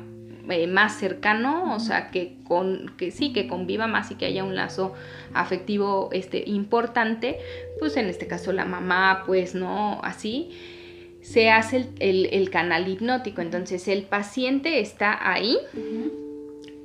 eh, 0.51 0.67
más 0.67 0.99
cercano, 0.99 1.75
o 1.75 1.81
sea, 1.81 2.11
que 2.11 2.37
con 2.45 2.95
que 2.97 3.11
sí, 3.11 3.33
que 3.33 3.47
conviva 3.49 3.87
más 3.87 4.11
y 4.11 4.15
que 4.17 4.27
haya 4.27 4.45
un 4.45 4.55
lazo 4.55 4.95
afectivo 5.35 6.09
este 6.13 6.45
importante, 6.49 7.39
pues 7.79 7.97
en 7.97 8.07
este 8.07 8.27
caso 8.27 8.53
la 8.53 8.65
mamá, 8.65 9.23
pues 9.27 9.55
no, 9.55 10.01
así 10.03 10.51
se 11.21 11.51
hace 11.51 11.77
el, 11.77 11.87
el- 11.99 12.27
el 12.33 12.51
canal 12.51 12.89
hipnótico. 12.89 13.41
Entonces 13.43 13.89
el 13.89 14.03
paciente 14.05 14.81
está 14.81 15.19
ahí 15.31 15.59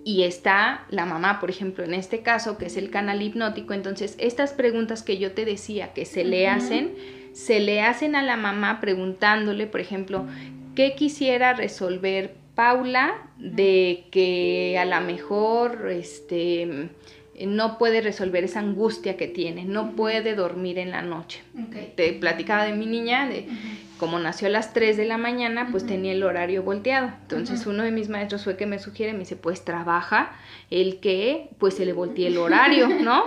y 0.05 0.23
está 0.23 0.85
la 0.89 1.05
mamá, 1.05 1.39
por 1.39 1.49
ejemplo, 1.49 1.83
en 1.85 1.93
este 1.93 2.19
caso, 2.21 2.57
que 2.57 2.65
es 2.65 2.75
el 2.75 2.89
canal 2.89 3.21
hipnótico. 3.21 3.73
Entonces 3.73 4.15
estas 4.17 4.51
preguntas 4.51 5.01
que 5.03 5.17
yo 5.17 5.31
te 5.31 5.45
decía 5.45 5.93
que 5.93 6.03
se 6.05 6.25
le 6.25 6.47
hacen, 6.49 6.93
se 7.31 7.59
le 7.61 7.81
hacen 7.81 8.15
a 8.15 8.21
la 8.23 8.35
mamá 8.35 8.81
preguntándole, 8.81 9.65
por 9.65 9.79
ejemplo, 9.79 10.25
¿qué 10.75 10.93
quisiera 10.95 11.53
resolver 11.53 12.33
Paula 12.55 13.13
de 13.37 14.05
que 14.11 14.77
a 14.79 14.85
lo 14.85 15.01
mejor 15.01 15.89
este 15.91 16.89
no 17.45 17.79
puede 17.79 18.01
resolver 18.01 18.43
esa 18.43 18.59
angustia 18.59 19.17
que 19.17 19.27
tiene, 19.27 19.65
no 19.65 19.93
puede 19.95 20.35
dormir 20.35 20.77
en 20.77 20.91
la 20.91 21.01
noche. 21.01 21.41
Ok. 21.59 21.95
Te 21.95 22.13
platicaba 22.13 22.63
de 22.65 22.73
mi 22.73 22.85
niña, 22.85 23.27
de 23.27 23.47
Ujú. 23.47 23.97
como 23.97 24.19
nació 24.19 24.47
a 24.47 24.51
las 24.51 24.71
3 24.71 24.97
de 24.97 25.05
la 25.05 25.17
mañana, 25.17 25.69
pues 25.71 25.81
Ujú. 25.81 25.93
tenía 25.93 26.11
el 26.11 26.21
horario 26.21 26.61
volteado. 26.61 27.07
Entonces 27.23 27.61
Ujú. 27.61 27.71
uno 27.71 27.83
de 27.83 27.89
mis 27.89 28.07
maestros 28.09 28.43
fue 28.43 28.55
que 28.55 28.67
me 28.67 28.77
sugiere, 28.77 29.13
me 29.13 29.19
dice, 29.19 29.35
pues 29.35 29.65
trabaja 29.65 30.33
el 30.69 30.99
que 30.99 31.49
pues 31.57 31.73
se 31.73 31.87
le 31.87 31.93
voltee 31.93 32.27
el 32.27 32.37
horario, 32.37 32.87
¿no? 33.01 33.23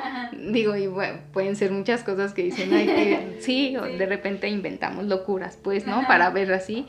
Digo, 0.52 0.76
y 0.76 0.86
bueno, 0.86 1.18
pueden 1.32 1.56
ser 1.56 1.72
muchas 1.72 2.04
cosas 2.04 2.32
que 2.32 2.44
dicen, 2.44 2.72
ay, 2.72 2.86
que 2.86 3.36
sí, 3.40 3.76
o 3.76 3.86
Sí. 3.86 3.96
de 3.96 4.06
repente 4.06 4.48
inventamos 4.48 5.04
locuras, 5.06 5.58
pues, 5.60 5.84
¿no? 5.84 6.06
Para 6.06 6.30
ver 6.30 6.52
así. 6.52 6.86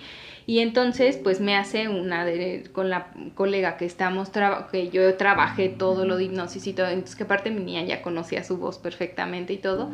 Y 0.47 0.59
entonces, 0.59 1.17
pues 1.17 1.41
me 1.41 1.55
hace 1.55 1.89
una 1.89 2.25
de, 2.25 2.63
con 2.71 2.89
la 2.89 3.11
colega 3.35 3.77
que 3.77 3.85
estamos, 3.85 4.31
que 4.71 4.89
yo 4.89 5.13
trabajé 5.15 5.69
todo 5.69 6.05
lo 6.05 6.17
de 6.17 6.23
hipnosis 6.23 6.65
y 6.65 6.73
todo, 6.73 6.87
entonces 6.87 7.15
que 7.15 7.23
aparte 7.23 7.51
mi 7.51 7.63
niña 7.63 7.83
ya 7.83 8.01
conocía 8.01 8.43
su 8.43 8.57
voz 8.57 8.79
perfectamente 8.79 9.53
y 9.53 9.57
todo, 9.57 9.91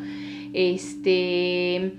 este, 0.54 1.94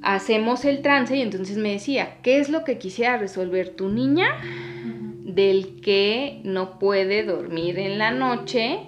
hacemos 0.00 0.64
el 0.64 0.80
trance 0.80 1.16
y 1.16 1.22
entonces 1.22 1.56
me 1.58 1.72
decía, 1.72 2.18
¿qué 2.22 2.38
es 2.38 2.48
lo 2.48 2.64
que 2.64 2.78
quisiera 2.78 3.18
resolver 3.18 3.70
tu 3.70 3.88
niña 3.88 4.38
del 5.34 5.80
que 5.80 6.40
no 6.44 6.78
puede 6.78 7.24
dormir 7.24 7.78
en 7.78 7.98
la 7.98 8.10
noche. 8.10 8.78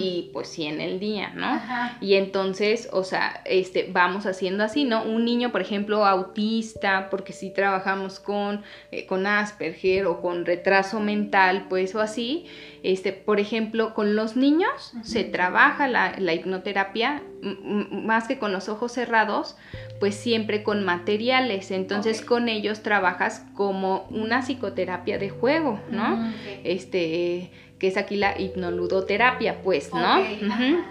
Y 0.00 0.30
pues 0.32 0.48
sí 0.48 0.64
en 0.64 0.80
el 0.80 0.98
día, 0.98 1.32
¿no? 1.34 1.46
Ajá. 1.46 1.98
Y 2.00 2.14
entonces, 2.14 2.88
o 2.92 3.04
sea, 3.04 3.42
este, 3.44 3.88
vamos 3.92 4.24
haciendo 4.24 4.64
así, 4.64 4.84
¿no? 4.84 5.02
Un 5.02 5.24
niño, 5.24 5.52
por 5.52 5.60
ejemplo, 5.60 6.06
autista, 6.06 7.10
porque 7.10 7.32
si 7.34 7.50
trabajamos 7.50 8.18
con, 8.18 8.62
eh, 8.90 9.06
con 9.06 9.26
Asperger 9.26 10.06
o 10.06 10.22
con 10.22 10.46
retraso 10.46 11.00
mental, 11.00 11.66
pues 11.68 11.94
o 11.94 12.00
así, 12.00 12.46
este, 12.82 13.12
por 13.12 13.40
ejemplo, 13.40 13.92
con 13.92 14.16
los 14.16 14.36
niños 14.36 14.94
se 15.02 15.24
trabaja 15.24 15.86
la, 15.86 16.14
la 16.18 16.32
hipnoterapia 16.32 17.22
más 17.42 18.28
que 18.28 18.38
con 18.38 18.52
los 18.52 18.68
ojos 18.68 18.92
cerrados, 18.92 19.56
pues 19.98 20.14
siempre 20.14 20.62
con 20.62 20.84
materiales. 20.84 21.70
Entonces 21.70 22.22
con 22.22 22.48
ellos 22.48 22.82
trabajas 22.82 23.44
como 23.54 24.06
una 24.10 24.42
psicoterapia 24.42 25.18
de 25.18 25.30
juego, 25.30 25.80
¿no? 25.90 26.16
Mm, 26.16 26.34
este 26.64 27.50
que 27.80 27.88
es 27.88 27.96
aquí 27.96 28.14
la 28.16 28.40
hipnoludoterapia, 28.40 29.62
pues, 29.62 29.92
¿no? 29.92 30.22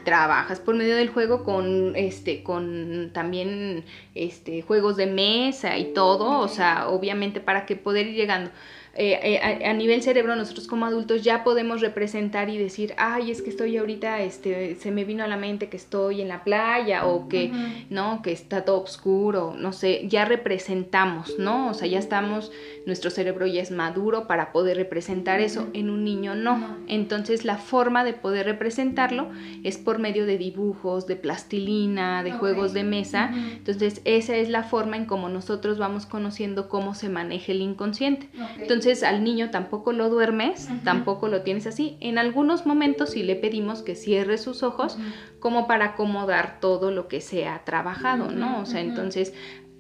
Trabajas 0.04 0.60
por 0.60 0.76
medio 0.76 0.96
del 0.98 1.10
juego 1.10 1.44
con 1.44 1.96
este 1.96 2.44
con 2.44 3.12
también 3.14 3.86
este 4.16 4.62
juegos 4.64 4.98
de 4.98 5.06
mesa 5.08 5.78
y 5.78 5.94
todo, 5.94 6.26
o 6.42 6.44
Ok. 6.44 6.50
sea, 6.50 6.90
obviamente 6.90 7.40
para 7.40 7.66
que 7.66 7.76
poder 7.78 8.08
ir 8.08 8.16
llegando. 8.16 8.52
Eh, 8.96 9.18
eh, 9.24 9.64
a, 9.66 9.70
a 9.70 9.74
nivel 9.74 10.02
cerebro 10.02 10.36
nosotros 10.36 10.68
como 10.68 10.86
adultos 10.86 11.24
ya 11.24 11.44
podemos 11.46 11.80
representar 11.80 12.50
y 12.50 12.58
decir, 12.58 12.96
ay, 12.98 13.32
es 13.32 13.42
que 13.42 13.50
estoy 13.52 13.78
ahorita, 13.78 14.20
este, 14.24 14.76
se 14.76 14.92
me 14.92 15.06
vino 15.06 15.24
a 15.24 15.28
la 15.28 15.38
mente 15.38 15.70
que 15.70 15.78
estoy 15.78 16.22
en 16.22 16.28
la 16.28 16.44
playa 16.44 17.06
o 17.06 17.30
que. 17.30 17.52
¿no? 17.90 18.22
Que 18.24 18.32
está 18.32 18.66
todo 18.66 18.82
oscuro, 18.82 19.54
no 19.58 19.72
sé, 19.74 20.08
ya 20.08 20.26
representamos, 20.26 21.38
¿no? 21.38 21.70
O 21.70 21.74
sea, 21.76 21.88
ya 21.88 22.00
estamos, 22.00 22.52
nuestro 22.90 23.10
cerebro 23.10 23.48
ya 23.48 23.62
es 23.62 23.72
maduro 23.72 24.28
para 24.28 24.52
poder 24.52 24.76
representar 24.78 25.40
eso, 25.40 25.68
en 25.74 25.90
un 25.90 26.04
niño 26.04 26.36
no. 26.36 26.78
Entonces 26.88 27.46
la 27.46 27.58
forma 27.58 28.04
de 28.04 28.14
poder 28.14 28.46
representarlo 28.46 29.30
es 29.64 29.78
por 29.78 30.00
medio 30.00 30.26
de 30.26 30.38
dibujos, 30.38 31.08
de 31.08 31.16
plastilina, 31.16 32.24
de 32.24 32.34
juegos 32.34 32.74
de 32.74 32.84
mesa. 32.84 33.32
Entonces 33.34 34.02
esa 34.04 34.36
es 34.36 34.50
la 34.50 34.64
forma 34.64 34.98
en 34.98 35.06
cómo 35.06 35.30
nosotros 35.30 35.78
vamos 35.78 36.06
conociendo 36.06 36.68
cómo 36.68 36.96
se 36.96 37.10
maneja 37.10 37.52
el 37.52 37.62
inconsciente. 37.62 38.30
Entonces 38.58 39.04
al 39.04 39.24
niño 39.24 39.52
tampoco 39.52 39.94
lo 39.94 40.10
duermes, 40.10 40.68
tampoco 40.84 41.28
lo 41.28 41.44
tienes 41.44 41.68
así. 41.68 41.98
En 42.02 42.18
algunos 42.18 42.66
momentos 42.66 43.12
sí 43.12 43.24
le 43.24 43.36
pedimos 43.36 43.84
que 43.84 43.96
cierre 43.96 44.38
sus 44.38 44.64
ojos 44.64 44.98
como 45.40 45.68
para 45.68 45.86
acomodar 45.86 46.60
todo 46.60 46.92
lo 46.92 47.08
que 47.08 47.22
se 47.22 47.48
ha 47.48 47.64
trabajado, 47.64 48.32
¿no? 48.32 48.60
O 48.60 48.66
sea, 48.66 48.82
entonces 48.82 49.34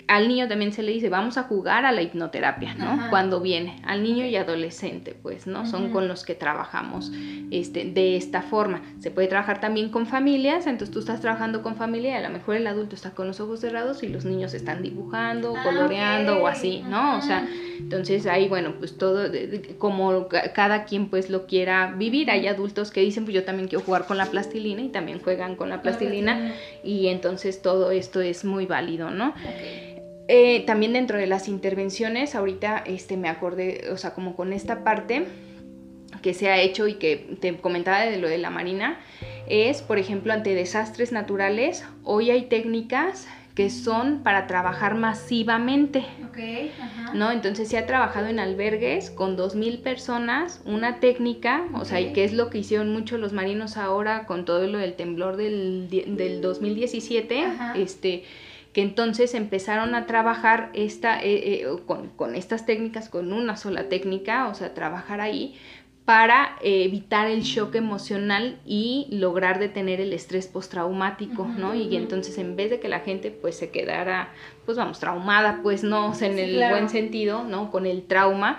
al 0.09 0.27
niño 0.27 0.47
también 0.47 0.73
se 0.73 0.83
le 0.83 0.91
dice, 0.91 1.07
vamos 1.09 1.37
a 1.37 1.43
jugar 1.43 1.85
a 1.85 1.91
la 1.91 2.01
hipnoterapia, 2.01 2.73
¿no? 2.73 2.89
Ajá. 2.91 3.09
Cuando 3.09 3.39
viene, 3.39 3.81
al 3.85 4.03
niño 4.03 4.25
y 4.25 4.35
adolescente, 4.35 5.15
pues, 5.21 5.47
¿no? 5.47 5.65
Son 5.65 5.91
con 5.91 6.07
los 6.07 6.25
que 6.25 6.35
trabajamos 6.35 7.11
este, 7.51 7.85
de 7.85 8.17
esta 8.17 8.41
forma. 8.41 8.81
Se 8.99 9.11
puede 9.11 9.27
trabajar 9.27 9.61
también 9.61 9.89
con 9.89 10.05
familias, 10.07 10.67
entonces 10.67 10.91
tú 10.93 10.99
estás 10.99 11.21
trabajando 11.21 11.61
con 11.61 11.75
familia 11.75 12.11
y 12.11 12.23
a 12.23 12.27
lo 12.27 12.33
mejor 12.33 12.55
el 12.55 12.67
adulto 12.67 12.95
está 12.95 13.11
con 13.11 13.27
los 13.27 13.39
ojos 13.39 13.59
cerrados 13.61 14.03
y 14.03 14.07
los 14.09 14.25
niños 14.25 14.53
están 14.53 14.81
dibujando, 14.81 15.55
Ah, 15.55 15.63
coloreando 15.63 16.41
o 16.43 16.47
así, 16.47 16.83
¿no? 16.87 17.17
O 17.17 17.21
sea, 17.21 17.47
entonces 17.79 18.25
ahí, 18.27 18.47
bueno, 18.47 18.73
pues 18.79 18.97
todo, 18.97 19.29
de- 19.29 19.47
de- 19.47 19.77
como 19.77 20.27
ca- 20.27 20.51
cada 20.53 20.85
quien 20.85 21.09
pues 21.09 21.29
lo 21.29 21.45
quiera 21.47 21.93
vivir. 21.97 22.29
Hay 22.31 22.47
adultos 22.47 22.91
que 22.91 23.01
dicen, 23.01 23.23
pues 23.25 23.35
yo 23.35 23.43
también 23.43 23.67
quiero 23.67 23.83
jugar 23.85 24.05
con 24.05 24.17
la 24.17 24.25
plastilina 24.25 24.81
y 24.81 24.89
también 24.89 25.19
juegan 25.21 25.55
con 25.55 25.69
la 25.69 25.81
plastilina 25.81 26.53
y 26.83 27.07
entonces 27.07 27.61
todo 27.61 27.91
esto 27.91 28.21
es 28.21 28.43
muy 28.45 28.65
válido, 28.65 29.11
¿no? 29.11 29.33
Eh, 30.31 30.63
también 30.67 30.93
dentro 30.93 31.17
de 31.17 31.25
las 31.25 31.47
intervenciones, 31.47 32.35
ahorita 32.35 32.83
este, 32.85 33.17
me 33.17 33.29
acordé, 33.29 33.89
o 33.91 33.97
sea, 33.97 34.13
como 34.13 34.35
con 34.35 34.53
esta 34.53 34.83
parte 34.83 35.25
que 36.21 36.35
se 36.35 36.49
ha 36.49 36.61
hecho 36.61 36.87
y 36.87 36.93
que 36.93 37.35
te 37.41 37.57
comentaba 37.57 38.01
de 38.01 38.17
lo 38.17 38.29
de 38.29 38.37
la 38.37 38.51
marina, 38.51 38.99
es, 39.47 39.81
por 39.81 39.97
ejemplo, 39.97 40.31
ante 40.31 40.53
desastres 40.53 41.11
naturales, 41.11 41.83
hoy 42.03 42.29
hay 42.29 42.43
técnicas 42.43 43.27
que 43.55 43.71
son 43.71 44.21
para 44.21 44.45
trabajar 44.45 44.93
masivamente. 44.93 46.05
Ok. 46.29 46.37
Ajá. 46.79 47.13
¿no? 47.15 47.31
Entonces 47.31 47.67
se 47.67 47.79
ha 47.79 47.87
trabajado 47.87 48.27
en 48.27 48.37
albergues 48.37 49.09
con 49.09 49.35
2.000 49.35 49.81
personas, 49.81 50.61
una 50.63 50.99
técnica, 50.99 51.65
o 51.73 51.85
sea, 51.85 52.01
y 52.01 52.13
que 52.13 52.23
es 52.23 52.33
lo 52.33 52.51
que 52.51 52.59
hicieron 52.59 52.93
mucho 52.93 53.17
los 53.17 53.33
marinos 53.33 53.77
ahora 53.77 54.27
con 54.27 54.45
todo 54.45 54.67
lo 54.67 54.77
del 54.77 54.93
temblor 54.93 55.37
del, 55.37 55.87
del 55.89 56.39
2017, 56.39 57.41
Ajá. 57.45 57.73
este 57.75 58.25
que 58.79 58.85
entonces 58.85 59.33
empezaron 59.33 59.95
a 59.95 60.05
trabajar 60.05 60.69
esta, 60.73 61.21
eh, 61.21 61.63
eh, 61.63 61.67
con, 61.85 62.09
con 62.09 62.35
estas 62.35 62.65
técnicas, 62.65 63.09
con 63.09 63.33
una 63.33 63.57
sola 63.57 63.89
técnica, 63.89 64.47
o 64.47 64.53
sea, 64.55 64.73
trabajar 64.73 65.21
ahí 65.21 65.55
para 66.05 66.57
eh, 66.61 66.83
evitar 66.85 67.27
el 67.27 67.41
shock 67.41 67.75
emocional 67.75 68.59
y 68.65 69.07
lograr 69.11 69.59
detener 69.59 70.01
el 70.01 70.13
estrés 70.13 70.47
postraumático, 70.47 71.53
¿no? 71.57 71.75
Y 71.75 71.95
entonces 71.95 72.37
en 72.39 72.55
vez 72.55 72.71
de 72.71 72.79
que 72.79 72.87
la 72.89 73.01
gente 73.01 73.29
pues 73.31 73.57
se 73.57 73.69
quedara, 73.69 74.33
pues 74.65 74.77
vamos, 74.77 74.99
traumada, 74.99 75.59
pues 75.61 75.83
no, 75.83 76.09
o 76.09 76.13
sea, 76.15 76.29
en 76.29 76.35
Sí, 76.35 76.41
el 76.41 76.55
claro. 76.55 76.75
buen 76.75 76.89
sentido, 76.89 77.43
¿no? 77.43 77.69
Con 77.69 77.85
el 77.85 78.07
trauma 78.07 78.57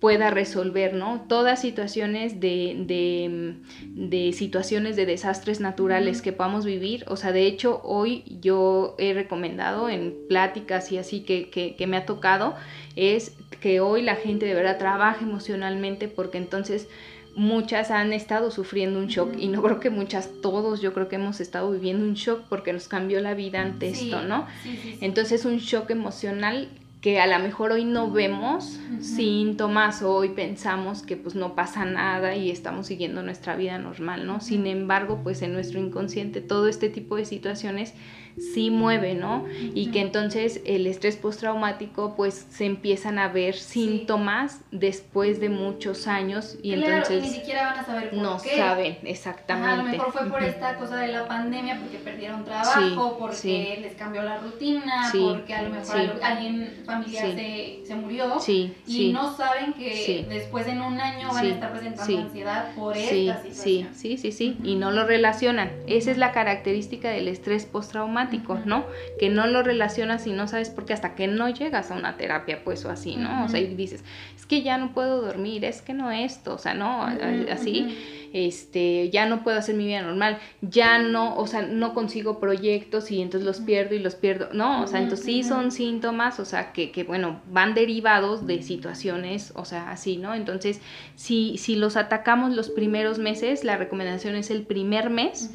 pueda 0.00 0.30
resolver, 0.30 0.94
¿no? 0.94 1.26
Todas 1.28 1.60
situaciones 1.60 2.40
de, 2.40 2.74
de, 2.86 3.54
de 3.84 4.32
situaciones 4.32 4.96
de 4.96 5.04
desastres 5.04 5.60
naturales 5.60 6.22
que 6.22 6.32
podamos 6.32 6.64
vivir. 6.64 7.04
O 7.06 7.16
sea, 7.16 7.32
de 7.32 7.46
hecho, 7.46 7.82
hoy 7.84 8.24
yo 8.40 8.96
he 8.98 9.12
recomendado 9.12 9.90
en 9.90 10.14
pláticas 10.26 10.90
y 10.90 10.96
así 10.96 11.20
que, 11.20 11.50
que, 11.50 11.76
que 11.76 11.86
me 11.86 11.98
ha 11.98 12.06
tocado, 12.06 12.54
es 12.96 13.36
que 13.60 13.80
hoy 13.80 14.00
la 14.00 14.16
gente 14.16 14.46
de 14.46 14.54
verdad 14.54 14.78
trabaje 14.78 15.24
emocionalmente 15.24 16.08
porque 16.08 16.38
entonces 16.38 16.88
muchas 17.36 17.90
han 17.90 18.12
estado 18.12 18.50
sufriendo 18.50 18.98
un 18.98 19.06
shock 19.06 19.34
y 19.38 19.48
no 19.48 19.62
creo 19.62 19.80
que 19.80 19.90
muchas, 19.90 20.30
todos 20.42 20.80
yo 20.80 20.92
creo 20.94 21.08
que 21.08 21.16
hemos 21.16 21.40
estado 21.40 21.70
viviendo 21.70 22.04
un 22.04 22.14
shock 22.14 22.42
porque 22.48 22.72
nos 22.72 22.88
cambió 22.88 23.20
la 23.20 23.34
vida 23.34 23.60
ante 23.60 23.94
Sí, 23.94 24.06
esto, 24.06 24.22
¿no? 24.22 24.46
Sí, 24.62 24.78
sí, 24.82 24.92
sí. 24.92 24.98
Entonces 25.02 25.44
un 25.44 25.58
shock 25.58 25.90
emocional 25.90 26.68
que 27.00 27.18
a 27.18 27.26
lo 27.26 27.42
mejor 27.42 27.72
hoy 27.72 27.84
no 27.84 28.10
vemos 28.10 28.78
Ujú. 28.92 29.02
síntomas 29.02 30.02
o 30.02 30.14
hoy 30.14 30.30
pensamos 30.30 31.02
que 31.02 31.16
pues 31.16 31.34
no 31.34 31.54
pasa 31.54 31.84
nada 31.86 32.36
y 32.36 32.50
estamos 32.50 32.88
siguiendo 32.88 33.22
nuestra 33.22 33.56
vida 33.56 33.78
normal, 33.78 34.26
¿no? 34.26 34.40
Sin 34.40 34.66
embargo, 34.66 35.20
pues 35.22 35.40
en 35.40 35.54
nuestro 35.54 35.80
inconsciente 35.80 36.42
todo 36.42 36.68
este 36.68 36.90
tipo 36.90 37.16
de 37.16 37.24
situaciones 37.24 37.94
sí 38.38 38.70
mueve, 38.70 39.14
¿no? 39.14 39.44
Y 39.74 39.90
que 39.90 40.00
entonces 40.00 40.60
el 40.64 40.86
estrés 40.86 41.16
postraumático 41.16 42.14
pues 42.16 42.46
se 42.50 42.66
empiezan 42.66 43.18
a 43.18 43.28
ver 43.28 43.54
síntomas 43.54 44.60
después 44.70 45.40
de 45.40 45.48
muchos 45.48 46.06
años 46.06 46.56
y 46.62 46.72
entonces... 46.72 47.22
ni 47.22 47.28
siquiera 47.28 47.70
van 47.70 47.78
a 47.78 47.84
saber 47.84 48.10
por 48.10 48.18
no 48.18 48.38
saben, 48.38 48.98
exactamente. 49.04 49.68
a 49.70 49.76
lo 49.76 49.82
mejor 49.84 50.12
fue 50.12 50.28
por 50.28 50.42
esta 50.42 50.76
cosa 50.76 50.96
de 50.96 51.08
la 51.08 51.26
pandemia, 51.26 51.78
porque 51.80 51.98
perdieron 51.98 52.44
trabajo, 52.44 53.16
porque 53.18 53.78
les 53.80 53.94
cambió 53.94 54.22
la 54.22 54.38
rutina, 54.38 55.10
porque 55.12 55.54
a 55.54 55.62
lo 55.62 55.70
mejor 55.70 56.20
alguien 56.22 56.82
familiar 56.84 57.32
se, 57.34 57.82
se, 57.86 57.94
murió 57.94 58.38
y 58.86 59.12
no 59.12 59.36
saben 59.36 59.72
que 59.74 60.26
después 60.28 60.66
en 60.66 60.80
un 60.80 61.00
año 61.00 61.28
van 61.28 61.46
a 61.46 61.48
estar 61.48 61.72
presentando 61.72 62.18
ansiedad 62.18 62.74
por 62.74 62.96
esta 62.96 63.42
situación. 63.42 63.54
Sí, 63.54 63.86
sí, 63.94 64.16
sí, 64.16 64.32
sí, 64.32 64.58
y 64.62 64.76
no 64.76 64.90
lo 64.90 65.06
relacionan. 65.06 65.70
Esa 65.86 66.10
es 66.10 66.18
la 66.18 66.32
característica 66.32 67.08
del 67.10 67.28
estrés 67.28 67.66
postraumático, 67.66 68.19
¿no? 68.66 68.84
Que 69.18 69.28
no 69.28 69.46
lo 69.46 69.62
relacionas 69.62 70.26
y 70.26 70.32
no 70.32 70.48
sabes 70.48 70.70
por 70.70 70.84
qué 70.84 70.92
hasta 70.92 71.14
que 71.14 71.28
no 71.28 71.48
llegas 71.48 71.90
a 71.90 71.94
una 71.94 72.16
terapia, 72.16 72.64
pues 72.64 72.84
o 72.84 72.90
así, 72.90 73.16
¿no? 73.16 73.44
O 73.44 73.48
sea, 73.48 73.60
y 73.60 73.74
dices, 73.74 74.04
es 74.36 74.46
que 74.46 74.62
ya 74.62 74.78
no 74.78 74.92
puedo 74.92 75.22
dormir, 75.22 75.64
es 75.64 75.82
que 75.82 75.94
no 75.94 76.10
esto, 76.10 76.54
o 76.54 76.58
sea, 76.58 76.74
no, 76.74 77.04
así 77.50 77.96
este, 78.32 79.10
ya 79.10 79.26
no 79.26 79.42
puedo 79.42 79.58
hacer 79.58 79.74
mi 79.74 79.86
vida 79.86 80.02
normal, 80.02 80.38
ya 80.60 80.98
no, 80.98 81.36
o 81.36 81.46
sea, 81.46 81.62
no 81.62 81.94
consigo 81.94 82.38
proyectos 82.38 83.10
y 83.10 83.20
entonces 83.20 83.46
los 83.46 83.60
pierdo 83.60 83.94
y 83.94 83.98
los 83.98 84.14
pierdo, 84.14 84.48
no, 84.52 84.82
o 84.82 84.86
sea, 84.86 85.00
entonces 85.00 85.26
sí 85.26 85.42
son 85.42 85.72
síntomas, 85.72 86.38
o 86.38 86.44
sea, 86.44 86.72
que, 86.72 86.92
que 86.92 87.04
bueno, 87.04 87.40
van 87.50 87.74
derivados 87.74 88.46
de 88.46 88.62
situaciones, 88.62 89.52
o 89.56 89.64
sea, 89.64 89.90
así, 89.90 90.16
¿no? 90.16 90.34
Entonces, 90.34 90.80
si, 91.16 91.58
si 91.58 91.76
los 91.76 91.96
atacamos 91.96 92.54
los 92.54 92.70
primeros 92.70 93.18
meses, 93.18 93.64
la 93.64 93.76
recomendación 93.76 94.36
es 94.36 94.50
el 94.50 94.62
primer 94.62 95.10
mes 95.10 95.50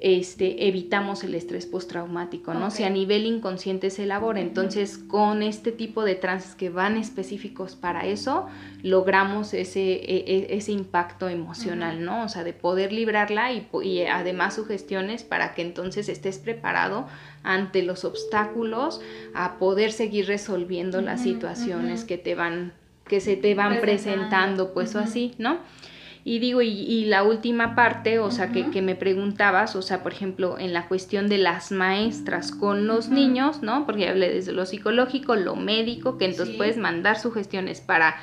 este, 0.00 0.68
evitamos 0.68 1.24
el 1.24 1.34
estrés 1.34 1.66
postraumático, 1.66 2.54
¿no? 2.54 2.70
Si 2.70 2.84
a 2.84 2.90
nivel 2.90 3.26
inconsciente 3.26 3.90
se 3.90 4.04
elabora, 4.04 4.40
entonces 4.40 4.96
con 4.96 5.42
este 5.42 5.72
tipo 5.72 6.04
de 6.04 6.14
trances 6.14 6.54
que 6.54 6.70
van 6.70 6.96
específicos 6.96 7.74
para 7.74 8.06
eso, 8.06 8.46
logramos 8.82 9.54
ese, 9.54 9.94
e, 9.94 10.24
e, 10.26 10.56
ese 10.56 10.70
impacto 10.70 11.28
emocional, 11.28 12.04
¿no? 12.04 12.24
O 12.24 12.28
sea, 12.28 12.44
de 12.44 12.52
poder 12.52 12.92
librarla 12.92 13.52
y, 13.52 13.68
y 13.82 14.02
además 14.02 14.54
sugestiones 14.54 15.24
para 15.24 15.54
que 15.54 15.62
entonces 15.62 16.08
estés 16.08 16.38
preparado 16.38 17.08
ante 17.42 17.82
los 17.82 18.04
obstáculos 18.04 19.00
a 19.34 19.58
poder 19.58 19.90
seguir 19.90 20.26
resolviendo 20.26 21.00
las 21.00 21.22
situaciones 21.22 22.04
que 22.04 22.18
te 22.18 22.36
van 22.36 22.72
que 23.08 23.20
se 23.20 23.36
te 23.36 23.54
van 23.54 23.80
presentando, 23.80 24.74
pues 24.74 24.94
o 24.94 24.98
así, 24.98 25.34
¿no? 25.38 25.58
Y 26.28 26.40
digo, 26.40 26.60
y, 26.60 27.06
la 27.06 27.22
última 27.22 27.74
parte, 27.74 28.18
o 28.18 28.30
sea, 28.30 28.52
que, 28.52 28.68
que, 28.70 28.82
me 28.82 28.94
preguntabas, 28.94 29.74
o 29.76 29.80
sea, 29.80 30.02
por 30.02 30.12
ejemplo, 30.12 30.58
en 30.58 30.74
la 30.74 30.86
cuestión 30.86 31.26
de 31.26 31.38
las 31.38 31.72
maestras 31.72 32.52
con 32.52 32.86
los 32.86 33.08
niños, 33.08 33.62
¿no? 33.62 33.86
Porque 33.86 34.10
hablé 34.10 34.34
desde 34.34 34.52
lo 34.52 34.66
psicológico, 34.66 35.36
lo 35.36 35.56
médico, 35.56 36.18
que 36.18 36.26
entonces 36.26 36.54
puedes 36.54 36.76
mandar 36.76 37.18
sugestiones 37.18 37.80
para 37.80 38.16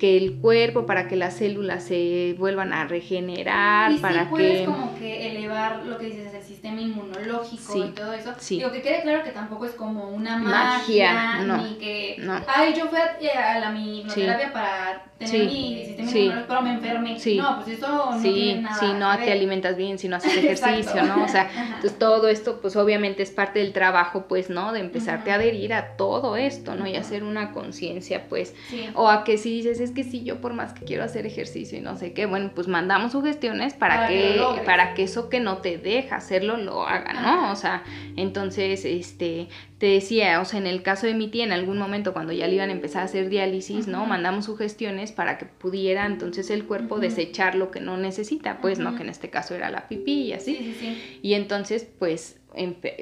que 0.00 0.16
el 0.16 0.40
cuerpo, 0.40 0.84
para 0.84 1.06
que 1.06 1.14
las 1.14 1.36
células 1.36 1.84
se 1.84 2.34
vuelvan 2.38 2.72
a 2.72 2.88
regenerar, 2.88 3.92
y 3.92 3.98
para 3.98 4.28
puedes 4.28 4.66
como 4.66 4.98
que 4.98 5.30
elevar 5.30 5.84
lo 5.86 5.96
que 5.96 6.06
dices, 6.06 6.34
el 6.34 6.42
sistema 6.42 6.80
inmunológico 6.80 7.76
y 7.76 7.90
todo 7.90 8.14
eso. 8.14 8.34
Sí. 8.38 8.56
Digo, 8.56 8.72
que 8.72 8.82
quede 8.82 9.02
claro 9.02 9.22
que 9.22 9.30
tampoco 9.30 9.66
es 9.66 9.72
como 9.74 10.08
una 10.08 10.38
magia, 10.38 11.38
ni 11.44 11.74
que, 11.74 12.16
ay, 12.48 12.74
yo 12.76 12.88
fui 12.88 12.98
a, 12.98 13.60
la 13.60 13.70
mi 13.70 14.04
terapia 14.12 14.52
para 14.52 15.07
tener 15.18 15.46
mi 15.46 15.84
sistema 15.84 16.10
inmunológico, 16.10 16.44
pero 16.48 16.62
me 16.62 16.72
enfermé. 16.74 17.18
No, 17.36 17.56
pues 17.56 17.76
eso 17.76 17.88
no 17.88 18.22
tiene 18.22 18.62
nada 18.62 18.76
Sí, 18.78 18.86
no 18.98 19.16
te 19.18 19.32
alimentas 19.32 19.76
bien, 19.76 19.98
si 19.98 20.08
no 20.08 20.16
haces 20.16 20.36
ejercicio, 20.36 21.02
¿no? 21.04 21.24
O 21.24 21.28
sea, 21.28 21.50
entonces 21.74 21.98
todo 21.98 22.28
esto, 22.28 22.60
pues 22.60 22.76
obviamente 22.76 23.22
es 23.22 23.30
parte 23.30 23.58
del 23.58 23.72
trabajo, 23.72 24.26
pues, 24.28 24.50
¿no? 24.50 24.72
De 24.72 24.80
empezarte 24.80 25.30
a 25.30 25.34
adherir 25.34 25.74
a 25.74 25.96
todo 25.96 26.36
esto, 26.36 26.74
¿no? 26.74 26.86
Y 26.86 26.96
hacer 26.96 27.24
una 27.24 27.52
conciencia, 27.52 28.28
pues, 28.28 28.54
o 28.94 29.08
a 29.08 29.24
que 29.24 29.38
si 29.38 29.50
dices, 29.50 29.80
es 29.80 29.90
que 29.90 30.04
si 30.04 30.22
yo 30.22 30.40
por 30.40 30.54
más 30.54 30.72
que 30.72 30.84
quiero 30.84 31.04
hacer 31.04 31.26
ejercicio 31.26 31.78
y 31.78 31.80
no 31.80 31.96
sé 31.96 32.12
qué, 32.12 32.26
bueno, 32.26 32.52
pues 32.54 32.68
mandamos 32.68 33.12
sugestiones 33.12 33.74
para, 33.74 33.96
para 33.96 34.08
que, 34.08 34.40
para 34.64 34.94
que 34.94 35.04
eso 35.04 35.28
que 35.28 35.40
no 35.40 35.58
te 35.58 35.78
deja 35.78 36.16
hacerlo 36.16 36.56
lo 36.56 36.86
haga, 36.86 37.12
¿no? 37.12 37.52
O 37.52 37.56
sea, 37.56 37.82
entonces, 38.16 38.84
este, 38.84 39.48
te 39.78 39.86
decía, 39.86 40.40
o 40.40 40.44
sea, 40.44 40.58
en 40.58 40.66
el 40.66 40.82
caso 40.82 41.06
de 41.06 41.14
mi 41.14 41.28
tía, 41.28 41.44
en 41.44 41.52
algún 41.52 41.78
momento 41.78 42.12
cuando 42.12 42.32
ya 42.32 42.48
le 42.48 42.56
iban 42.56 42.68
a 42.68 42.72
empezar 42.72 43.02
a 43.02 43.04
hacer 43.04 43.28
diálisis, 43.28 43.86
¿no? 43.86 44.06
Mandamos 44.06 44.46
sugestiones 44.46 45.12
para 45.12 45.38
que 45.38 45.46
pudiera 45.46 46.04
entonces 46.04 46.50
el 46.50 46.64
cuerpo 46.64 46.98
desechar 46.98 47.54
lo 47.54 47.70
que 47.70 47.80
no 47.80 47.96
necesita, 47.96 48.60
pues, 48.60 48.80
¿no? 48.80 48.96
Que 48.96 49.04
en 49.04 49.08
este 49.08 49.30
caso 49.30 49.54
era 49.54 49.70
la 49.70 49.86
pipí 49.86 50.22
y 50.22 50.32
así. 50.32 50.56
Sí, 50.56 50.76
sí, 50.78 51.20
y 51.22 51.34
entonces, 51.34 51.86
pues, 51.98 52.40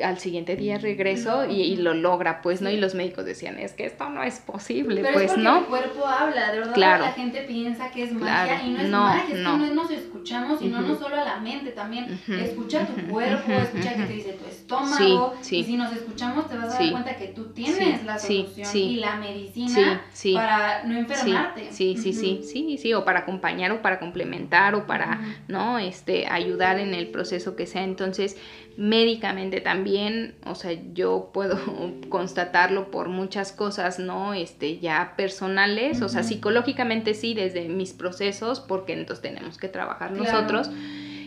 al 0.03 0.19
siguiente 0.19 0.57
día 0.57 0.79
regreso 0.79 1.45
y, 1.49 1.77
lo 1.77 1.95
logra, 1.95 2.43
pues, 2.43 2.63
¿no? 2.63 2.71
Y 2.71 2.77
los 2.77 2.95
médicos 2.95 3.25
decían, 3.25 3.59
es 3.59 3.73
que 3.73 3.87
esto 3.87 4.09
no 4.11 4.23
es 4.23 4.41
posible, 4.41 5.03
Pero 5.03 5.15
pues, 5.15 5.33
es 5.33 5.39
¿no? 5.39 5.59
El 5.59 5.65
cuerpo 5.65 6.07
habla, 6.07 6.53
de 6.53 6.59
verdad 6.59 6.75
claro. 6.75 7.05
la 7.05 7.13
gente 7.13 7.43
piensa 7.43 7.91
que 7.91 8.05
es 8.05 8.13
magia 8.13 8.63
y 8.63 8.71
no 8.71 8.81
es 8.81 8.89
magia, 8.89 9.23
es 9.23 9.29
que 9.31 9.43
no. 9.43 9.75
nos 9.75 9.91
escuchamos, 9.91 10.59
sino 10.61 10.81
no 10.81 10.97
solo 10.97 11.17
a 11.17 11.25
la 11.25 11.41
mente, 11.41 11.71
también 11.71 12.21
escucha 12.29 12.87
tu 12.87 13.09
cuerpo, 13.09 13.53
escucha 13.53 13.95
que 13.95 14.03
te 14.03 14.13
dice 14.13 14.33
tu 14.33 14.47
estómago, 14.47 15.35
y 15.51 15.65
si 15.65 15.77
nos 15.77 15.93
escuchamos 15.93 16.49
te 16.49 16.57
vas 16.57 16.75
a 16.75 16.79
dar 16.79 16.91
cuenta 16.91 17.17
que 17.17 17.29
tú 17.29 17.53
tienes 17.53 18.05
la 18.05 18.19
solución 18.19 18.69
y 18.75 18.97
la 18.97 19.17
medicina 19.17 20.03
para 20.35 20.85
no 20.85 20.99
enfermarte. 20.99 21.73
Sí, 21.73 21.97
sí, 21.97 22.13
sí, 22.13 22.43
sí, 22.43 22.79
sí, 22.79 22.95
o 22.95 23.05
para 23.05 23.21
acompañar 23.21 23.73
o 23.73 23.83
para 23.83 23.99
complementar 23.99 24.75
o 24.75 24.87
para, 24.87 25.21
¿no? 25.49 25.79
Este, 25.79 26.27
ayudar 26.27 26.79
en 26.79 26.95
el 26.95 27.09
proceso 27.09 27.57
que 27.57 27.67
sea, 27.67 27.85
entonces 27.85 28.37
médicamente 28.77 29.61
también, 29.61 30.35
o 30.45 30.55
sea, 30.55 30.73
yo 30.93 31.31
puedo 31.33 31.59
constatarlo 32.09 32.91
por 32.91 33.09
muchas 33.09 33.53
cosas, 33.53 33.99
¿no? 33.99 34.35
Este, 34.35 34.79
ya 34.79 35.15
personales, 35.17 36.03
o 36.03 36.09
sea, 36.09 36.23
psicológicamente 36.23 37.15
sí, 37.15 37.35
desde 37.35 37.69
mis 37.69 37.93
procesos, 37.93 38.61
porque 38.61 38.93
entonces 38.93 39.23
tenemos 39.23 39.59
que 39.59 39.69
trabajar 39.69 40.13
nosotros. 40.13 40.71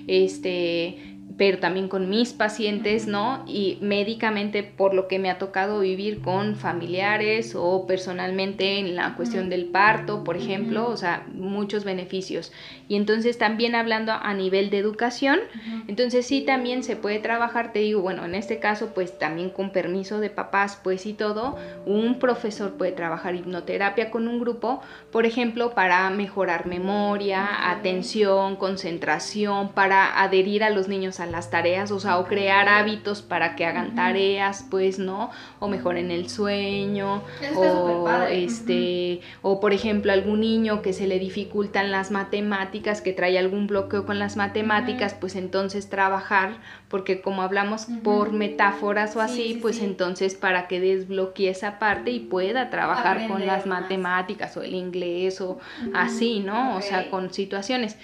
Este, 0.07 1.18
pero 1.39 1.59
también 1.59 1.87
con 1.87 2.09
mis 2.09 2.33
pacientes, 2.33 3.07
¿no? 3.07 3.45
Y 3.47 3.77
médicamente 3.79 4.61
por 4.61 4.93
lo 4.93 5.07
que 5.07 5.19
me 5.19 5.29
ha 5.29 5.37
tocado 5.37 5.79
vivir 5.79 6.19
con 6.19 6.57
familiares 6.57 7.55
o 7.55 7.87
personalmente 7.87 8.77
en 8.77 8.97
la 8.97 9.15
cuestión 9.15 9.49
del 9.49 9.63
parto, 9.67 10.25
por 10.25 10.35
ejemplo, 10.35 10.89
o 10.89 10.97
sea, 10.97 11.25
muchos 11.33 11.85
beneficios. 11.85 12.51
Y 12.89 12.97
entonces 12.97 13.37
también 13.37 13.73
hablando 13.73 14.11
a 14.11 14.33
nivel 14.33 14.69
de 14.69 14.79
educación, 14.79 15.39
entonces 15.87 16.27
sí 16.27 16.41
también 16.41 16.83
se 16.83 16.97
puede 16.97 17.19
trabajar, 17.19 17.71
te 17.71 17.79
digo, 17.79 18.01
bueno, 18.01 18.25
en 18.25 18.35
este 18.35 18.59
caso 18.59 18.93
pues 18.93 19.17
también 19.17 19.49
con 19.49 19.71
permiso 19.71 20.19
de 20.19 20.29
papás, 20.29 20.77
pues 20.83 21.05
y 21.05 21.13
todo, 21.13 21.55
un 21.85 22.19
profesor 22.19 22.73
puede 22.73 22.91
trabajar 22.91 23.35
hipnoterapia 23.35 24.11
con 24.11 24.27
un 24.27 24.41
grupo, 24.41 24.81
por 25.09 25.25
ejemplo, 25.25 25.73
para 25.73 26.09
mejorar 26.09 26.65
memoria, 26.65 27.71
atención, 27.71 28.57
concentración, 28.57 29.69
para 29.69 30.21
adherir 30.21 30.65
a 30.65 30.69
los 30.69 30.89
niños 30.89 31.21
a 31.21 31.28
las 31.31 31.49
tareas, 31.49 31.91
o 31.91 31.99
sea, 31.99 32.17
o 32.17 32.25
crear 32.25 32.67
hábitos 32.67 33.21
para 33.21 33.55
que 33.55 33.65
hagan 33.65 33.95
tareas, 33.95 34.65
pues, 34.69 34.99
¿no? 34.99 35.31
O 35.59 35.67
mejoren 35.67 36.11
el 36.11 36.29
sueño, 36.29 37.23
o 37.55 38.07
este, 38.29 39.21
o 39.41 39.59
por 39.59 39.73
ejemplo, 39.73 40.11
algún 40.11 40.41
niño 40.41 40.81
que 40.81 40.93
se 40.93 41.07
le 41.07 41.19
dificultan 41.19 41.91
las 41.91 42.11
matemáticas, 42.11 43.01
que 43.01 43.13
trae 43.13 43.37
algún 43.37 43.67
bloqueo 43.67 44.05
con 44.05 44.19
las 44.19 44.35
matemáticas, 44.35 45.13
pues 45.13 45.35
entonces 45.35 45.89
trabajar, 45.89 46.57
porque 46.87 47.21
como 47.21 47.41
hablamos 47.41 47.87
por 48.03 48.31
metáforas 48.31 49.15
o 49.15 49.21
así, 49.21 49.57
pues 49.61 49.81
entonces 49.81 50.35
para 50.35 50.67
que 50.67 50.79
desbloquee 50.79 51.49
esa 51.49 51.79
parte 51.79 52.11
y 52.11 52.19
pueda 52.19 52.69
trabajar 52.69 53.27
con 53.27 53.45
las 53.45 53.65
matemáticas 53.65 54.55
o 54.57 54.61
el 54.61 54.75
inglés 54.75 55.41
o 55.41 55.59
así, 55.93 56.39
¿no? 56.39 56.75
O 56.75 56.81
sea, 56.81 57.09
con 57.09 57.33
situaciones. 57.33 57.97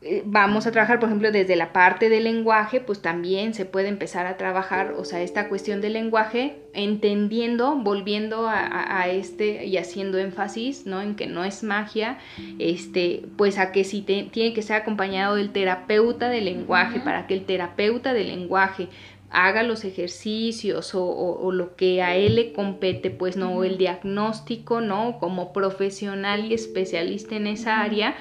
Eh, 0.00 0.22
vamos 0.24 0.64
a 0.68 0.70
trabajar, 0.70 1.00
por 1.00 1.08
ejemplo, 1.08 1.32
desde 1.32 1.56
la 1.56 1.72
parte 1.72 2.08
del 2.08 2.22
lenguaje, 2.24 2.80
pues 2.80 3.02
también 3.02 3.52
se 3.52 3.64
puede 3.64 3.88
empezar 3.88 4.26
a 4.26 4.36
trabajar, 4.36 4.92
o 4.96 5.04
sea, 5.04 5.22
esta 5.22 5.48
cuestión 5.48 5.80
del 5.80 5.94
lenguaje, 5.94 6.56
entendiendo, 6.72 7.74
volviendo 7.74 8.46
a, 8.48 9.08
este 9.08 9.66
y 9.66 9.76
haciendo 9.76 10.18
énfasis, 10.18 10.86
¿no? 10.86 11.02
En 11.02 11.16
que 11.16 11.26
no 11.26 11.42
es 11.42 11.64
magia, 11.64 12.18
este, 12.60 13.22
pues 13.36 13.58
a 13.58 13.72
que 13.72 13.82
sí 13.82 14.02
tiene 14.02 14.52
que 14.52 14.62
ser 14.62 14.76
acompañado 14.76 15.34
del 15.34 15.50
terapeuta 15.50 16.28
del 16.28 16.44
lenguaje, 16.44 17.00
para 17.00 17.26
que 17.26 17.34
el 17.34 17.44
terapeuta 17.44 18.12
del 18.12 18.28
lenguaje 18.28 18.88
haga 19.30 19.62
los 19.62 19.84
ejercicios 19.84 20.92
o, 20.94 21.50
lo 21.52 21.76
que 21.76 22.02
a 22.02 22.16
él 22.16 22.36
le 22.36 22.52
compete, 22.52 23.10
pues 23.10 23.36
no, 23.36 23.64
el 23.64 23.78
diagnóstico, 23.78 24.80
¿no? 24.80 25.18
Como 25.18 25.52
profesional 25.52 26.46
y 26.46 26.54
especialista 26.54 27.36
en 27.36 27.46
esa 27.48 27.80
área, 27.80 28.14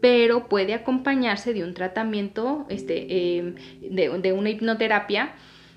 pero 0.00 0.48
puede 0.48 0.74
acompañarse 0.74 1.52
de 1.54 1.64
un 1.64 1.74
tratamiento, 1.74 2.66
este, 2.68 3.38
em, 3.38 3.54
de, 3.80 4.32
una 4.32 4.50
hipnoterapia 4.50 5.34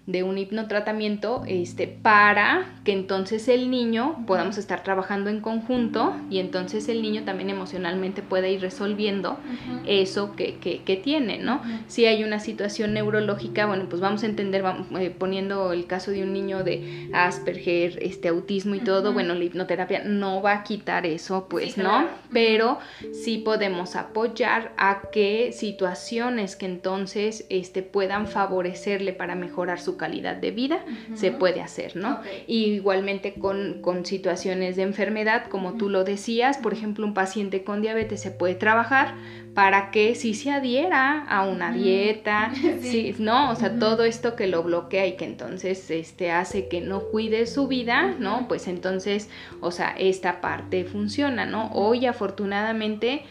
de 0.08 0.24
un 0.24 0.38
hipnotratamiento 0.38 1.44
este, 1.48 1.88
para 1.88 2.66
que 2.84 2.92
entonces 2.92 3.48
el 3.48 3.70
niño 3.70 4.24
podamos 4.26 4.58
estar 4.58 4.84
trabajando 4.84 5.30
en 5.30 5.42
conjunto 5.42 6.16
y 6.30 6.40
entonces 6.40 6.90
el 6.90 7.04
niño 7.04 7.24
también 7.24 7.52
emocionalmente 7.52 8.24
pueda 8.24 8.48
ir 8.48 8.62
resolviendo 8.62 9.38
eso 9.86 10.36
que, 10.36 10.58
que, 10.58 10.98
tiene, 10.98 11.38
¿no? 11.38 11.62
Si 11.88 12.06
hay 12.06 12.24
una 12.24 12.40
situación 12.40 12.94
neurológica, 12.94 13.66
bueno, 13.66 13.86
pues 13.90 14.02
vamos 14.02 14.24
a 14.24 14.26
entender, 14.26 14.62
vamos, 14.62 14.88
eh, 15.00 15.10
poniendo 15.10 15.72
el 15.72 15.86
caso 15.86 16.12
de 16.12 16.24
un 16.24 16.34
niño 16.34 16.64
de 16.64 17.10
Asperger, 17.14 18.00
este 18.02 18.28
autismo 18.28 18.76
y 18.76 18.80
todo, 18.80 19.14
bueno, 19.14 19.34
la 19.34 19.44
hipnoterapia 19.44 20.04
no 20.04 20.42
va 20.42 20.54
a 20.54 20.64
quitar 20.64 21.06
eso, 21.06 21.48
pues, 21.48 21.78
¿no? 21.78 22.08
Pero 22.34 22.80
sí 23.14 23.38
podemos 23.38 23.96
apoyar 23.96 24.74
a 24.78 25.02
que 25.12 25.52
situaciones 25.54 26.56
que 26.56 26.66
entonces 26.66 27.46
este, 27.50 27.84
puedan 27.84 28.28
favorecerle 28.28 29.14
para 29.14 29.36
mejorar 29.36 29.80
su 29.80 29.98
calidad 30.02 30.38
de 30.38 30.50
vida, 30.50 30.84
se 31.14 31.32
puede 31.32 31.62
hacer, 31.62 31.96
¿no? 31.96 32.22
Y 32.48 32.66
igualmente 32.72 33.36
con, 33.36 33.84
con, 33.84 34.04
situaciones 34.04 34.76
de 34.78 34.82
enfermedad, 34.82 35.46
como 35.48 35.74
tú 35.74 35.90
lo 35.90 36.04
decías, 36.04 36.58
por 36.58 36.74
ejemplo, 36.74 37.06
un 37.06 37.14
paciente 37.14 37.64
con 37.64 37.84
diabetes 37.84 38.20
se 38.20 38.32
puede 38.32 38.56
trabajar 38.56 39.14
para 39.54 39.92
que 39.92 40.16
si 40.16 40.34
se 40.34 40.50
adhiera 40.50 41.24
a 41.26 41.46
una 41.46 41.72
dieta, 41.72 42.52
sí. 42.82 43.16
¿no? 43.20 43.52
O 43.52 43.56
sea, 43.56 43.78
todo 43.78 44.04
esto 44.04 44.36
que 44.36 44.48
lo 44.48 44.64
bloquea 44.64 45.06
y 45.06 45.18
que 45.18 45.26
entonces 45.26 45.92
este, 45.92 46.32
hace 46.32 46.68
que 46.68 46.82
no 46.82 47.02
cuide 47.12 47.46
su 47.46 47.68
vida, 47.68 48.16
¿no? 48.18 48.48
Pues 48.48 48.68
entonces, 48.68 49.30
o 49.60 49.70
sea, 49.70 49.94
esta 50.00 50.42
parte 50.42 50.84
funciona, 50.86 51.46
¿no? 51.46 51.70
Hoy 51.74 52.08
afortunadamente 52.08 53.24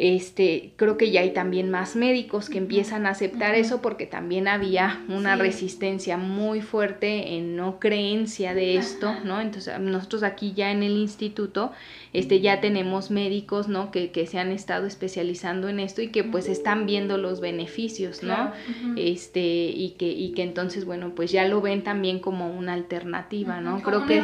este, 0.00 0.70
creo 0.76 0.96
que 0.96 1.10
ya 1.10 1.22
hay 1.22 1.32
también 1.32 1.70
más 1.72 1.96
médicos 1.96 2.48
que 2.48 2.58
empiezan 2.58 3.04
a 3.04 3.10
aceptar 3.10 3.56
eso 3.56 3.82
porque 3.82 4.06
también 4.06 4.46
había 4.46 5.00
una 5.08 5.34
resistencia 5.34 6.16
muy 6.16 6.60
fuerte 6.60 7.34
en 7.34 7.56
no 7.56 7.80
creencia 7.80 8.54
de 8.54 8.76
esto, 8.76 9.12
¿no? 9.24 9.40
Entonces 9.40 9.76
nosotros 9.80 10.22
aquí 10.22 10.52
ya 10.54 10.70
en 10.70 10.84
el 10.84 10.92
instituto 10.92 11.72
este, 12.12 12.40
ya 12.40 12.60
tenemos 12.60 13.10
médicos, 13.10 13.66
¿no? 13.66 13.90
Que, 13.90 14.12
que 14.12 14.28
se 14.28 14.38
han 14.38 14.52
estado 14.52 14.86
especializando 14.86 15.68
en 15.68 15.80
esto 15.80 16.00
y 16.00 16.08
que 16.08 16.22
pues 16.22 16.48
están 16.48 16.86
viendo 16.86 17.18
los 17.18 17.40
beneficios, 17.40 18.22
¿no? 18.22 18.52
Este, 18.96 19.40
y 19.40 19.96
que, 19.98 20.08
y 20.12 20.30
que 20.30 20.44
entonces, 20.44 20.84
bueno, 20.84 21.16
pues 21.16 21.32
ya 21.32 21.48
lo 21.48 21.60
ven 21.60 21.82
también 21.82 22.20
como 22.20 22.56
una 22.56 22.74
alternativa, 22.74 23.60
¿no? 23.60 23.82
creo 23.82 24.06
que... 24.06 24.22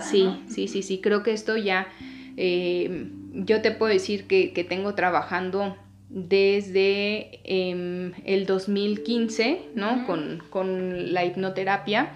sí, 0.00 0.30
sí, 0.46 0.68
sí, 0.68 0.84
sí, 0.84 1.00
creo 1.00 1.24
que 1.24 1.32
esto 1.32 1.56
ya... 1.56 1.88
Eh, 2.36 3.08
yo 3.44 3.62
te 3.62 3.70
puedo 3.70 3.92
decir 3.92 4.26
que, 4.26 4.66
tengo 4.68 4.94
trabajando 4.94 5.76
desde 6.08 7.40
em, 7.44 8.12
el 8.24 8.46
2015, 8.46 9.60
¿no? 9.74 10.06
con, 10.06 11.12
la 11.12 11.24
hipnoterapia. 11.24 12.12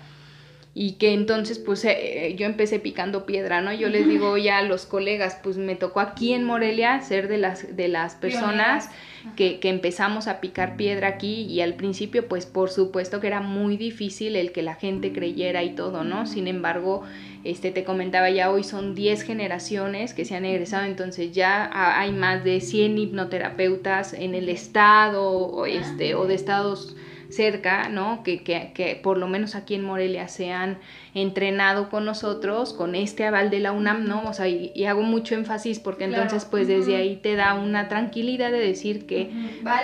Y 0.75 0.93
que 0.93 1.13
entonces 1.13 1.59
pues 1.59 1.85
eh, 1.85 2.35
yo 2.39 2.47
empecé 2.47 2.79
picando 2.79 3.27
piedra, 3.27 3.61
¿no? 3.61 3.75
Yo 3.75 3.91
les 3.91 4.09
digo 4.09 4.39
ya 4.39 4.57
a 4.57 4.63
los 4.63 4.87
colegas, 4.87 5.39
pues 5.43 5.59
me 5.59 5.77
tocó 5.77 6.01
aquí 6.01 6.33
en 6.33 6.45
Morelia 6.45 6.99
ser 7.03 7.29
de 7.29 7.37
las, 7.37 7.77
de 7.77 7.89
las 7.89 8.15
personas 8.15 8.89
que, 9.37 9.61
que, 9.61 9.69
empezamos 9.69 10.29
a 10.29 10.41
picar 10.41 10.79
piedra 10.79 11.09
aquí. 11.09 11.43
Y 11.43 11.61
al 11.61 11.75
principio 11.75 12.27
pues 12.27 12.47
por 12.47 12.71
supuesto 12.71 13.21
que 13.21 13.27
era 13.27 13.43
muy 13.43 13.77
difícil 13.77 14.35
el 14.35 14.51
que 14.53 14.63
la 14.63 14.75
gente 14.75 15.13
creyera 15.13 15.63
y 15.63 15.75
todo, 15.75 16.05
¿no? 16.05 16.25
Sin 16.27 16.49
embargo, 16.49 17.03
este 17.45 17.71
te 17.71 17.85
comentaba 17.85 18.31
ya 18.31 18.51
hoy 18.51 18.65
son 18.65 18.95
10 18.95 19.23
generaciones 19.23 20.15
que 20.15 20.25
se 20.25 20.37
han 20.37 20.45
egresado, 20.45 20.85
entonces 20.85 21.33
ya 21.33 21.71
hay 21.73 22.13
más 22.13 22.45
de 22.45 22.61
100 22.61 22.99
hipnoterapeutas 22.99 24.15
en 24.15 24.35
el 24.35 24.49
estado 24.49 25.67
este, 25.67 26.15
o 26.15 26.27
de 26.27 26.35
estados 26.35 26.97
cerca, 27.33 27.89
¿no? 27.89 28.23
Que, 28.23 28.43
que, 28.43 28.73
que, 28.75 28.97
por 28.97 29.19
lo 29.19 29.27
menos 29.27 29.55
aquí 29.55 29.75
en 29.75 29.83
Morelia 29.83 30.29
se 30.29 30.53
han 30.53 30.79
entrenado 31.15 31.91
con 31.91 32.05
nosotros, 32.05 32.73
con 32.73 32.95
este 32.95 33.25
aval 33.25 33.51
de 33.51 33.61
la 33.61 33.73
UNAM, 33.73 34.07
¿no? 34.07 34.23
O 34.29 34.33
sea, 34.33 34.49
y, 34.49 34.85
hago 34.85 35.03
mucho 35.03 35.35
énfasis 35.35 35.79
porque 35.79 36.05
entonces 36.05 36.45
pues 36.45 36.67
desde 36.67 36.97
ahí 36.97 37.17
te 37.17 37.37
da 37.37 37.55
una 37.55 37.89
tranquilidad 37.89 38.51
de 38.51 38.59
decir 38.59 39.07
que 39.07 39.31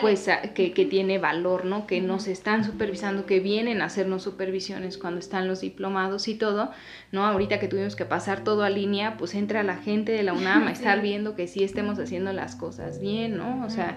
pues 0.00 0.28
que, 0.54 0.72
que, 0.72 0.84
tiene 0.86 1.18
valor, 1.18 1.64
¿no? 1.64 1.86
Que 1.86 2.00
nos 2.00 2.26
están 2.26 2.64
supervisando, 2.64 3.26
que 3.26 3.40
vienen 3.40 3.80
a 3.80 3.86
hacernos 3.86 4.22
supervisiones 4.22 4.98
cuando 4.98 5.20
están 5.20 5.48
los 5.48 5.60
diplomados 5.60 6.28
y 6.28 6.34
todo, 6.34 6.70
¿no? 7.12 7.26
Ahorita 7.26 7.58
que 7.60 7.68
tuvimos 7.68 7.96
que 7.96 8.04
pasar 8.04 8.44
todo 8.44 8.62
a 8.62 8.70
línea, 8.70 9.16
pues 9.16 9.34
entra 9.34 9.62
la 9.62 9.76
gente 9.76 10.12
de 10.12 10.22
la 10.22 10.32
UNAM 10.32 10.66
a 10.66 10.72
estar 10.72 11.00
viendo 11.00 11.34
que 11.34 11.46
sí 11.46 11.62
estemos 11.62 11.98
haciendo 11.98 12.32
las 12.32 12.56
cosas 12.56 13.00
bien, 13.00 13.36
¿no? 13.36 13.64
O 13.64 13.70
sea, 13.70 13.96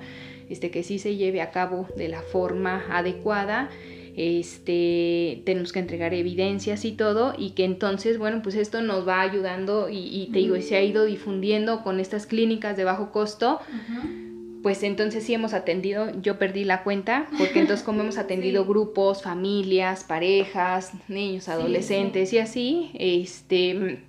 este, 0.52 0.70
que 0.70 0.84
sí 0.84 1.00
se 1.00 1.16
lleve 1.16 1.42
a 1.42 1.52
cabo 1.52 1.88
de 1.96 2.10
la 2.10 2.22
forma 2.22 2.86
adecuada. 2.90 3.70
Este, 4.16 5.42
tenemos 5.46 5.72
que 5.72 5.80
entregar 5.80 6.14
evidencias 6.14 6.84
y 6.84 6.92
todo, 6.92 7.34
y 7.38 7.52
que 7.52 7.64
entonces, 7.64 8.18
bueno, 8.18 8.42
pues 8.44 8.56
esto 8.56 8.82
nos 8.82 9.08
va 9.08 9.22
ayudando 9.22 9.88
y, 9.90 10.30
te 10.34 10.40
digo, 10.40 10.60
se 10.62 10.76
ha 10.76 10.84
ido 10.84 11.06
difundiendo 11.06 11.82
con 11.84 12.00
estas 12.00 12.26
clínicas 12.26 12.76
de 12.76 12.84
bajo 12.84 13.12
costo. 13.12 13.60
Pues 14.62 14.84
entonces 14.84 15.24
sí 15.24 15.34
hemos 15.34 15.54
atendido, 15.54 16.12
yo 16.22 16.38
perdí 16.38 16.66
la 16.66 16.84
cuenta, 16.84 17.28
porque 17.40 17.62
entonces 17.62 17.84
como 17.84 18.02
hemos 18.02 18.18
atendido 18.20 18.66
grupos, 18.66 19.24
familias, 19.24 20.04
parejas, 20.04 20.92
niños, 21.08 21.50
adolescentes 21.50 22.32
y 22.34 22.38
así, 22.38 22.92
este, 22.94 24.04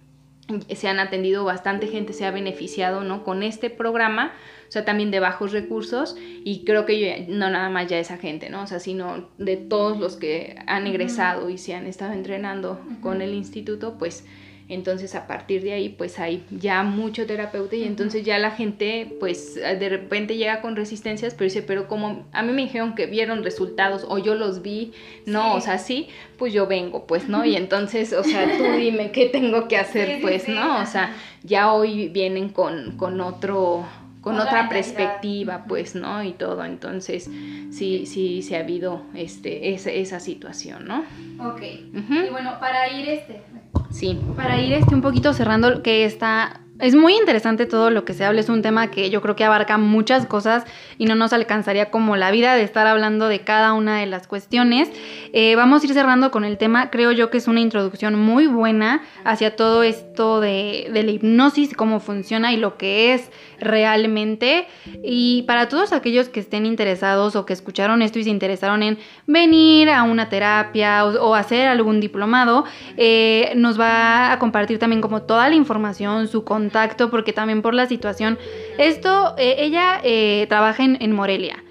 se 0.74 0.88
han 0.88 0.98
atendido 0.98 1.44
bastante 1.44 1.86
gente, 1.86 2.12
se 2.12 2.26
ha 2.26 2.30
beneficiado, 2.30 3.02
¿no? 3.02 3.24
Con 3.24 3.42
este 3.42 3.70
programa, 3.70 4.32
o 4.72 4.74
sea, 4.74 4.86
también 4.86 5.10
de 5.10 5.20
bajos 5.20 5.52
recursos 5.52 6.16
y 6.18 6.64
creo 6.64 6.86
que 6.86 6.98
yo, 6.98 7.06
no 7.28 7.50
nada 7.50 7.68
más 7.68 7.88
ya 7.88 7.98
esa 7.98 8.16
gente, 8.16 8.48
¿no? 8.48 8.62
O 8.62 8.66
sea, 8.66 8.80
sino 8.80 9.28
de 9.36 9.58
todos 9.58 9.98
los 9.98 10.16
que 10.16 10.56
han 10.66 10.86
egresado 10.86 11.50
y 11.50 11.58
se 11.58 11.74
han 11.74 11.86
estado 11.86 12.14
entrenando 12.14 12.80
con 13.02 13.20
el 13.20 13.34
instituto, 13.34 13.98
pues 13.98 14.24
entonces 14.70 15.14
a 15.14 15.26
partir 15.26 15.62
de 15.62 15.74
ahí 15.74 15.90
pues 15.90 16.18
hay 16.18 16.42
ya 16.50 16.84
mucho 16.84 17.26
terapeuta 17.26 17.76
y 17.76 17.84
entonces 17.84 18.24
ya 18.24 18.38
la 18.38 18.50
gente 18.50 19.14
pues 19.20 19.56
de 19.56 19.88
repente 19.90 20.38
llega 20.38 20.62
con 20.62 20.74
resistencias, 20.74 21.34
pero 21.34 21.44
dice, 21.44 21.60
pero 21.60 21.86
como 21.86 22.26
a 22.32 22.42
mí 22.42 22.52
me 22.54 22.62
dijeron 22.62 22.94
que 22.94 23.04
vieron 23.04 23.44
resultados 23.44 24.06
o 24.08 24.16
yo 24.16 24.34
los 24.34 24.62
vi, 24.62 24.92
no, 25.26 25.54
o 25.54 25.60
sea, 25.60 25.76
sí, 25.76 26.08
pues 26.38 26.54
yo 26.54 26.66
vengo, 26.66 27.06
pues, 27.06 27.28
¿no? 27.28 27.44
Y 27.44 27.56
entonces, 27.56 28.14
o 28.14 28.24
sea, 28.24 28.56
tú 28.56 28.64
dime 28.78 29.12
qué 29.12 29.26
tengo 29.26 29.68
que 29.68 29.76
hacer, 29.76 30.22
pues, 30.22 30.48
¿no? 30.48 30.80
O 30.80 30.86
sea, 30.86 31.14
ya 31.42 31.74
hoy 31.74 32.08
vienen 32.08 32.48
con, 32.48 32.96
con 32.96 33.20
otro 33.20 33.84
con 34.22 34.38
otra, 34.38 34.68
perspectiva, 34.68 35.64
pues, 35.68 35.94
¿no? 35.94 36.22
Y 36.22 36.32
todo. 36.32 36.64
Entonces, 36.64 37.28
sí, 37.70 38.06
sí, 38.06 38.40
se 38.42 38.56
ha 38.56 38.60
habido 38.60 39.02
este, 39.14 39.74
esa, 39.74 39.90
esa 39.90 40.20
situación, 40.20 40.86
¿no? 40.86 41.04
Ok. 41.40 41.62
Y 41.62 42.30
bueno, 42.30 42.58
para 42.60 42.88
ir 42.90 43.08
este. 43.08 43.42
Sí. 43.90 44.18
Para 44.36 44.58
ir 44.60 44.72
este 44.72 44.94
un 44.94 45.02
poquito 45.02 45.34
cerrando, 45.34 45.82
que 45.82 46.04
está 46.04 46.62
es 46.82 46.96
muy 46.96 47.14
interesante 47.14 47.64
todo 47.64 47.90
lo 47.90 48.04
que 48.04 48.12
se 48.12 48.24
habla, 48.24 48.40
es 48.40 48.48
un 48.48 48.60
tema 48.60 48.90
que 48.90 49.08
yo 49.08 49.22
creo 49.22 49.36
que 49.36 49.44
abarca 49.44 49.78
muchas 49.78 50.26
cosas 50.26 50.64
y 50.98 51.04
no 51.04 51.14
nos 51.14 51.32
alcanzaría 51.32 51.92
como 51.92 52.16
la 52.16 52.32
vida 52.32 52.56
de 52.56 52.64
estar 52.64 52.88
hablando 52.88 53.28
de 53.28 53.40
cada 53.40 53.72
una 53.72 53.98
de 53.98 54.06
las 54.06 54.26
cuestiones. 54.26 54.90
Eh, 55.32 55.54
vamos 55.54 55.82
a 55.82 55.86
ir 55.86 55.92
cerrando 55.92 56.32
con 56.32 56.44
el 56.44 56.58
tema, 56.58 56.90
creo 56.90 57.12
yo 57.12 57.30
que 57.30 57.38
es 57.38 57.46
una 57.46 57.60
introducción 57.60 58.18
muy 58.18 58.48
buena 58.48 59.02
hacia 59.24 59.54
todo 59.54 59.84
de, 60.12 60.88
la 60.92 61.10
hipnosis, 61.10 61.74
cómo 61.74 62.00
funciona 62.00 62.52
y 62.52 62.56
lo 62.56 62.76
que 62.76 63.14
es 63.14 63.30
realmente. 63.58 64.66
Y 65.02 65.42
para 65.42 65.68
todos 65.68 65.92
aquellos 65.92 66.28
que 66.28 66.40
estén 66.40 66.66
interesados 66.66 67.34
o 67.36 67.46
que 67.46 67.52
escucharon 67.52 68.02
esto 68.02 68.18
y 68.18 68.24
se 68.24 68.30
interesaron 68.30 68.82
en 68.82 68.98
venir 69.26 69.88
a 69.88 70.02
una 70.02 70.28
terapia 70.28 71.04
o, 71.06 71.34
hacer 71.34 71.66
algún 71.66 72.00
diplomado, 72.00 72.64
eh, 72.96 73.52
nos 73.56 73.80
va 73.80 74.32
a 74.32 74.38
compartir 74.38 74.78
también 74.78 75.00
como 75.00 75.22
toda 75.22 75.48
la 75.48 75.54
información, 75.54 76.28
su 76.28 76.44
contacto, 76.44 77.10
porque 77.10 77.32
también 77.32 77.62
por 77.62 77.74
la 77.74 77.86
situación, 77.86 78.38
esto, 78.78 79.34
eh, 79.38 79.56
ella 79.58 80.00
eh, 80.04 80.46
trabaja 80.48 80.84
en, 80.84 81.12
Morelia 81.12 81.62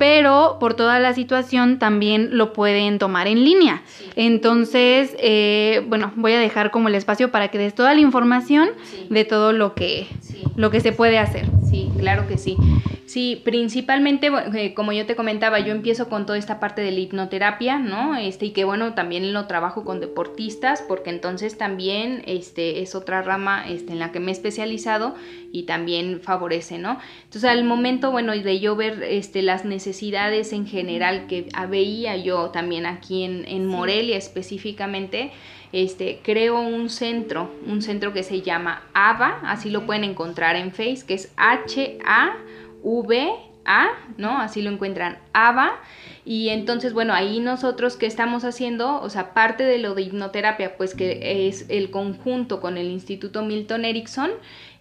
pero 0.00 0.56
por 0.58 0.72
toda 0.72 0.98
la 0.98 1.12
situación 1.12 1.78
también 1.78 2.38
lo 2.38 2.54
pueden 2.54 2.98
tomar 2.98 3.26
en 3.26 3.44
línea. 3.44 3.82
Entonces, 4.16 5.14
bueno, 5.88 6.10
voy 6.16 6.32
a 6.32 6.40
dejar 6.40 6.70
como 6.70 6.88
el 6.88 6.94
espacio 6.94 7.30
para 7.30 7.48
que 7.48 7.58
des 7.58 7.74
toda 7.74 7.92
la 7.92 8.00
información 8.00 8.70
de 9.10 9.26
todo 9.26 9.52
lo 9.52 9.74
que, 9.74 10.06
lo 10.56 10.70
que 10.70 10.80
se 10.80 10.92
puede 10.92 11.18
hacer. 11.18 11.44
Sí, 11.68 11.90
claro 11.98 12.26
que 12.26 12.38
sí. 12.38 12.56
Sí, 13.10 13.42
principalmente, 13.44 14.30
eh, 14.54 14.72
como 14.72 14.92
yo 14.92 15.04
te 15.04 15.16
comentaba, 15.16 15.58
yo 15.58 15.72
empiezo 15.72 16.08
con 16.08 16.26
toda 16.26 16.38
esta 16.38 16.60
parte 16.60 16.80
de 16.80 16.92
la 16.92 17.00
hipnoterapia, 17.00 17.80
¿no? 17.80 18.14
Este, 18.14 18.46
y 18.46 18.50
que 18.50 18.62
bueno, 18.62 18.94
también 18.94 19.32
lo 19.32 19.48
trabajo 19.48 19.84
con 19.84 19.98
deportistas, 19.98 20.80
porque 20.86 21.10
entonces 21.10 21.58
también 21.58 22.22
este, 22.26 22.82
es 22.82 22.94
otra 22.94 23.22
rama 23.22 23.68
este, 23.68 23.94
en 23.94 23.98
la 23.98 24.12
que 24.12 24.20
me 24.20 24.30
he 24.30 24.32
especializado 24.32 25.16
y 25.50 25.64
también 25.64 26.20
favorece, 26.22 26.78
¿no? 26.78 27.00
Entonces, 27.24 27.50
al 27.50 27.64
momento, 27.64 28.12
bueno, 28.12 28.30
de 28.30 28.60
yo 28.60 28.76
ver 28.76 29.02
este, 29.02 29.42
las 29.42 29.64
necesidades 29.64 29.89
en 30.52 30.66
general 30.66 31.26
que 31.26 31.48
veía 31.68 32.16
yo 32.16 32.50
también 32.50 32.86
aquí 32.86 33.24
en, 33.24 33.44
en 33.46 33.66
Morelia 33.66 34.16
específicamente, 34.16 35.32
este, 35.72 36.20
creo 36.22 36.60
un 36.60 36.90
centro, 36.90 37.50
un 37.66 37.82
centro 37.82 38.12
que 38.12 38.22
se 38.22 38.42
llama 38.42 38.82
AVA, 38.92 39.40
así 39.44 39.70
lo 39.70 39.86
pueden 39.86 40.04
encontrar 40.04 40.56
en 40.56 40.72
Face, 40.72 41.04
que 41.06 41.14
es 41.14 41.32
H-A. 41.36 42.36
V 42.82 43.30
A, 43.64 43.88
¿no? 44.16 44.38
Así 44.38 44.62
lo 44.62 44.70
encuentran 44.70 45.18
ABA. 45.32 45.72
Y 46.24 46.48
entonces, 46.48 46.92
bueno, 46.92 47.12
ahí 47.12 47.40
nosotros 47.40 47.96
que 47.96 48.06
estamos 48.06 48.44
haciendo, 48.44 49.00
o 49.00 49.10
sea, 49.10 49.34
parte 49.34 49.64
de 49.64 49.78
lo 49.78 49.94
de 49.94 50.02
hipnoterapia, 50.02 50.76
pues 50.76 50.94
que 50.94 51.48
es 51.48 51.66
el 51.68 51.90
conjunto 51.90 52.60
con 52.60 52.78
el 52.78 52.88
Instituto 52.88 53.42
Milton 53.42 53.84
Erickson, 53.84 54.30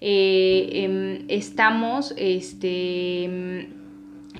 eh, 0.02 0.70
em, 0.74 1.26
estamos, 1.28 2.14
este 2.18 3.70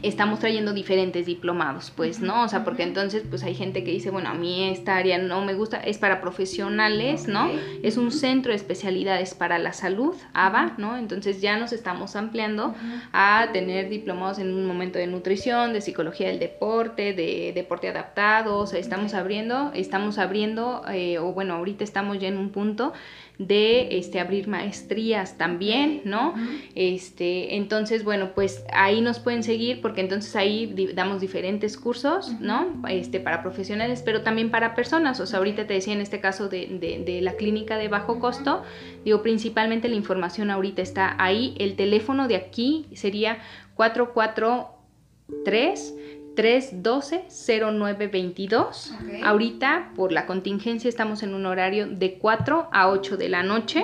estamos 0.02 0.40
trayendo 0.40 0.74
diferentes 0.74 1.26
diplomados, 1.26 1.92
pues, 1.96 2.20
¿no? 2.20 2.44
O 2.44 2.48
sea, 2.48 2.64
porque 2.64 2.84
entonces, 2.84 3.24
pues 3.30 3.44
hay 3.44 3.56
gente 3.56 3.84
que 3.84 3.92
dice, 3.92 4.10
bueno, 4.10 4.30
a 4.30 4.34
mí 4.34 4.70
esta 4.70 4.96
área 4.96 5.18
no 5.18 5.44
me 5.44 5.54
gusta, 5.54 5.78
es 5.78 5.98
para 5.98 6.22
profesionales, 6.22 7.28
¿no? 7.28 7.50
Es 7.84 7.98
un 7.98 8.12
centro 8.12 8.52
de 8.52 8.56
especialidades 8.56 9.34
para 9.34 9.60
la 9.60 9.74
salud, 9.74 10.16
ABA, 10.34 10.76
¿no? 10.78 10.98
Entonces 10.98 11.42
ya 11.42 11.58
nos 11.58 11.74
estamos 11.74 12.16
ampliando 12.16 12.76
a 13.12 13.50
tener 13.52 13.90
diplomados 13.90 14.40
en 14.40 14.54
un 14.54 14.66
momento 14.66 15.00
de 15.00 15.08
nutrición, 15.08 15.74
de 15.74 15.82
psicología 15.82 16.28
del 16.28 16.40
deporte, 16.40 17.14
de 17.14 17.52
deporte 17.54 17.90
adaptado, 17.90 18.58
o 18.58 18.68
sea, 18.68 18.80
estamos 18.80 19.14
abriendo, 19.14 19.72
estamos 19.74 20.18
abriendo, 20.18 20.84
eh, 20.92 21.20
o 21.20 21.34
bueno, 21.34 21.56
ahorita 21.56 21.84
estamos 21.84 22.20
ya 22.20 22.28
en 22.28 22.38
un 22.38 22.50
punto 22.50 22.94
de 23.40 23.98
este, 23.98 24.20
abrir 24.20 24.48
maestrías 24.50 25.38
también, 25.38 26.02
¿no? 26.04 26.34
este, 26.76 27.56
entonces, 27.56 28.04
bueno, 28.04 28.32
pues 28.36 28.66
ahí 28.74 29.00
nos 29.00 29.20
pueden 29.20 29.44
seguir 29.44 29.80
porque 29.82 30.02
entonces 30.02 30.36
ahí 30.36 30.92
damos 30.94 31.22
diferentes 31.22 31.78
cursos, 31.78 32.34
¿no? 32.42 32.84
Este, 32.90 33.22
para 33.22 33.42
profesionales, 33.42 34.02
pero 34.04 34.24
también 34.24 34.52
para 34.52 34.76
personas. 34.76 35.22
O 35.22 35.26
sea, 35.26 35.40
ahorita 35.40 35.68
te 35.68 35.74
decía 35.74 35.94
en 35.94 36.02
este 36.02 36.20
caso 36.20 36.50
de, 36.50 37.02
de 37.06 37.22
la 37.22 37.32
clínica 37.34 37.78
de 37.78 37.88
bajo 37.88 38.20
costo, 38.20 38.64
digo, 39.06 39.24
principalmente 39.24 39.88
la 39.88 39.96
información 39.96 40.52
ahorita 40.52 40.82
está 40.82 41.16
ahí. 41.18 41.56
El 41.60 41.78
teléfono 41.78 42.28
de 42.28 42.36
aquí 42.36 42.88
sería 42.94 43.38
443 43.76 45.94
312-0922. 46.40 48.94
Ahorita, 49.24 49.92
por 49.96 50.12
la 50.14 50.26
contingencia, 50.26 50.88
estamos 50.88 51.22
en 51.22 51.34
un 51.34 51.46
horario 51.46 51.88
de 51.88 52.14
4 52.14 52.70
a 52.72 52.88
8 52.90 53.18
de 53.18 53.28
la 53.28 53.44
noche. 53.44 53.84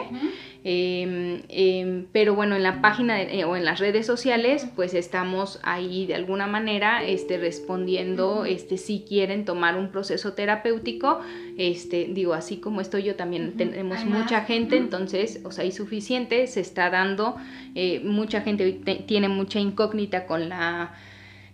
Em, 0.68 1.44
em, 1.50 2.08
pero 2.12 2.34
bueno, 2.34 2.56
en 2.56 2.64
la 2.64 2.82
página 2.82 3.22
eh, 3.22 3.44
o 3.44 3.56
en 3.56 3.66
las 3.66 3.80
redes 3.80 4.08
sociales, 4.08 4.66
pues 4.76 4.96
estamos 4.96 5.60
ahí 5.62 6.08
de 6.08 6.16
alguna 6.16 6.48
manera 6.48 7.04
este, 7.04 7.38
respondiendo 7.38 8.46
este, 8.46 8.78
si 8.78 9.06
quieren 9.08 9.46
tomar 9.46 9.78
un 9.78 9.92
proceso 9.92 10.34
terapéutico. 10.34 11.20
Este, 11.58 12.10
digo, 12.12 12.34
así 12.34 12.58
como 12.58 12.82
estoy 12.82 13.04
yo, 13.04 13.16
también 13.16 13.58
tenemos 13.58 14.04
mucha 14.06 14.42
gente, 14.42 14.78
entonces, 14.78 15.40
o 15.44 15.52
sea, 15.52 15.66
hay 15.66 15.72
suficiente, 15.72 16.48
se 16.48 16.62
está 16.62 16.90
dando, 16.90 17.36
eh, 17.76 18.02
mucha 18.04 18.42
gente 18.42 18.82
tiene 19.06 19.30
mucha 19.30 19.60
incógnita 19.60 20.26
con 20.26 20.50
la 20.50 20.96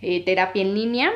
eh, 0.01 0.23
terapia 0.25 0.61
en 0.61 0.73
línea. 0.73 1.11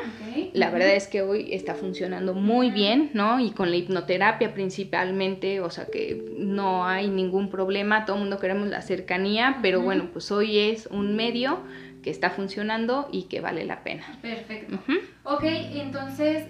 La 0.52 0.70
verdad 0.70 0.94
es 0.94 1.08
que 1.08 1.22
hoy 1.22 1.52
está 1.52 1.74
funcionando 1.74 2.34
muy 2.34 2.70
bien, 2.70 3.10
¿no? 3.14 3.40
Y 3.40 3.50
con 3.50 3.70
la 3.70 3.76
hipnoterapia 3.76 4.54
principalmente, 4.54 5.60
o 5.60 5.70
sea 5.70 5.86
que 5.86 6.24
no 6.38 6.86
hay 6.86 7.08
ningún 7.08 7.50
problema, 7.50 8.04
todo 8.04 8.16
el 8.16 8.22
mundo 8.22 8.38
queremos 8.38 8.68
la 8.68 8.82
cercanía, 8.82 9.58
pero 9.60 9.82
bueno, 9.82 10.08
pues 10.12 10.30
hoy 10.30 10.58
es 10.58 10.86
un 10.86 11.16
medio 11.16 11.58
que 12.02 12.10
está 12.10 12.30
funcionando 12.30 13.08
y 13.10 13.24
que 13.24 13.40
vale 13.40 13.64
la 13.64 13.82
pena. 13.82 14.04
Perfecto. 14.22 14.78
Ok, 15.24 15.42
entonces 15.42 16.44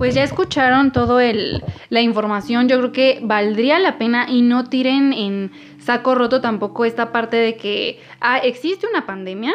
pues 0.00 0.14
ya 0.14 0.24
escucharon 0.24 0.92
todo 0.92 1.20
el 1.20 1.62
la 1.90 2.00
información, 2.00 2.68
yo 2.68 2.78
creo 2.78 2.90
que 2.90 3.18
valdría 3.22 3.78
la 3.78 3.98
pena 3.98 4.30
y 4.30 4.40
no 4.40 4.64
tiren 4.64 5.12
en 5.12 5.50
saco 5.78 6.14
roto 6.14 6.40
tampoco 6.40 6.86
esta 6.86 7.12
parte 7.12 7.36
de 7.36 7.56
que 7.56 8.00
ah, 8.18 8.38
existe 8.38 8.86
una 8.86 9.04
pandemia 9.04 9.52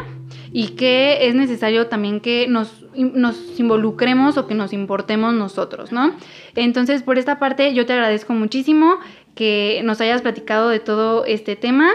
y 0.52 0.76
que 0.76 1.28
es 1.28 1.34
necesario 1.34 1.88
también 1.88 2.20
que 2.20 2.46
nos, 2.48 2.86
nos 2.94 3.60
involucremos 3.60 4.38
o 4.38 4.46
que 4.46 4.54
nos 4.54 4.72
importemos 4.72 5.34
nosotros, 5.34 5.92
¿no? 5.92 6.14
Entonces, 6.54 7.02
por 7.02 7.18
esta 7.18 7.40
parte, 7.40 7.74
yo 7.74 7.88
te 7.88 7.94
agradezco 7.94 8.34
muchísimo 8.34 9.00
que 9.34 9.82
nos 9.84 10.00
hayas 10.00 10.22
platicado 10.22 10.70
de 10.70 10.80
todo 10.80 11.26
este 11.26 11.56
tema 11.56 11.90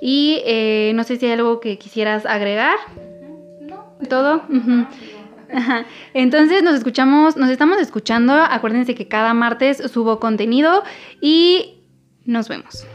y 0.00 0.42
eh, 0.46 0.92
no 0.94 1.02
sé 1.02 1.16
si 1.16 1.26
hay 1.26 1.32
algo 1.32 1.58
que 1.58 1.76
quisieras 1.76 2.24
agregar. 2.24 2.76
No. 3.62 3.96
¿Todo? 4.08 4.42
Entonces 6.14 6.62
nos 6.62 6.74
escuchamos, 6.74 7.36
nos 7.36 7.50
estamos 7.50 7.78
escuchando. 7.78 8.32
Acuérdense 8.32 8.94
que 8.94 9.08
cada 9.08 9.34
martes 9.34 9.78
subo 9.92 10.20
contenido 10.20 10.82
y 11.20 11.82
nos 12.24 12.48
vemos. 12.48 12.86